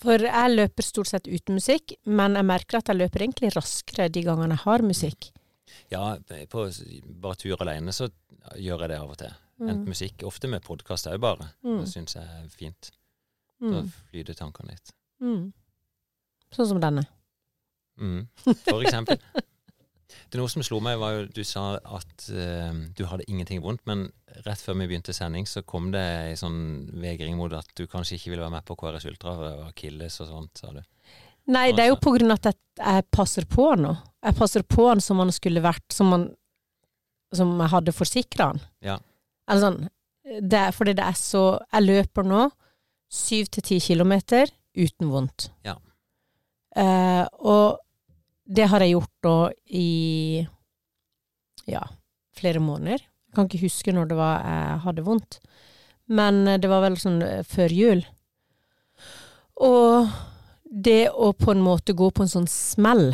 For 0.02 0.22
jeg 0.22 0.54
løper 0.54 0.86
stort 0.86 1.10
sett 1.10 1.28
uten 1.30 1.58
musikk, 1.58 1.96
men 2.06 2.38
jeg 2.38 2.46
merker 2.46 2.80
at 2.80 2.90
jeg 2.90 3.00
løper 3.00 3.26
egentlig 3.26 3.52
raskere 3.56 4.10
de 4.14 4.24
gangene 4.26 4.58
jeg 4.58 4.64
har 4.66 4.86
musikk. 4.86 5.30
Ja, 5.90 6.18
på 6.50 6.66
bare 7.24 7.40
tur 7.42 7.62
alene 7.64 7.94
så 7.96 8.10
gjør 8.60 8.86
jeg 8.86 8.94
det 8.94 9.00
av 9.00 9.14
og 9.14 9.18
til. 9.22 9.34
Enten 9.64 9.84
Mm. 9.86 9.90
musikk, 9.94 10.24
ofte 10.28 10.50
med 10.50 10.64
podkast 10.66 11.08
òg, 11.08 11.20
bare. 11.22 11.52
Mm. 11.64 11.80
Det 11.80 11.90
syns 11.90 12.16
jeg 12.16 12.24
er 12.26 12.48
fint. 12.50 12.92
Mm. 13.62 13.92
flyter 14.12 14.36
tankene 14.36 14.74
litt. 14.74 14.92
Mm. 15.22 15.54
Sånn 16.52 16.68
som 16.68 16.80
denne. 16.84 17.06
Mm. 17.98 18.28
For 18.44 18.82
eksempel. 18.84 19.18
Det 20.30 20.40
noe 20.40 20.52
som 20.52 20.64
slo 20.66 20.80
meg, 20.84 21.00
var 21.02 21.16
jo 21.16 21.24
du 21.34 21.42
sa 21.48 21.78
at 21.78 22.26
uh, 22.30 22.74
du 22.96 23.04
hadde 23.10 23.28
ingenting 23.30 23.62
vondt, 23.64 23.84
men 23.90 24.08
rett 24.46 24.62
før 24.62 24.78
vi 24.82 24.90
begynte 24.92 25.16
sending, 25.16 25.48
så 25.50 25.64
kom 25.66 25.92
det 25.94 26.02
ei 26.02 26.36
sånn 26.40 26.60
vegring 27.02 27.38
mot 27.40 27.54
at 27.56 27.70
du 27.78 27.86
kanskje 27.90 28.18
ikke 28.18 28.34
ville 28.34 28.46
være 28.46 28.56
med 28.58 28.68
på 28.68 28.78
KRS 28.80 29.08
Ultra 29.12 29.36
og 29.38 29.64
Akilles 29.70 30.20
og 30.24 30.30
sånt, 30.30 30.62
sa 30.62 30.74
du. 30.76 30.82
Nei, 31.54 31.72
det 31.76 31.84
er 31.84 31.92
jo 31.92 31.98
Altså. 31.98 32.06
på 32.06 32.14
grunn 32.16 32.32
av 32.32 32.40
at 32.40 32.54
jeg, 32.54 33.06
passer 33.12 33.48
på 33.50 33.68
nå. 33.76 33.92
Jeg 34.24 34.38
passer 34.38 34.64
på 34.64 34.88
han 34.88 35.02
som 35.04 35.20
han 35.20 35.32
skulle 35.36 35.64
vært, 35.64 35.86
som, 35.92 36.12
han, 36.16 36.30
som 37.36 37.52
jeg 37.60 37.74
hadde 37.74 37.96
forsikra 37.96 38.52
han. 38.54 38.62
Ja. 38.86 38.98
Eller 39.52 39.66
sånn, 39.66 39.80
det 40.24 40.60
er, 40.60 40.72
fordi 40.72 40.94
det 40.96 41.04
er 41.04 41.18
så 41.20 41.42
Jeg 41.74 41.84
løper 41.84 42.24
nå 42.24 42.46
syv 43.12 43.50
til 43.52 43.66
ti 43.68 43.80
kilometer 43.84 44.50
uten 44.74 45.12
vondt. 45.12 45.50
Ja. 45.68 45.76
Uh, 46.74 47.28
og 47.46 47.83
det 48.46 48.68
har 48.72 48.84
jeg 48.84 48.96
gjort 48.96 49.14
da 49.24 49.36
i 49.72 50.46
ja, 51.70 51.84
flere 52.36 52.60
måneder. 52.60 53.00
Jeg 53.04 53.36
kan 53.38 53.48
ikke 53.48 53.64
huske 53.66 53.94
når 53.96 54.10
det 54.12 54.18
var 54.20 54.44
jeg 54.44 54.82
hadde 54.88 55.06
vondt. 55.08 55.40
Men 56.12 56.44
det 56.60 56.68
var 56.70 56.84
vel 56.84 56.98
sånn 57.00 57.22
eh, 57.24 57.44
før 57.48 57.72
jul. 57.74 58.04
Og 59.64 60.10
det 60.64 61.08
å 61.14 61.32
på 61.38 61.54
en 61.54 61.62
måte 61.64 61.94
gå 61.96 62.10
på 62.12 62.26
en 62.26 62.32
sånn 62.32 62.50
smell, 62.50 63.12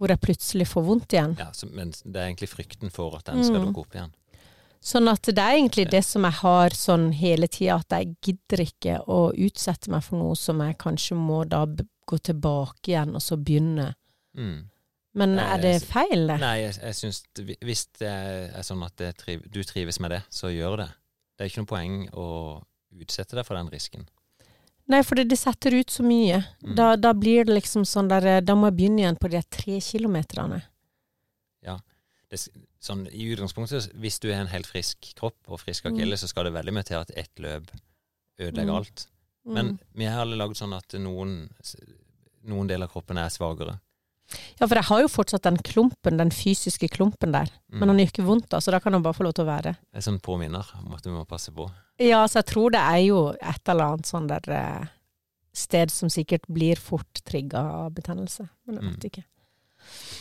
hvor 0.00 0.10
jeg 0.10 0.20
plutselig 0.24 0.66
får 0.70 0.84
vondt 0.88 1.14
igjen. 1.14 1.36
Ja, 1.38 1.50
så, 1.54 1.68
men 1.70 1.92
det 1.94 2.18
er 2.18 2.28
egentlig 2.30 2.50
frykten 2.50 2.90
for 2.92 3.14
at 3.18 3.28
den 3.30 3.44
skal 3.44 3.60
Mm. 3.62 3.66
dukke 3.70 3.84
opp 3.84 3.94
igjen. 3.94 4.12
Sånn 4.84 5.08
at 5.08 5.22
det 5.22 5.38
er 5.40 5.54
egentlig 5.56 5.86
det 5.90 6.02
som 6.04 6.24
jeg 6.26 6.36
har 6.42 6.74
sånn 6.76 7.12
hele 7.16 7.46
tida, 7.48 7.76
at 7.80 7.88
jeg 7.96 8.16
gidder 8.20 8.60
ikke 8.66 8.98
å 9.08 9.30
utsette 9.32 9.88
meg 9.90 10.02
for 10.04 10.18
noe 10.20 10.34
som 10.36 10.60
jeg 10.60 10.76
kanskje 10.76 11.16
må 11.16 11.44
da 11.48 11.62
gå 11.64 12.18
tilbake 12.20 12.90
igjen 12.92 13.14
og 13.16 13.22
så 13.24 13.38
begynne. 13.40 13.94
Mm. 14.34 14.70
Men 15.14 15.38
er 15.38 15.60
det 15.62 15.76
feil, 15.86 16.26
det? 16.26 16.40
Nei, 16.42 16.56
jeg, 16.64 16.74
jeg 16.82 16.96
syns 16.98 17.20
Hvis 17.62 17.84
det 18.00 18.10
er 18.10 18.64
sånn 18.66 18.82
at 18.82 18.98
triv, 19.20 19.44
du 19.46 19.60
trives 19.62 20.00
med 20.02 20.10
det, 20.10 20.24
så 20.34 20.50
gjør 20.50 20.80
det. 20.82 20.88
Det 21.36 21.44
er 21.44 21.52
ikke 21.52 21.62
noe 21.62 21.70
poeng 21.70 21.96
å 22.18 22.26
utsette 22.98 23.38
deg 23.38 23.46
for 23.46 23.58
den 23.58 23.70
risken. 23.70 24.08
Nei, 24.90 25.00
for 25.06 25.16
det, 25.16 25.28
det 25.30 25.38
setter 25.40 25.78
ut 25.78 25.90
så 25.94 26.02
mye. 26.04 26.42
Mm. 26.66 26.74
Da, 26.76 26.88
da 27.00 27.14
blir 27.16 27.46
det 27.46 27.54
liksom 27.54 27.86
sånn 27.88 28.10
der 28.10 28.42
Da 28.44 28.56
må 28.58 28.68
jeg 28.68 28.78
begynne 28.80 29.04
igjen 29.04 29.20
på 29.22 29.30
de 29.32 29.40
tre 29.54 29.78
kilometerne. 29.80 30.60
Det, 32.34 32.40
sånn, 32.82 33.04
I 33.14 33.28
utgangspunktet, 33.34 33.92
hvis 34.00 34.16
du 34.18 34.30
er 34.32 34.40
en 34.40 34.50
helt 34.50 34.66
frisk 34.66 35.12
kropp 35.18 35.36
og 35.46 35.60
frisk 35.62 35.86
akille, 35.86 36.16
så 36.18 36.26
skal 36.26 36.48
det 36.48 36.54
veldig 36.56 36.72
mye 36.74 36.86
til 36.88 36.98
at 36.98 37.12
ett 37.14 37.42
løp 37.42 37.68
ødelegger 38.40 38.72
Mm. 38.72 38.76
alt. 38.80 39.06
Men 39.44 39.78
vi 39.94 40.08
har 40.08 40.24
alle 40.24 40.36
lagd 40.40 40.56
sånn 40.56 40.74
at 40.74 40.96
noen, 40.98 41.48
noen 42.42 42.66
deler 42.66 42.88
av 42.88 42.92
kroppen 42.92 43.20
er 43.20 43.28
svakere. 43.28 43.78
Ja, 44.58 44.66
for 44.66 44.74
jeg 44.78 44.84
har 44.88 45.00
jo 45.04 45.08
fortsatt 45.12 45.42
den 45.44 45.58
klumpen, 45.62 46.16
den 46.18 46.30
fysiske 46.34 46.88
klumpen 46.90 47.32
der. 47.34 47.50
Mm. 47.70 47.78
Men 47.78 47.88
han 47.92 47.98
gjør 48.00 48.10
ikke 48.12 48.24
vondt, 48.26 48.48
da, 48.50 48.58
så 48.64 48.72
da 48.74 48.80
kan 48.80 48.92
han 48.96 49.02
bare 49.04 49.14
få 49.18 49.26
lov 49.26 49.34
til 49.36 49.44
å 49.44 49.50
være. 49.50 49.74
Det 49.92 50.00
er 50.00 50.06
sånn 50.06 50.20
påminner 50.24 50.64
om 50.80 50.94
at 50.96 51.04
du 51.04 51.10
må 51.12 51.26
passe 51.28 51.52
på. 51.54 51.68
Ja, 52.02 52.24
så 52.26 52.40
jeg 52.40 52.48
tror 52.54 52.72
det 52.74 52.80
er 52.80 53.02
jo 53.04 53.18
et 53.36 53.68
eller 53.70 53.84
annet 53.92 54.06
sånn 54.10 54.26
der 54.30 54.48
eh, 54.56 54.86
sted 55.54 55.92
som 55.94 56.10
sikkert 56.10 56.48
blir 56.50 56.80
fort 56.80 57.20
trigga 57.28 57.62
av 57.84 57.92
betennelse. 57.94 58.48
Men 58.66 58.80
jeg 58.80 58.84
vet 58.88 59.04
Mm. 59.04 59.10
ikke. 59.12 59.24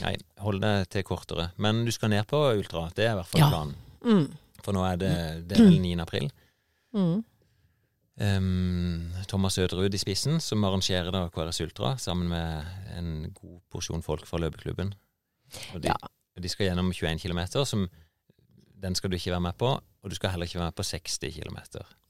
Nei, 0.04 0.16
hold 0.44 0.60
det 0.62 0.90
til 0.92 1.04
kortere. 1.08 1.52
Men 1.58 1.86
du 1.86 1.92
skal 1.96 2.10
ned 2.12 2.28
på 2.28 2.38
ultra, 2.60 2.90
det 2.94 3.06
er 3.08 3.14
i 3.14 3.16
hvert 3.22 3.32
fall 3.32 3.40
Ja. 3.42 3.50
planen. 3.50 3.76
Mm. 4.04 4.26
For 4.62 4.74
nå 4.76 4.84
er 4.92 4.98
det, 4.98 5.48
det 5.48 5.58
er 5.60 5.70
9. 5.72 6.00
april. 6.04 6.30
Mm. 6.94 7.24
Ehm, 8.22 9.12
Thomas 9.28 9.58
Øderud 9.58 9.94
i 9.94 9.98
spissen, 10.02 10.40
som 10.42 10.64
arrangerer 10.68 11.12
da 11.12 11.26
KRS 11.34 11.62
Ultra 11.66 11.96
sammen 11.98 12.30
med 12.30 12.66
en 12.98 13.34
god 13.34 13.60
porsjon 13.74 14.04
folk 14.06 14.26
fra 14.30 14.38
løpeklubben. 14.44 14.94
Og 15.74 15.82
de, 15.82 15.88
Ja. 15.90 15.96
de 16.40 16.50
skal 16.50 16.68
gjennom 16.70 16.92
21 16.94 17.20
km, 17.20 17.66
som 17.66 17.90
den 18.84 18.96
skal 18.96 19.10
du 19.10 19.16
ikke 19.18 19.32
være 19.32 19.42
med 19.42 19.58
på. 19.58 19.80
Og 20.04 20.10
du 20.10 20.16
skal 20.16 20.30
heller 20.32 20.46
ikke 20.46 20.60
være 20.60 20.72
med 20.74 20.76
på 20.76 20.84
60 20.84 21.32
km. 21.32 21.58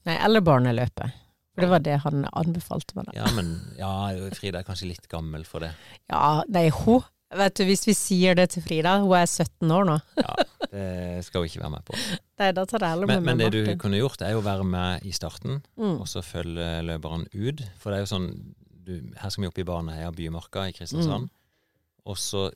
Nei, 0.04 0.16
eller 0.24 0.40
barneløpet. 0.40 1.12
For 1.54 1.60
det 1.62 1.70
var 1.70 1.78
det 1.78 2.00
han 2.02 2.24
anbefalte 2.34 2.96
meg. 2.96 3.04
da. 3.06 3.12
Ja, 3.14 3.26
men 3.30 3.52
ja, 3.78 4.28
Frida 4.34 4.58
er 4.58 4.64
kanskje 4.66 4.88
litt 4.88 5.06
gammel 5.08 5.44
for 5.46 5.60
det. 5.60 5.70
Ja, 6.10 6.42
nei, 6.48 6.68
hun 6.70 7.04
Vet 7.34 7.54
du, 7.58 7.64
hvis 7.68 7.82
vi 7.88 7.94
sier 7.98 8.36
det 8.38 8.48
til 8.54 8.62
Frida, 8.62 8.96
hun 9.02 9.12
er 9.18 9.26
17 9.26 9.70
år 9.74 9.86
nå. 9.88 9.96
Ja, 10.20 10.34
Det 10.70 11.24
skal 11.26 11.40
hun 11.42 11.48
ikke 11.50 11.60
være 11.62 11.72
med 11.74 11.84
på. 11.88 11.96
Nei, 12.40 12.50
da 12.56 12.64
tar 12.66 12.82
det 12.82 12.88
heller 12.92 13.06
med 13.10 13.22
Men, 13.22 13.38
men 13.38 13.42
det 13.42 13.50
du 13.54 13.72
kunne 13.80 13.98
gjort, 14.00 14.22
er 14.26 14.34
jo 14.34 14.42
å 14.42 14.46
være 14.46 14.66
med 14.66 15.06
i 15.06 15.12
starten, 15.14 15.60
Mm. 15.76 15.96
og 16.00 16.06
så 16.10 16.22
følge 16.22 16.68
løperen 16.86 17.26
ut. 17.34 17.62
For 17.78 17.90
det 17.90 17.98
er 17.98 18.04
jo 18.06 18.12
sånn 18.14 18.28
du, 18.84 18.94
Her 19.16 19.30
skal 19.32 19.42
vi 19.46 19.48
opp 19.48 19.58
i 19.58 19.64
Baneheia 19.64 20.10
Bymarka 20.12 20.66
i 20.68 20.74
Kristiansand, 20.76 21.30
og 22.04 22.18
så 22.20 22.50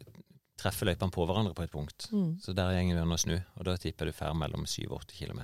treffer 0.59 0.91
løypene 0.91 1.15
på 1.15 1.25
hverandre 1.25 1.55
på 1.55 1.63
et 1.65 1.71
punkt. 1.73 2.09
Mm. 2.13 2.35
Så 2.43 2.53
der 2.53 2.75
gjenger 2.75 2.99
vi 2.99 3.15
å 3.15 3.19
snu, 3.23 3.37
og 3.57 3.65
da 3.65 3.77
tipper 3.81 4.11
du 4.11 4.13
fer 4.13 4.35
mellom 4.37 4.67
7-8 4.69 5.15
km. 5.17 5.41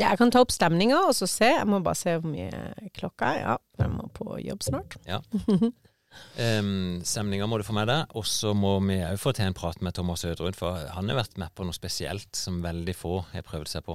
Ja, 0.00 0.08
jeg 0.08 0.18
kan 0.22 0.30
ta 0.32 0.40
opp 0.40 0.50
stemninga 0.50 1.02
og 1.04 1.12
så 1.14 1.28
se. 1.28 1.50
Jeg 1.52 1.68
må 1.68 1.82
bare 1.84 1.98
se 2.00 2.14
hvor 2.16 2.30
mye 2.32 2.90
klokka 2.96 3.28
er. 3.36 3.40
Ja, 3.44 3.56
jeg 3.82 3.90
må 3.92 4.06
på 4.16 4.38
jobb 4.40 4.64
snart. 4.64 4.96
Um, 6.36 7.00
Stemninga 7.04 7.46
må 7.48 7.58
du 7.60 7.64
få 7.66 7.74
med 7.76 7.88
deg, 7.90 8.02
og 8.16 8.24
så 8.28 8.54
må 8.56 8.78
vi 8.86 8.96
òg 9.04 9.18
få 9.20 9.32
til 9.36 9.46
en 9.48 9.56
prat 9.56 9.80
med 9.84 9.92
Thomas 9.96 10.24
Ødrud, 10.28 10.54
for 10.58 10.70
han 10.94 11.08
har 11.10 11.16
vært 11.22 11.38
med 11.40 11.50
på 11.56 11.62
noe 11.66 11.74
spesielt 11.76 12.32
som 12.36 12.64
veldig 12.64 12.94
få 12.96 13.14
har 13.34 13.42
prøvd 13.46 13.68
seg 13.74 13.82
på. 13.88 13.94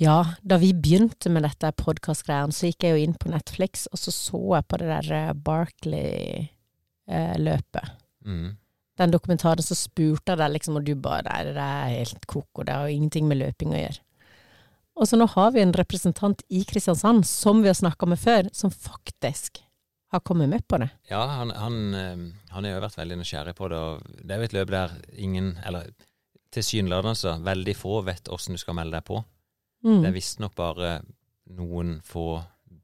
Ja, 0.00 0.18
da 0.40 0.56
vi 0.56 0.72
begynte 0.72 1.28
med 1.32 1.42
dette 1.44 1.72
podkastgreiene, 1.76 2.52
så 2.56 2.66
gikk 2.70 2.80
jeg 2.86 2.92
jo 2.94 3.02
inn 3.04 3.20
på 3.20 3.30
Netflix, 3.32 3.72
og 3.92 3.98
så 4.00 4.10
så 4.14 4.40
jeg 4.56 4.64
på 4.68 4.76
det 4.80 4.88
der 4.88 5.06
eh, 5.18 5.38
Barkley-løpet. 5.48 7.86
Mm. 8.24 8.50
Den 9.00 9.12
dokumentaren 9.12 9.64
så 9.64 9.74
spurte 9.76 10.30
jeg 10.32 10.38
deg 10.40 10.52
liksom, 10.54 10.76
og 10.78 10.84
du 10.86 10.94
bare 10.96 11.28
Nei, 11.28 11.42
det 11.52 11.60
er 11.60 11.98
helt 11.98 12.26
koko, 12.30 12.60
det 12.64 12.72
har 12.72 12.82
jo 12.88 12.96
ingenting 12.96 13.24
med 13.28 13.40
løping 13.42 13.70
å 13.74 13.82
gjøre. 13.82 14.00
Og 15.00 15.08
så 15.08 15.16
nå 15.16 15.26
har 15.34 15.52
vi 15.54 15.62
en 15.62 15.74
representant 15.76 16.42
i 16.52 16.64
Kristiansand, 16.68 17.24
som 17.28 17.62
vi 17.64 17.70
har 17.70 17.78
snakka 17.78 18.08
med 18.08 18.20
før, 18.20 18.48
som 18.56 18.72
faktisk 18.72 19.62
har 20.12 20.20
kommet 20.20 20.50
med 20.52 20.64
på 20.68 20.78
det. 20.82 20.90
Ja, 21.08 21.22
han, 21.38 21.50
han, 21.56 21.76
um, 21.94 22.24
han 22.52 22.66
har 22.66 22.74
jo 22.74 22.84
vært 22.84 22.98
veldig 23.00 23.18
nysgjerrig 23.22 23.54
på 23.56 23.68
det, 23.72 23.78
og 23.80 24.16
det 24.20 24.34
er 24.34 24.42
jo 24.42 24.48
et 24.50 24.56
løp 24.56 24.72
der 24.74 24.96
ingen, 25.16 25.54
eller 25.64 25.88
tilsynelatende 26.52 27.14
altså, 27.16 27.36
veldig 27.44 27.74
få 27.78 28.00
vet 28.06 28.28
hvordan 28.28 28.58
du 28.58 28.60
skal 28.60 28.76
melde 28.76 28.98
deg 28.98 29.06
på. 29.08 29.22
Mm. 29.86 30.00
Det 30.02 30.10
er 30.10 30.16
visstnok 30.16 30.56
bare 30.58 30.96
noen 31.56 31.96
få 32.06 32.26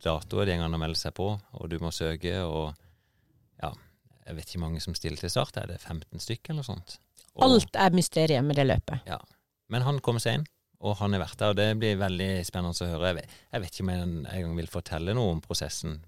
datoer 0.02 0.48
det 0.48 0.56
går 0.58 0.68
an 0.68 0.76
å 0.78 0.80
melde 0.80 0.98
seg 0.98 1.14
på, 1.16 1.30
og 1.36 1.70
du 1.70 1.76
må 1.82 1.92
søke, 1.94 2.34
og 2.46 2.72
ja, 3.60 3.72
jeg 4.26 4.38
vet 4.38 4.50
ikke 4.50 4.62
mange 4.64 4.82
som 4.84 4.96
stiller 4.96 5.20
til 5.20 5.32
start. 5.32 5.58
Er 5.60 5.72
det 5.72 5.80
15 5.82 6.22
stykker 6.22 6.54
eller 6.54 6.66
sånt? 6.66 6.98
Og, 7.36 7.44
Alt 7.46 7.76
er 7.78 7.96
mysteriet 7.96 8.44
med 8.46 8.58
det 8.58 8.66
løpet. 8.66 9.04
Ja. 9.08 9.18
Men 9.68 9.84
han 9.84 10.00
kommer 10.04 10.22
seg 10.22 10.38
inn, 10.38 10.46
og 10.80 10.96
han 11.02 11.14
har 11.14 11.26
vært 11.26 11.40
der, 11.40 11.52
og 11.52 11.58
det 11.58 11.68
blir 11.80 11.98
veldig 12.00 12.30
spennende 12.46 12.86
å 12.86 12.92
høre. 12.92 13.10
Jeg 13.10 13.18
vet, 13.18 13.40
jeg 13.52 13.64
vet 13.64 13.74
ikke 13.74 13.84
om 13.84 13.92
jeg 13.92 14.06
en 14.06 14.46
gang 14.46 14.56
vil 14.62 14.70
fortelle 14.72 15.16
noe 15.18 15.34
om 15.34 15.42
prosessen 15.44 15.98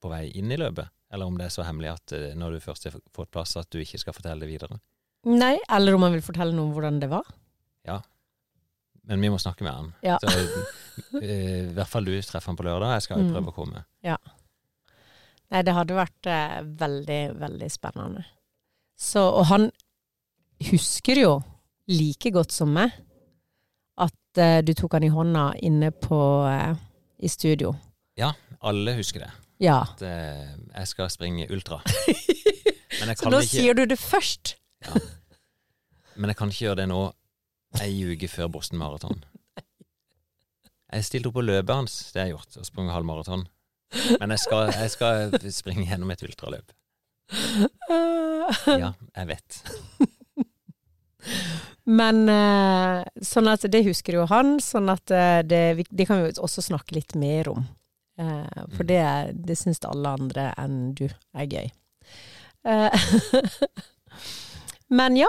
på 0.00 0.10
vei 0.12 0.30
inn 0.38 0.50
i 0.52 0.56
løpet, 0.60 0.88
eller 1.12 1.26
om 1.28 1.36
det 1.38 1.46
er 1.48 1.54
så 1.54 1.64
hemmelig 1.66 1.90
at 1.94 2.12
eh, 2.16 2.30
når 2.38 2.56
du 2.56 2.60
først 2.64 2.88
har 2.88 2.96
fått 3.14 3.30
plass, 3.34 3.56
at 3.60 3.68
du 3.70 3.78
ikke 3.82 3.98
skal 4.00 4.14
fortelle 4.16 4.40
det 4.44 4.48
videre. 4.50 4.78
Nei, 5.28 5.58
eller 5.68 5.94
om 5.98 6.02
han 6.06 6.14
vil 6.16 6.24
fortelle 6.24 6.54
noe 6.56 6.68
om 6.70 6.72
hvordan 6.76 7.00
det 7.02 7.10
var. 7.12 7.26
Ja, 7.86 8.00
Men 9.10 9.20
vi 9.24 9.30
må 9.32 9.38
snakke 9.40 9.64
med 9.64 9.72
han. 9.74 9.88
Ja. 10.06 10.18
Så, 10.22 10.28
eh, 11.18 11.70
I 11.70 11.72
hvert 11.74 11.88
fall 11.90 12.04
du 12.06 12.12
treffer 12.22 12.52
han 12.52 12.56
på 12.60 12.64
lørdag. 12.66 12.92
Jeg 12.98 13.02
skal 13.08 13.18
jo 13.22 13.24
Mm. 13.26 13.32
prøve 13.34 13.50
å 13.50 13.56
komme. 13.56 13.84
Nei, 15.50 15.62
det 15.66 15.72
hadde 15.74 15.96
vært 15.98 16.26
eh, 16.30 16.60
veldig, 16.62 17.20
veldig 17.40 17.70
spennende. 17.74 18.24
Så, 19.00 19.22
og 19.24 19.46
han 19.50 19.70
husker 20.70 21.18
jo 21.18 21.32
like 21.90 22.30
godt 22.30 22.52
som 22.54 22.70
meg 22.76 22.92
at 23.98 24.38
eh, 24.38 24.60
du 24.62 24.72
tok 24.78 24.94
han 24.98 25.08
i 25.08 25.10
hånda 25.10 25.48
inne 25.66 25.90
på 25.90 26.20
eh, 26.46 26.76
i 27.24 27.28
studio. 27.32 27.72
Ja, 28.20 28.30
Alle 28.62 28.94
husker 29.00 29.24
det. 29.24 29.32
Ja. 29.60 29.82
At 29.84 30.02
eh, 30.06 30.54
jeg 30.74 30.88
skal 30.88 31.10
springe 31.12 31.48
ultra. 31.52 31.80
Så 33.00 33.30
nå 33.30 33.38
ikke, 33.40 33.48
sier 33.48 33.76
du 33.76 33.84
det 33.88 33.96
først. 34.00 34.56
men 36.16 36.32
jeg 36.32 36.36
kan 36.36 36.50
ikke 36.52 36.66
gjøre 36.66 36.82
det 36.82 36.88
nå 36.90 37.00
ei 37.80 37.92
uke 38.12 38.28
før 38.28 38.50
Boston 38.52 38.80
Marathon. 38.80 39.22
Jeg 40.90 41.06
stilte 41.06 41.30
opp 41.30 41.36
på 41.38 41.46
løpet 41.46 41.70
hans, 41.70 41.96
det 42.10 42.18
har 42.20 42.28
jeg 42.28 42.34
gjort, 42.34 42.56
og 42.58 42.66
sprunget 42.66 42.96
halv 42.96 43.06
maraton. 43.06 43.44
Men 44.18 44.34
jeg 44.34 44.42
skal, 44.42 44.72
jeg 44.74 44.90
skal 44.90 45.36
springe 45.54 45.86
gjennom 45.86 46.10
et 46.10 46.24
ultraløp. 46.26 46.72
Ja, 48.66 48.90
jeg 49.16 49.28
vet. 49.30 49.60
Men 51.90 52.24
eh, 52.30 53.02
sånn 53.22 53.50
at 53.50 53.66
det 53.70 53.84
husker 53.86 54.18
jo 54.18 54.26
han, 54.30 54.58
sånn 54.62 54.90
at 54.92 55.10
eh, 55.14 55.40
det, 55.46 55.86
det 55.90 56.06
kan 56.08 56.22
vi 56.22 56.32
også 56.38 56.64
snakke 56.64 56.96
litt 56.96 57.14
mer 57.18 57.50
om. 57.52 57.64
Eh, 58.20 58.64
for 58.76 58.84
Mm. 58.84 58.86
det, 58.90 59.44
det 59.46 59.56
syns 59.58 59.80
alle 59.88 60.08
andre 60.18 60.50
enn 60.60 60.92
du 60.94 61.06
er 61.08 61.46
gøy. 61.48 61.70
Eh, 62.68 62.90
men 64.88 65.16
ja. 65.16 65.28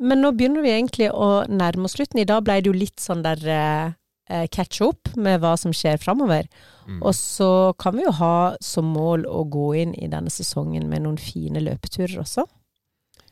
Men 0.00 0.22
nå 0.24 0.30
begynner 0.32 0.62
vi 0.64 0.70
egentlig 0.72 1.10
å 1.12 1.42
nærme 1.52 1.84
oss 1.84 1.92
slutten. 1.98 2.22
I 2.22 2.28
dag 2.28 2.44
ble 2.46 2.54
det 2.62 2.70
jo 2.70 2.76
litt 2.76 3.02
sånn 3.02 3.20
der 3.26 3.42
eh, 3.52 3.90
eh, 4.32 4.46
catch 4.48 4.80
up 4.86 5.10
med 5.20 5.42
hva 5.42 5.50
som 5.60 5.74
skjer 5.76 5.98
framover. 6.00 6.48
Mm. 6.88 7.02
Og 7.04 7.12
så 7.18 7.50
kan 7.78 7.98
vi 7.98 8.06
jo 8.06 8.14
ha 8.16 8.56
som 8.64 8.88
mål 8.94 9.26
å 9.28 9.42
gå 9.52 9.66
inn 9.82 9.92
i 10.00 10.08
denne 10.08 10.32
sesongen 10.32 10.88
med 10.88 11.04
noen 11.04 11.20
fine 11.20 11.60
løpeturer 11.60 12.16
også. 12.22 12.46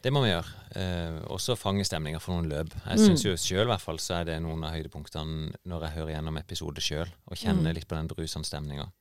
Det 0.04 0.12
må 0.12 0.20
vi 0.26 0.28
gjøre. 0.34 0.52
Eh, 0.78 1.16
også 1.32 1.56
fange 1.58 1.86
stemninga 1.88 2.20
for 2.20 2.36
noen 2.36 2.50
løp. 2.52 2.68
Jeg 2.84 2.98
Mm. 3.00 3.06
syns 3.06 3.24
jo 3.24 3.32
sjøl 3.40 3.64
i 3.64 3.70
hvert 3.72 3.80
fall 3.82 3.96
så 3.98 4.20
er 4.20 4.24
det 4.28 4.36
noen 4.44 4.62
av 4.68 4.74
høydepunktene 4.76 5.54
når 5.64 5.80
jeg 5.88 5.94
hører 5.96 6.12
gjennom 6.18 6.36
episoder 6.38 6.84
sjøl, 6.84 7.08
og 7.30 7.36
kjenner 7.40 7.72
Mm. 7.72 7.74
litt 7.74 7.88
på 7.88 7.96
den 7.96 8.06
brusende 8.12 8.44
stemninga. 8.46 8.92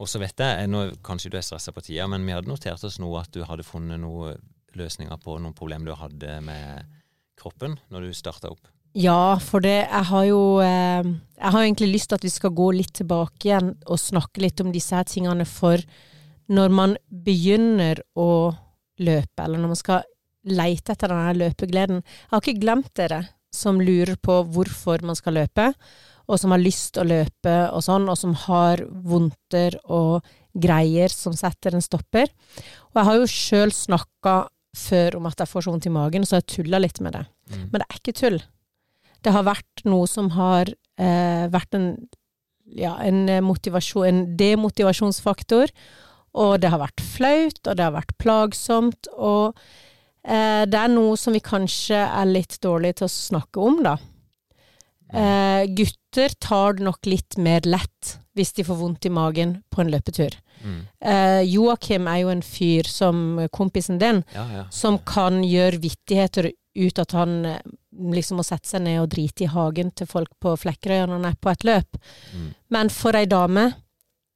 Og 0.00 0.10
så 0.10 0.18
vet 0.18 0.40
jeg, 0.42 0.68
nå 0.70 0.88
kanskje 1.06 1.30
du 1.30 1.38
er 1.38 1.46
stressa 1.46 1.72
på 1.74 1.82
tida, 1.84 2.08
men 2.10 2.24
vi 2.26 2.34
hadde 2.34 2.50
notert 2.50 2.82
oss 2.86 2.98
nå 2.98 3.12
at 3.20 3.30
du 3.34 3.44
hadde 3.46 3.66
funnet 3.66 4.00
noen 4.02 4.40
løsninger 4.74 5.18
på 5.22 5.36
noen 5.38 5.54
problemer 5.54 5.92
du 5.92 5.98
hadde 5.98 6.38
med 6.42 6.96
kroppen 7.38 7.76
når 7.94 8.08
du 8.08 8.16
starta 8.16 8.50
opp. 8.50 8.66
Ja, 8.94 9.36
for 9.42 9.62
det 9.62 9.88
Jeg 9.90 10.06
har 10.06 10.24
jo 10.28 10.60
eh, 10.62 11.02
Jeg 11.02 11.50
har 11.50 11.62
egentlig 11.64 11.88
lyst 11.90 12.12
til 12.12 12.14
at 12.20 12.26
vi 12.26 12.30
skal 12.30 12.52
gå 12.54 12.68
litt 12.76 12.92
tilbake 12.94 13.48
igjen 13.48 13.72
og 13.90 13.98
snakke 13.98 14.44
litt 14.44 14.60
om 14.62 14.70
disse 14.74 14.94
her 14.94 15.06
tingene 15.08 15.46
for 15.50 15.82
når 16.46 16.74
man 16.76 16.94
begynner 17.08 18.02
å 18.14 18.52
løpe, 19.00 19.42
eller 19.42 19.58
når 19.58 19.72
man 19.72 19.80
skal 19.80 20.04
leite 20.44 20.92
etter 20.92 21.08
denne 21.08 21.32
løpegleden. 21.40 22.02
Jeg 22.04 22.30
har 22.34 22.42
ikke 22.42 22.60
glemt 22.60 22.92
dere 22.94 23.22
som 23.54 23.80
lurer 23.80 24.18
på 24.20 24.42
hvorfor 24.52 25.02
man 25.08 25.16
skal 25.18 25.38
løpe, 25.40 25.70
og 26.24 26.40
som 26.40 26.54
har 26.54 26.62
lyst 26.62 26.98
å 26.98 27.04
løpe 27.06 27.54
og 27.70 27.84
sånn, 27.84 28.08
og 28.08 28.18
som 28.18 28.34
har 28.46 28.82
vondter 28.88 29.76
og 29.84 30.24
greier 30.54 31.12
som 31.12 31.34
setter 31.36 31.74
en 31.74 31.84
stopper. 31.84 32.30
Og 32.92 33.00
jeg 33.00 33.08
har 33.08 33.20
jo 33.20 33.30
sjøl 33.30 33.74
snakka 33.74 34.36
før 34.74 35.18
om 35.18 35.28
at 35.30 35.40
jeg 35.42 35.50
får 35.50 35.66
så 35.66 35.74
vondt 35.74 35.88
i 35.88 35.94
magen, 35.94 36.26
så 36.26 36.40
jeg 36.40 36.50
tulla 36.56 36.80
litt 36.82 37.00
med 37.04 37.14
det. 37.16 37.24
Mm. 37.50 37.64
Men 37.70 37.80
det 37.80 37.86
er 37.86 38.00
ikke 38.00 38.18
tull. 38.18 38.38
Det 39.24 39.32
har 39.34 39.46
vært 39.46 39.84
noe 39.88 40.08
som 40.10 40.32
har 40.34 40.70
eh, 41.00 41.44
vært 41.52 41.76
en, 41.78 41.88
ja, 42.76 42.96
en, 43.04 43.28
en 43.28 44.24
demotivasjonsfaktor. 44.40 45.72
Og 46.34 46.56
det 46.60 46.70
har 46.72 46.82
vært 46.82 47.02
flaut, 47.14 47.60
og 47.62 47.76
det 47.78 47.84
har 47.84 47.94
vært 47.94 48.16
plagsomt. 48.18 49.10
Og 49.14 49.54
eh, 50.26 50.64
det 50.66 50.80
er 50.80 50.90
noe 50.92 51.14
som 51.20 51.36
vi 51.36 51.42
kanskje 51.44 52.00
er 52.02 52.30
litt 52.30 52.58
dårlige 52.64 53.00
til 53.00 53.08
å 53.08 53.14
snakke 53.14 53.62
om, 53.62 53.80
da. 53.86 53.96
Eh, 55.14 55.70
gutter 55.78 56.03
tar 56.40 56.78
det 56.78 56.84
nok 56.86 57.06
litt 57.06 57.36
mer 57.42 57.64
lett 57.66 58.18
hvis 58.34 58.52
de 58.56 58.64
får 58.66 58.78
vondt 58.80 59.06
i 59.06 59.12
magen 59.14 59.56
på 59.70 59.82
en 59.82 59.90
løpetur. 59.92 60.34
Mm. 60.64 60.80
Eh, 61.00 61.40
Joakim 61.52 62.08
er 62.10 62.20
jo 62.22 62.32
en 62.32 62.42
fyr 62.42 62.88
som 62.90 63.40
kompisen 63.54 64.00
din, 64.00 64.24
Ja, 64.34 64.44
ja. 64.52 64.64
som 64.70 64.98
kan 64.98 65.42
gjøre 65.44 65.78
vittigheter 65.82 66.50
ut 66.74 66.98
at 66.98 67.14
han 67.14 67.44
eh, 67.46 67.60
liksom 68.14 68.40
må 68.40 68.46
sette 68.46 68.68
seg 68.72 68.82
ned 68.86 69.00
og 69.02 69.10
drite 69.14 69.46
i 69.46 69.50
hagen 69.52 69.92
til 69.94 70.08
folk 70.10 70.32
på 70.42 70.56
Flekkerøy 70.58 71.04
når 71.04 71.14
han 71.18 71.28
er 71.30 71.38
på 71.38 71.52
et 71.52 71.66
løp. 71.68 72.00
Mm. 72.34 72.48
Men 72.74 72.90
for 72.90 73.14
ei 73.18 73.26
dame 73.30 73.68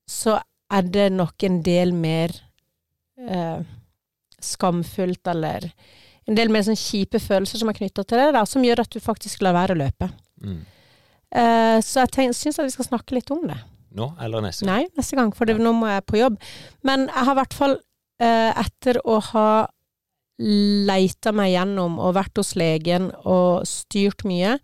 så 0.09 0.39
er 0.71 0.87
det 0.87 1.09
nok 1.17 1.43
en 1.49 1.63
del 1.67 1.95
mer 1.97 2.35
eh, 3.19 3.61
skamfullt, 4.41 5.27
eller 5.27 5.71
en 6.29 6.37
del 6.39 6.53
mer 6.53 6.67
sånn 6.67 6.79
kjipe 6.79 7.19
følelser 7.23 7.59
som 7.63 7.71
er 7.73 7.79
knytta 7.81 8.05
til 8.05 8.21
det, 8.21 8.33
da, 8.37 8.45
som 8.47 8.65
gjør 8.65 8.85
at 8.85 8.93
du 8.95 9.01
faktisk 9.03 9.43
lar 9.43 9.57
være 9.57 9.75
å 9.75 9.81
løpe. 9.83 10.11
Mm. 10.45 10.61
Eh, 11.35 11.79
så 11.85 12.07
jeg 12.07 12.35
syns 12.37 12.59
at 12.59 12.69
vi 12.69 12.75
skal 12.77 12.89
snakke 12.89 13.17
litt 13.19 13.31
om 13.35 13.45
det. 13.49 13.59
Nå 13.99 14.11
eller 14.23 14.45
neste 14.45 14.65
gang? 14.65 14.71
Nei, 14.85 14.93
neste 14.99 15.17
gang, 15.19 15.33
for 15.37 15.49
det, 15.49 15.59
nå 15.61 15.73
må 15.77 15.89
jeg 15.91 16.07
på 16.09 16.21
jobb. 16.21 16.39
Men 16.87 17.09
jeg 17.09 17.27
har 17.29 17.35
i 17.35 17.41
hvert 17.41 17.57
fall, 17.57 17.77
eh, 18.23 18.53
etter 18.65 19.01
å 19.05 19.19
ha 19.33 19.49
leita 20.39 21.33
meg 21.35 21.51
gjennom 21.57 21.97
og 21.99 22.15
vært 22.15 22.39
hos 22.39 22.55
legen 22.59 23.11
og 23.27 23.67
styrt 23.67 24.23
mye, 24.29 24.59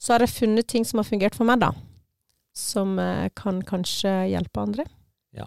så 0.00 0.16
har 0.16 0.24
jeg 0.24 0.34
funnet 0.34 0.66
ting 0.66 0.84
som 0.84 0.98
har 0.98 1.06
fungert 1.06 1.36
for 1.38 1.46
meg, 1.46 1.62
da. 1.62 1.70
Som 2.58 2.98
eh, 2.98 3.28
kan 3.38 3.62
kanskje 3.62 4.10
hjelpe 4.32 4.64
andre. 4.64 4.86
Ja. 5.36 5.46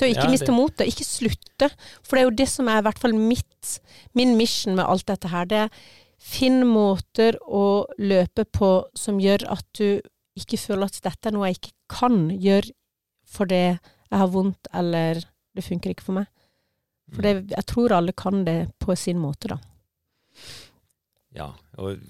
Til 0.00 0.08
å 0.08 0.12
ikke 0.14 0.24
Ja, 0.24 0.32
miste 0.32 0.54
motet, 0.56 0.88
ikke 0.88 1.04
slutte. 1.04 1.68
For 2.00 2.16
det 2.16 2.22
er 2.22 2.30
jo 2.30 2.38
det 2.40 2.48
som 2.48 2.70
er 2.72 2.80
i 2.80 2.86
hvert 2.86 3.02
fall 3.02 3.12
mitt, 3.18 3.74
min 4.16 4.38
mission 4.40 4.78
med 4.78 4.88
alt 4.88 5.04
dette 5.10 5.28
her. 5.28 5.44
Det 5.50 5.66
er 5.66 5.84
finn 6.20 6.66
måter 6.68 7.38
å 7.48 7.86
løpe 7.98 8.44
på 8.44 8.72
som 8.98 9.20
gjør 9.22 9.46
at 9.54 9.66
du 9.78 10.00
ikke 10.38 10.60
føler 10.60 10.90
at 10.90 11.00
dette 11.04 11.30
er 11.30 11.34
noe 11.34 11.48
jeg 11.48 11.60
ikke 11.60 11.76
kan 11.90 12.20
gjøre 12.30 12.74
fordi 13.30 13.62
jeg 13.70 14.18
har 14.18 14.30
vondt, 14.32 14.66
eller 14.74 15.20
det 15.54 15.62
funker 15.62 15.92
ikke 15.92 16.02
for 16.08 16.18
meg. 16.18 16.26
For 17.14 17.22
det, 17.26 17.34
jeg 17.52 17.66
tror 17.70 17.94
alle 17.94 18.14
kan 18.16 18.42
det 18.46 18.72
på 18.82 18.94
sin 18.98 19.20
måte, 19.22 19.52
da. 19.52 19.58
Ja, 21.34 21.46
og 21.78 22.02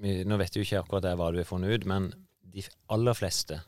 nå 0.00 0.38
vet 0.40 0.56
jo 0.56 0.64
ikke 0.64 0.80
akkurat 0.80 1.08
jeg 1.10 1.20
hva 1.20 1.30
du 1.32 1.40
har 1.42 1.48
funnet 1.48 1.76
ut, 1.76 1.86
men 1.88 2.08
de 2.54 2.64
aller 2.92 3.16
fleste 3.16 3.60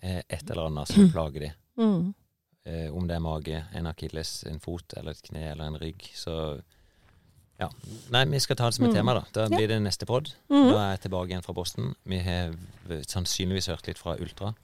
er 0.00 0.22
et 0.24 0.44
eller 0.48 0.70
annet 0.70 0.92
som 0.92 1.08
plager 1.14 1.46
de. 1.46 1.52
Mm. 1.80 2.12
Eh, 2.64 2.88
om 2.94 3.08
det 3.08 3.16
er 3.16 3.24
mage, 3.24 3.64
en 3.76 3.90
akilles, 3.90 4.34
en 4.48 4.60
fot 4.62 4.96
eller 4.96 5.16
et 5.16 5.24
kne 5.28 5.44
eller 5.52 5.68
en 5.68 5.80
rygg. 5.82 6.08
Så 6.16 6.34
ja. 7.62 7.68
Nei, 8.12 8.24
vi 8.32 8.40
skal 8.42 8.56
ta 8.58 8.68
det 8.70 8.74
som 8.76 8.84
et 8.86 8.92
Mm. 8.92 8.96
tema, 8.98 9.14
da. 9.14 9.24
Da 9.32 9.48
blir 9.52 9.68
det 9.70 9.78
neste 9.82 10.06
pod. 10.08 10.32
Mm. 10.50 10.68
Da 10.72 10.78
er 10.82 10.90
jeg 10.96 11.02
tilbake 11.06 11.28
igjen 11.32 11.44
fra 11.46 11.54
Boston. 11.56 11.94
Vi 12.06 12.18
har 12.22 12.54
sannsynligvis 13.08 13.68
hørt 13.72 13.86
litt 13.86 13.98
fra 14.02 14.16
Ultra. 14.18 14.54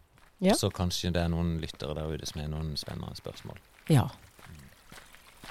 Ja. 0.40 0.54
Så 0.54 0.70
kanskje 0.70 1.10
det 1.12 1.22
er 1.24 1.28
noen 1.32 1.56
lyttere 1.60 1.94
der 1.98 2.10
ute 2.14 2.26
som 2.26 2.40
har 2.40 2.48
noen 2.52 2.76
spennende 2.78 3.16
spørsmål. 3.18 3.56
Ja. 3.90 4.08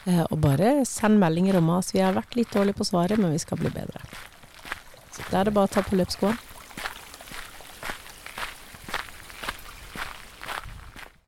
Eh, 0.07 0.23
og 0.31 0.39
bare 0.39 0.85
send 0.87 1.19
meldinger 1.19 1.57
om 1.59 1.69
oss. 1.75 1.91
Vi 1.91 1.99
har 1.99 2.13
vært 2.15 2.35
litt 2.39 2.51
dårlige 2.55 2.77
på 2.79 2.85
svaret, 2.87 3.17
men 3.19 3.33
vi 3.33 3.41
skal 3.43 3.57
bli 3.59 3.69
bedre. 3.73 3.99
Da 5.31 5.41
er 5.41 5.49
det 5.49 5.53
bare 5.57 5.67
å 5.67 5.71
ta 5.73 5.81
på 5.83 5.97
løpsskoene. 5.97 6.37